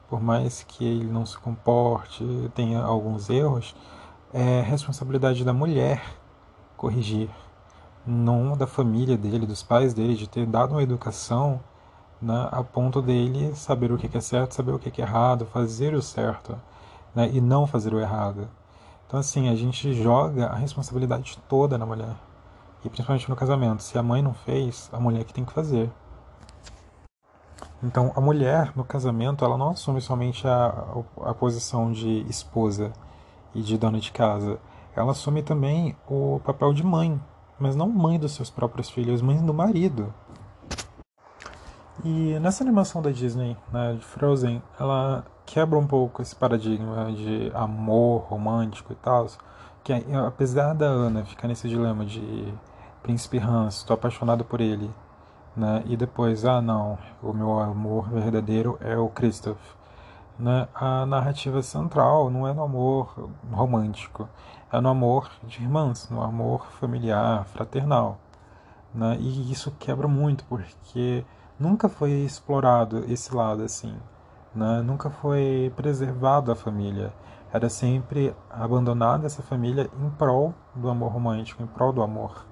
por 0.08 0.18
mais 0.18 0.62
que 0.62 0.82
ele 0.82 1.04
não 1.04 1.26
se 1.26 1.36
comporte, 1.36 2.24
tenha 2.54 2.80
alguns 2.80 3.28
erros, 3.28 3.76
é 4.32 4.62
responsabilidade 4.62 5.44
da 5.44 5.52
mulher 5.52 6.02
corrigir, 6.74 7.28
não 8.06 8.56
da 8.56 8.66
família 8.66 9.18
dele, 9.18 9.44
dos 9.44 9.62
pais 9.62 9.92
dele, 9.92 10.14
de 10.14 10.26
ter 10.26 10.46
dado 10.46 10.70
uma 10.70 10.82
educação 10.82 11.60
né, 12.18 12.48
a 12.50 12.64
ponto 12.64 13.02
dele 13.02 13.54
saber 13.54 13.92
o 13.92 13.98
que 13.98 14.16
é 14.16 14.20
certo, 14.22 14.54
saber 14.54 14.72
o 14.72 14.78
que 14.78 15.02
é 15.02 15.04
errado, 15.04 15.44
fazer 15.44 15.92
o 15.92 16.00
certo 16.00 16.58
né, 17.14 17.28
e 17.30 17.42
não 17.42 17.66
fazer 17.66 17.92
o 17.92 18.00
errado. 18.00 18.48
Então, 19.10 19.18
assim, 19.18 19.48
a 19.48 19.56
gente 19.56 19.92
joga 19.92 20.46
a 20.46 20.54
responsabilidade 20.54 21.36
toda 21.48 21.76
na 21.76 21.84
mulher. 21.84 22.14
E 22.84 22.88
principalmente 22.88 23.28
no 23.28 23.34
casamento. 23.34 23.82
Se 23.82 23.98
a 23.98 24.04
mãe 24.04 24.22
não 24.22 24.32
fez, 24.32 24.88
a 24.92 25.00
mulher 25.00 25.24
que 25.24 25.34
tem 25.34 25.44
que 25.44 25.52
fazer. 25.52 25.90
Então, 27.82 28.12
a 28.14 28.20
mulher 28.20 28.70
no 28.76 28.84
casamento, 28.84 29.44
ela 29.44 29.58
não 29.58 29.70
assume 29.70 30.00
somente 30.00 30.46
a, 30.46 30.94
a 31.22 31.34
posição 31.34 31.90
de 31.90 32.20
esposa 32.28 32.92
e 33.52 33.60
de 33.62 33.76
dona 33.76 33.98
de 33.98 34.12
casa. 34.12 34.60
Ela 34.94 35.10
assume 35.10 35.42
também 35.42 35.96
o 36.08 36.40
papel 36.44 36.72
de 36.72 36.86
mãe, 36.86 37.20
mas 37.58 37.74
não 37.74 37.88
mãe 37.88 38.16
dos 38.16 38.30
seus 38.30 38.48
próprios 38.48 38.88
filhos, 38.90 39.20
mãe 39.20 39.44
do 39.44 39.52
marido. 39.52 40.14
E 42.04 42.38
nessa 42.38 42.62
animação 42.62 43.02
da 43.02 43.10
Disney, 43.10 43.56
né, 43.72 43.94
de 43.94 44.04
Frozen, 44.04 44.62
ela 44.78 45.24
quebra 45.50 45.76
um 45.76 45.86
pouco 45.86 46.22
esse 46.22 46.34
paradigma 46.34 47.10
de 47.10 47.50
amor 47.54 48.22
romântico 48.28 48.92
e 48.92 48.96
tal, 48.96 49.26
que 49.82 49.92
apesar 50.26 50.74
da 50.74 50.86
Ana 50.86 51.24
ficar 51.24 51.48
nesse 51.48 51.68
dilema 51.68 52.06
de 52.06 52.54
príncipe 53.02 53.38
Hans, 53.38 53.78
estou 53.78 53.94
apaixonado 53.94 54.44
por 54.44 54.60
ele, 54.60 54.88
né? 55.56 55.82
E 55.86 55.96
depois, 55.96 56.44
ah, 56.44 56.60
não, 56.60 56.96
o 57.20 57.32
meu 57.32 57.58
amor 57.58 58.08
verdadeiro 58.10 58.78
é 58.80 58.96
o 58.96 59.08
Christoph. 59.08 59.58
Né? 60.38 60.68
A 60.72 61.04
narrativa 61.04 61.60
central 61.62 62.30
não 62.30 62.46
é 62.46 62.52
no 62.52 62.62
amor 62.62 63.28
romântico, 63.50 64.28
é 64.72 64.80
no 64.80 64.88
amor 64.88 65.30
de 65.42 65.62
irmãs, 65.62 66.08
no 66.10 66.22
amor 66.22 66.66
familiar, 66.78 67.44
fraternal. 67.46 68.18
Né? 68.94 69.16
E 69.18 69.50
isso 69.50 69.72
quebra 69.80 70.06
muito, 70.06 70.44
porque 70.44 71.24
nunca 71.58 71.88
foi 71.88 72.12
explorado 72.12 73.04
esse 73.12 73.34
lado 73.34 73.64
assim. 73.64 73.96
Né? 74.54 74.82
Nunca 74.82 75.10
foi 75.10 75.72
preservado 75.76 76.50
a 76.50 76.56
família. 76.56 77.12
Era 77.52 77.68
sempre 77.68 78.34
abandonada 78.48 79.26
essa 79.26 79.42
família 79.42 79.90
em 80.00 80.10
prol 80.10 80.54
do 80.74 80.88
amor 80.88 81.12
romântico, 81.12 81.62
em 81.62 81.66
prol 81.66 81.92
do 81.92 82.02
amor. 82.02 82.46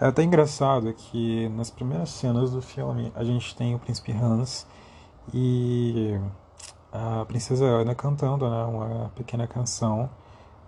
É 0.00 0.06
até 0.06 0.22
engraçado 0.22 0.92
que 0.92 1.48
nas 1.50 1.70
primeiras 1.70 2.10
cenas 2.10 2.50
do 2.50 2.60
filme 2.60 3.12
a 3.14 3.22
gente 3.22 3.54
tem 3.54 3.74
o 3.74 3.78
príncipe 3.78 4.10
Hans 4.12 4.66
e 5.32 6.18
a 6.92 7.24
princesa 7.24 7.64
Ana 7.64 7.94
cantando 7.94 8.48
né, 8.50 8.64
uma 8.64 9.10
pequena 9.14 9.46
canção 9.46 10.10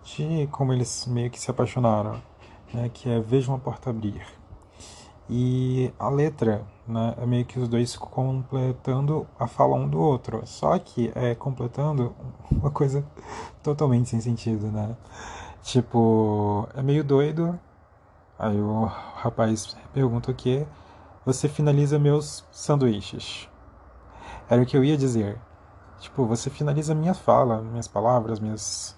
de 0.04 0.46
como 0.52 0.72
eles 0.72 1.06
meio 1.06 1.30
que 1.30 1.40
se 1.40 1.50
apaixonaram, 1.50 2.22
né, 2.72 2.88
que 2.92 3.08
é 3.08 3.20
Veja 3.20 3.50
uma 3.50 3.58
porta 3.58 3.90
abrir. 3.90 4.24
E 5.28 5.92
a 5.98 6.08
letra 6.08 6.64
né, 6.86 7.14
é 7.18 7.26
meio 7.26 7.44
que 7.44 7.58
os 7.58 7.68
dois 7.68 7.96
completando 7.96 9.26
a 9.38 9.46
fala 9.46 9.74
um 9.74 9.88
do 9.88 9.98
outro, 9.98 10.42
só 10.46 10.78
que 10.78 11.10
é 11.14 11.34
completando 11.34 12.14
uma 12.50 12.70
coisa 12.70 13.04
totalmente 13.62 14.10
sem 14.10 14.20
sentido, 14.20 14.70
né? 14.70 14.96
Tipo, 15.62 16.68
é 16.74 16.82
meio 16.82 17.02
doido, 17.02 17.58
Aí 18.38 18.60
o 18.60 18.84
rapaz 18.84 19.76
pergunta 19.92 20.30
o 20.30 20.34
que? 20.34 20.66
Você 21.24 21.48
finaliza 21.48 21.98
meus 21.98 22.44
sanduíches. 22.50 23.48
Era 24.48 24.60
o 24.60 24.66
que 24.66 24.76
eu 24.76 24.84
ia 24.84 24.96
dizer. 24.96 25.40
Tipo, 26.00 26.26
você 26.26 26.50
finaliza 26.50 26.94
minha 26.94 27.14
fala, 27.14 27.62
minhas 27.62 27.86
palavras, 27.86 28.40
minhas, 28.40 28.96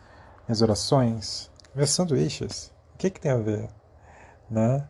minhas 0.49 0.63
orações, 0.63 1.51
meus 1.75 1.91
sanduíches. 1.91 2.73
O 2.95 2.99
que, 2.99 3.11
que 3.11 3.21
tem 3.21 3.31
a 3.31 3.37
ver? 3.37 3.69
Né? 4.51 4.89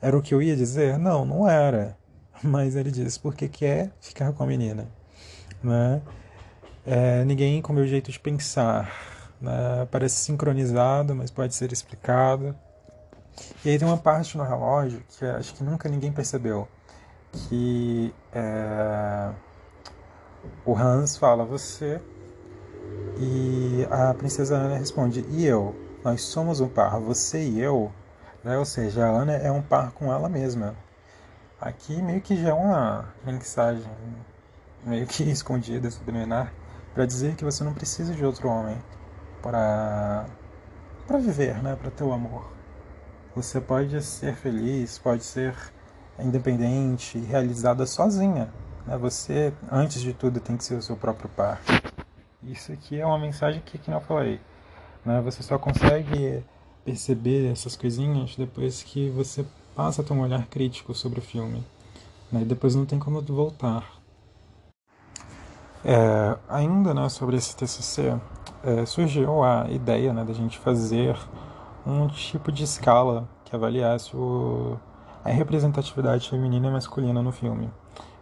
Era 0.00 0.16
o 0.16 0.22
que 0.22 0.34
eu 0.34 0.40
ia 0.40 0.56
dizer? 0.56 0.98
Não, 0.98 1.24
não 1.24 1.48
era. 1.48 1.96
Mas 2.42 2.76
ele 2.76 2.90
diz 2.90 3.18
porque 3.18 3.48
quer 3.48 3.92
ficar 4.00 4.32
com 4.32 4.42
a 4.42 4.46
menina. 4.46 4.88
Né? 5.62 6.00
É, 6.86 7.24
ninguém 7.24 7.60
com 7.60 7.72
o 7.72 7.76
meu 7.76 7.86
jeito 7.86 8.10
de 8.10 8.18
pensar. 8.18 8.90
Né? 9.40 9.86
Parece 9.90 10.16
sincronizado, 10.16 11.14
mas 11.14 11.30
pode 11.30 11.54
ser 11.54 11.72
explicado. 11.72 12.54
E 13.64 13.70
aí 13.70 13.78
tem 13.78 13.86
uma 13.86 13.96
parte 13.96 14.36
no 14.36 14.44
relógio 14.44 15.02
que 15.08 15.24
acho 15.24 15.54
que 15.54 15.64
nunca 15.64 15.88
ninguém 15.88 16.12
percebeu, 16.12 16.68
que 17.32 18.12
é, 18.32 19.30
o 20.64 20.76
Hans 20.76 21.16
fala 21.16 21.44
você 21.44 22.00
e 23.18 23.86
a 23.90 24.12
princesa 24.14 24.56
Ana 24.56 24.76
responde 24.76 25.24
e 25.30 25.46
eu, 25.46 25.74
nós 26.04 26.22
somos 26.22 26.60
um 26.60 26.68
par, 26.68 26.98
você 27.00 27.42
e 27.42 27.60
eu, 27.60 27.92
né? 28.44 28.58
ou 28.58 28.64
seja, 28.64 29.06
a 29.06 29.08
Ana 29.08 29.32
é 29.32 29.50
um 29.50 29.62
par 29.62 29.92
com 29.92 30.12
ela 30.12 30.28
mesma. 30.28 30.74
Aqui 31.60 32.00
meio 32.00 32.20
que 32.20 32.36
já 32.36 32.50
é 32.50 32.52
uma 32.52 33.08
mensagem 33.24 33.90
meio 34.84 35.06
que 35.06 35.22
escondida, 35.30 35.90
subliminar, 35.90 36.52
para 36.94 37.06
dizer 37.06 37.36
que 37.36 37.44
você 37.44 37.62
não 37.62 37.74
precisa 37.74 38.14
de 38.14 38.24
outro 38.24 38.48
homem 38.48 38.76
para 39.42 40.26
para 41.06 41.18
viver, 41.18 41.60
né, 41.60 41.76
para 41.76 41.90
ter 41.90 42.04
o 42.04 42.12
amor. 42.12 42.52
Você 43.34 43.60
pode 43.60 44.00
ser 44.02 44.36
feliz, 44.36 44.96
pode 44.96 45.24
ser 45.24 45.54
independente, 46.18 47.18
realizada 47.18 47.84
sozinha. 47.84 48.48
Né? 48.86 48.96
Você, 48.98 49.52
antes 49.70 50.00
de 50.00 50.12
tudo, 50.12 50.38
tem 50.38 50.56
que 50.56 50.64
ser 50.64 50.74
o 50.74 50.82
seu 50.82 50.96
próprio 50.96 51.28
par. 51.30 51.60
Isso 52.42 52.72
aqui 52.72 53.00
é 53.00 53.04
uma 53.04 53.18
mensagem 53.18 53.60
que, 53.60 53.76
que 53.76 53.90
eu 53.90 54.00
falei. 54.00 54.40
Né? 55.04 55.20
Você 55.22 55.42
só 55.42 55.58
consegue 55.58 56.44
perceber 56.84 57.50
essas 57.50 57.76
coisinhas 57.76 58.36
depois 58.36 58.82
que 58.82 59.10
você 59.10 59.44
passa 59.74 60.02
a 60.02 60.04
ter 60.04 60.12
um 60.12 60.20
olhar 60.20 60.46
crítico 60.46 60.94
sobre 60.94 61.20
o 61.20 61.22
filme. 61.22 61.62
Né? 62.30 62.42
E 62.42 62.44
depois 62.44 62.74
não 62.74 62.86
tem 62.86 62.98
como 62.98 63.20
voltar. 63.20 64.00
É, 65.84 66.36
ainda 66.48 66.92
né, 66.92 67.08
sobre 67.08 67.36
esse 67.36 67.56
TCC, 67.56 68.18
é, 68.62 68.84
surgiu 68.84 69.42
a 69.42 69.66
ideia 69.70 70.12
né, 70.12 70.24
da 70.24 70.32
gente 70.32 70.58
fazer 70.58 71.16
um 71.86 72.06
tipo 72.08 72.52
de 72.52 72.64
escala 72.64 73.26
que 73.44 73.56
avaliasse 73.56 74.14
o, 74.14 74.78
a 75.24 75.30
representatividade 75.30 76.28
feminina 76.28 76.68
e 76.68 76.70
masculina 76.70 77.22
no 77.22 77.32
filme. 77.32 77.70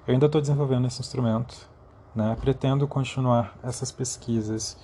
Eu 0.07 0.15
ainda 0.15 0.27
estou 0.27 0.41
desenvolvendo 0.41 0.87
esse 0.87 1.01
instrumento, 1.01 1.69
né? 2.15 2.37
pretendo 2.41 2.87
continuar 2.87 3.59
essas 3.63 3.93
pesquisas 3.93 4.79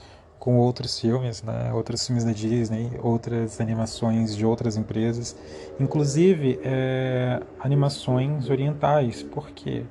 com 0.44 0.58
outros 0.58 1.00
filmes, 1.00 1.42
né? 1.42 1.72
outros 1.72 2.06
filmes 2.06 2.22
da 2.22 2.32
Disney, 2.32 2.90
outras 3.02 3.62
animações 3.62 4.36
de 4.36 4.44
outras 4.44 4.76
empresas, 4.76 5.34
inclusive 5.80 6.60
é, 6.62 7.40
animações 7.58 8.50
orientais, 8.50 9.22
porque 9.22 9.84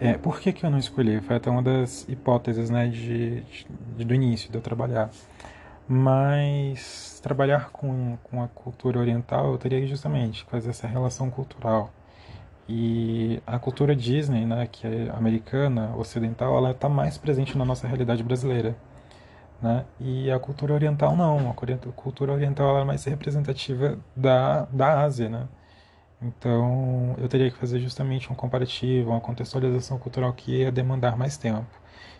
é, 0.00 0.12
por 0.16 0.38
que, 0.38 0.52
que 0.52 0.64
eu 0.64 0.70
não 0.70 0.78
escolhi? 0.78 1.20
Foi 1.20 1.34
até 1.34 1.50
uma 1.50 1.60
das 1.60 2.08
hipóteses 2.08 2.70
né, 2.70 2.86
de, 2.86 3.40
de, 3.96 4.04
do 4.04 4.14
início 4.14 4.48
de 4.48 4.56
eu 4.56 4.62
trabalhar. 4.62 5.10
Mas 5.88 7.18
trabalhar 7.20 7.70
com, 7.70 8.16
com 8.22 8.44
a 8.44 8.46
cultura 8.46 9.00
oriental, 9.00 9.50
eu 9.50 9.58
teria 9.58 9.84
justamente 9.88 10.44
fazer 10.44 10.70
essa 10.70 10.86
relação 10.86 11.28
cultural. 11.30 11.90
E 12.68 13.42
a 13.44 13.58
cultura 13.58 13.96
Disney, 13.96 14.46
né, 14.46 14.68
que 14.70 14.86
é 14.86 15.10
americana, 15.10 15.92
ocidental, 15.96 16.56
ela 16.56 16.70
está 16.70 16.88
mais 16.88 17.18
presente 17.18 17.58
na 17.58 17.64
nossa 17.64 17.88
realidade 17.88 18.22
brasileira. 18.22 18.76
Né? 19.62 19.84
E 20.00 20.30
a 20.30 20.38
cultura 20.38 20.72
oriental 20.72 21.14
não, 21.16 21.50
a 21.50 21.54
cultura 21.92 22.32
oriental 22.32 22.70
ela 22.70 22.80
é 22.80 22.84
mais 22.84 23.04
representativa 23.04 23.98
da, 24.16 24.62
da 24.72 25.02
Ásia, 25.02 25.28
né? 25.28 25.48
Então 26.22 27.14
eu 27.18 27.28
teria 27.28 27.50
que 27.50 27.56
fazer 27.56 27.78
justamente 27.80 28.30
um 28.32 28.34
comparativo, 28.34 29.10
uma 29.10 29.20
contextualização 29.20 29.98
cultural 29.98 30.32
que 30.32 30.60
ia 30.60 30.72
demandar 30.72 31.16
mais 31.16 31.36
tempo. 31.36 31.66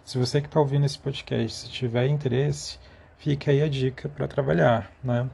Se 0.04 0.18
você 0.18 0.40
que 0.40 0.48
está 0.48 0.60
ouvindo 0.60 0.86
esse 0.86 0.98
podcast, 0.98 1.66
se 1.66 1.70
tiver 1.70 2.06
interesse, 2.08 2.78
fica 3.18 3.50
aí 3.50 3.62
a 3.62 3.68
dica 3.68 4.08
para 4.08 4.26
trabalhar, 4.26 4.90
né? 5.02 5.28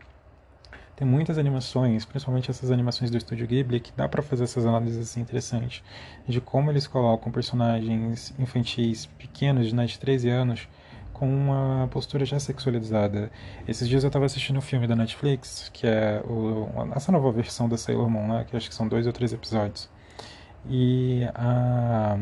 Tem 0.96 1.06
muitas 1.06 1.36
animações, 1.36 2.06
principalmente 2.06 2.50
essas 2.50 2.70
animações 2.70 3.10
do 3.10 3.18
estúdio 3.18 3.46
Ghibli, 3.46 3.80
que 3.80 3.92
dá 3.94 4.08
para 4.08 4.22
fazer 4.22 4.44
essas 4.44 4.64
análises 4.64 5.10
assim, 5.10 5.20
interessantes 5.20 5.84
de 6.26 6.40
como 6.40 6.70
eles 6.70 6.86
colocam 6.86 7.30
personagens 7.30 8.34
infantis 8.38 9.04
pequenos, 9.04 9.72
né, 9.74 9.84
de 9.84 9.98
13 9.98 10.30
anos, 10.30 10.68
com 11.16 11.26
uma 11.26 11.88
postura 11.90 12.26
já 12.26 12.38
sexualizada. 12.38 13.30
Esses 13.66 13.88
dias 13.88 14.04
eu 14.04 14.08
estava 14.08 14.26
assistindo 14.26 14.58
um 14.58 14.60
filme 14.60 14.86
da 14.86 14.94
Netflix, 14.94 15.70
que 15.72 15.86
é 15.86 16.22
o, 16.28 16.68
essa 16.94 17.10
nova 17.10 17.32
versão 17.32 17.66
da 17.66 17.78
Sailor 17.78 18.10
Moon, 18.10 18.28
né, 18.28 18.44
que 18.46 18.54
acho 18.54 18.68
que 18.68 18.74
são 18.74 18.86
dois 18.86 19.06
ou 19.06 19.14
três 19.14 19.32
episódios. 19.32 19.88
E 20.68 21.26
a. 21.34 22.18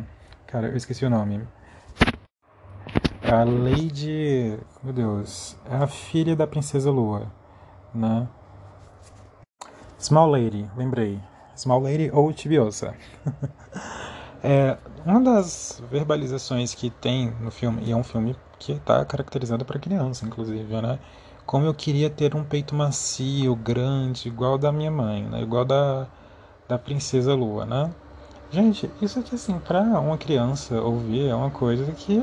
Cara, 0.46 0.68
eu 0.68 0.76
esqueci 0.76 1.04
o 1.04 1.10
nome. 1.10 1.42
A 3.22 3.42
Lady. 3.42 4.56
Meu 4.80 4.92
Deus. 4.92 5.56
É 5.68 5.74
a 5.74 5.88
filha 5.88 6.36
da 6.36 6.46
Princesa 6.46 6.92
Lua, 6.92 7.32
né? 7.92 8.28
Small 9.98 10.30
Lady, 10.30 10.70
lembrei. 10.76 11.18
Small 11.56 11.80
Lady 11.80 12.10
ou 12.12 12.32
Tibiosa. 12.32 12.94
é, 14.40 14.76
uma 15.04 15.20
das 15.20 15.82
verbalizações 15.90 16.74
que 16.74 16.90
tem 16.90 17.32
no 17.40 17.50
filme, 17.50 17.82
e 17.84 17.90
é 17.90 17.96
um 17.96 18.04
filme 18.04 18.36
que 18.58 18.72
está 18.72 19.04
caracterizado 19.04 19.64
para 19.64 19.78
criança, 19.78 20.26
inclusive, 20.26 20.80
né? 20.80 20.98
Como 21.46 21.66
eu 21.66 21.74
queria 21.74 22.08
ter 22.08 22.34
um 22.34 22.44
peito 22.44 22.74
macio, 22.74 23.54
grande, 23.56 24.28
igual 24.28 24.56
da 24.56 24.72
minha 24.72 24.90
mãe, 24.90 25.22
né? 25.24 25.42
Igual 25.42 25.64
da, 25.64 26.06
da 26.68 26.78
Princesa 26.78 27.34
Lua, 27.34 27.66
né? 27.66 27.90
Gente, 28.50 28.90
isso 29.02 29.18
aqui, 29.18 29.34
assim, 29.34 29.58
para 29.58 29.80
uma 30.00 30.16
criança 30.16 30.80
ouvir 30.80 31.28
é 31.28 31.34
uma 31.34 31.50
coisa 31.50 31.90
que 31.92 32.22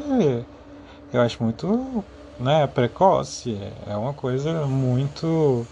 eu 1.13 1.21
acho 1.21 1.43
muito 1.43 2.03
né, 2.39 2.65
precoce, 2.67 3.57
é 3.85 3.95
uma 3.95 4.13
coisa 4.13 4.65
muito 4.65 5.67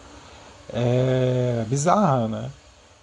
é, 0.74 1.66
bizarra, 1.68 2.28
né? 2.28 2.52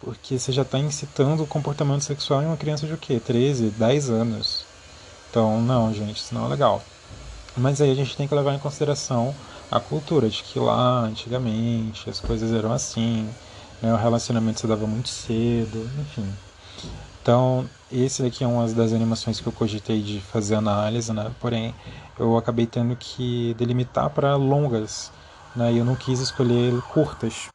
Porque 0.01 0.39
você 0.39 0.53
já 0.53 0.63
está 0.63 0.79
incitando 0.79 1.43
o 1.43 1.47
comportamento 1.47 2.03
sexual 2.03 2.43
em 2.43 2.47
uma 2.47 2.57
criança 2.57 2.87
de 2.87 2.93
o 2.93 2.99
quê? 2.99 3.19
13, 3.19 3.71
10 3.71 4.11
anos. 4.11 4.67
Então, 5.31 5.61
não, 5.63 5.93
gente, 5.93 6.19
isso 6.19 6.35
não 6.35 6.47
é 6.47 6.49
legal. 6.49 6.83
Mas 7.57 7.81
aí 7.81 7.91
a 7.91 7.95
gente 7.95 8.17
tem 8.17 8.29
que 8.29 8.35
levar 8.35 8.55
em 8.55 8.59
consideração 8.59 9.35
a 9.71 9.81
cultura 9.81 10.29
de 10.29 10.43
que 10.43 10.59
lá, 10.59 11.01
antigamente, 11.01 12.09
as 12.09 12.21
coisas 12.21 12.53
eram 12.53 12.73
assim, 12.73 13.29
né? 13.83 13.93
o 13.93 13.97
relacionamento 13.97 14.61
se 14.61 14.67
dava 14.67 14.87
muito 14.87 15.09
cedo, 15.09 15.89
enfim. 16.01 16.29
Então, 17.23 17.69
esse 17.91 18.23
daqui 18.23 18.45
é 18.45 18.47
uma 18.47 18.67
das 18.69 18.93
animações 18.93 19.41
que 19.41 19.47
eu 19.47 19.53
cogitei 19.53 20.01
de 20.01 20.21
fazer 20.21 20.55
análise, 20.55 21.13
né? 21.13 21.33
Porém, 21.41 21.75
eu 22.19 22.37
acabei 22.37 22.67
tendo 22.67 22.95
que 22.95 23.55
delimitar 23.55 24.11
para 24.11 24.37
longas, 24.37 25.11
né? 25.55 25.73
E 25.73 25.79
eu 25.79 25.85
não 25.85 25.97
quis 25.97 26.21
escolher 26.21 26.81
curtas. 26.83 27.49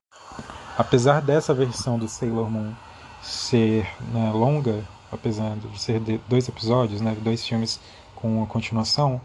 Apesar 0.77 1.21
dessa 1.21 1.53
versão 1.53 1.97
do 1.97 2.07
Sailor 2.07 2.49
Moon 2.49 2.73
ser 3.21 3.87
né, 4.11 4.31
longa, 4.33 4.83
apesar 5.11 5.55
de 5.55 5.79
ser 5.79 5.99
de 5.99 6.19
dois 6.27 6.49
episódios, 6.49 7.01
né, 7.01 7.15
dois 7.21 7.45
filmes 7.45 7.79
com 8.15 8.43
a 8.43 8.47
continuação, 8.47 9.21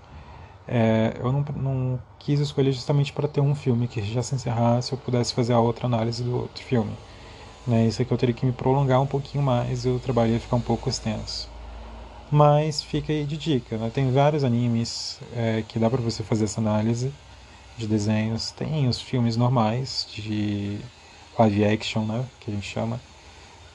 é, 0.69 1.15
eu 1.19 1.33
não, 1.33 1.45
não, 1.57 2.01
quis 2.19 2.41
escolher 2.41 2.73
justamente 2.73 3.13
para 3.13 3.29
ter 3.29 3.41
um 3.41 3.55
filme 3.55 3.89
que 3.89 4.03
já 4.03 4.23
se 4.23 4.35
encerrasse 4.35 4.93
eu 4.93 4.99
pudesse 4.99 5.33
fazer 5.35 5.53
a 5.53 5.61
outra 5.61 5.87
análise 5.87 6.23
do 6.25 6.37
outro 6.37 6.63
filme. 6.65 6.93
Né, 7.67 7.87
isso 7.87 8.03
aqui 8.03 8.13
eu 8.13 8.19
teria 8.19 8.35
que 8.35 8.47
me 8.47 8.53
prolongar 8.53 9.01
um 9.03 9.07
pouquinho 9.07 9.43
mais 9.43 9.85
e 9.85 9.89
o 9.91 9.99
trabalho 10.01 10.33
ia 10.33 10.41
ficar 10.41 10.57
um 10.57 10.61
pouco 10.61 10.89
extenso. 10.89 11.49
Mas 12.31 12.83
fica 12.83 13.13
aí 13.13 13.25
de 13.25 13.37
dica, 13.37 13.79
né? 13.79 13.91
tem 13.91 14.11
vários 14.11 14.45
animes 14.45 15.21
é, 15.35 15.63
que 15.63 15.79
dá 15.79 15.89
para 15.91 16.03
você 16.03 16.23
fazer 16.25 16.45
essa 16.45 16.61
análise 16.61 17.13
de 17.77 17.87
desenhos. 17.87 18.51
Tem 18.53 18.89
os 18.89 19.01
filmes 19.01 19.37
normais 19.37 20.07
de 20.13 20.79
live 21.39 21.65
action, 21.65 22.05
né, 22.05 22.25
que 22.41 22.51
a 22.51 22.55
gente 22.55 22.67
chama, 22.67 23.01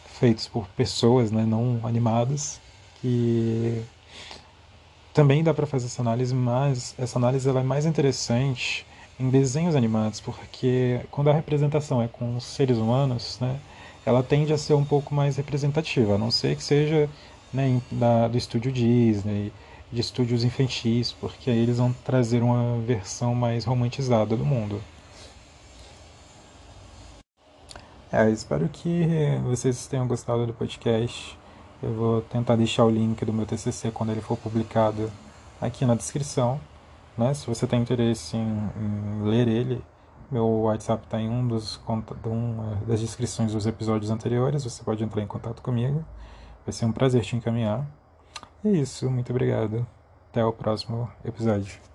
feitos 0.05 0.47
por 0.47 0.67
pessoas, 0.69 1.31
né, 1.31 1.45
não 1.45 1.85
animadas, 1.85 2.59
que 3.01 3.81
também 5.13 5.43
dá 5.43 5.53
para 5.53 5.65
fazer 5.65 5.87
essa 5.87 6.01
análise, 6.01 6.33
mas 6.33 6.95
essa 6.97 7.19
análise 7.19 7.47
ela 7.47 7.59
é 7.59 7.63
mais 7.63 7.85
interessante 7.85 8.85
em 9.19 9.29
desenhos 9.29 9.75
animados, 9.75 10.19
porque 10.19 11.01
quando 11.11 11.29
a 11.29 11.33
representação 11.33 12.01
é 12.01 12.07
com 12.07 12.39
seres 12.39 12.77
humanos, 12.77 13.37
né, 13.39 13.59
ela 14.05 14.23
tende 14.23 14.51
a 14.53 14.57
ser 14.57 14.73
um 14.73 14.85
pouco 14.85 15.13
mais 15.13 15.37
representativa, 15.37 16.15
a 16.15 16.17
não 16.17 16.31
ser 16.31 16.55
que 16.55 16.63
seja 16.63 17.09
né, 17.53 17.81
da, 17.91 18.27
do 18.27 18.37
estúdio 18.37 18.71
Disney, 18.71 19.51
de 19.91 20.01
estúdios 20.01 20.43
infantis, 20.43 21.11
porque 21.11 21.49
aí 21.51 21.59
eles 21.59 21.77
vão 21.77 21.93
trazer 22.05 22.41
uma 22.41 22.79
versão 22.79 23.35
mais 23.35 23.65
romantizada 23.65 24.35
do 24.35 24.45
mundo. 24.45 24.81
É, 28.11 28.29
espero 28.29 28.67
que 28.67 29.05
vocês 29.43 29.87
tenham 29.87 30.07
gostado 30.07 30.45
do 30.45 30.53
podcast. 30.53 31.37
Eu 31.81 31.93
vou 31.93 32.21
tentar 32.21 32.55
deixar 32.55 32.85
o 32.85 32.89
link 32.89 33.25
do 33.25 33.33
meu 33.33 33.45
TCC 33.45 33.91
quando 33.91 34.11
ele 34.11 34.21
for 34.21 34.37
publicado 34.37 35.11
aqui 35.59 35.85
na 35.85 35.95
descrição. 35.95 36.61
Né? 37.17 37.33
Se 37.33 37.47
você 37.47 37.65
tem 37.65 37.81
interesse 37.81 38.37
em, 38.37 38.69
em 38.77 39.23
ler 39.23 39.47
ele, 39.47 39.83
meu 40.31 40.47
WhatsApp 40.47 41.03
está 41.03 41.19
em 41.19 41.29
um 41.29 41.47
dos 41.47 41.79
uma 42.25 42.75
das 42.87 42.99
descrições 42.99 43.51
dos 43.51 43.65
episódios 43.65 44.11
anteriores. 44.11 44.63
Você 44.63 44.83
pode 44.83 45.03
entrar 45.03 45.21
em 45.21 45.27
contato 45.27 45.61
comigo. 45.61 46.05
Vai 46.65 46.71
ser 46.71 46.85
um 46.85 46.91
prazer 46.91 47.23
te 47.23 47.35
encaminhar. 47.35 47.85
E 48.63 48.69
é 48.69 48.71
isso, 48.71 49.09
muito 49.09 49.31
obrigado. 49.31 49.85
Até 50.29 50.45
o 50.45 50.53
próximo 50.53 51.11
episódio. 51.25 51.90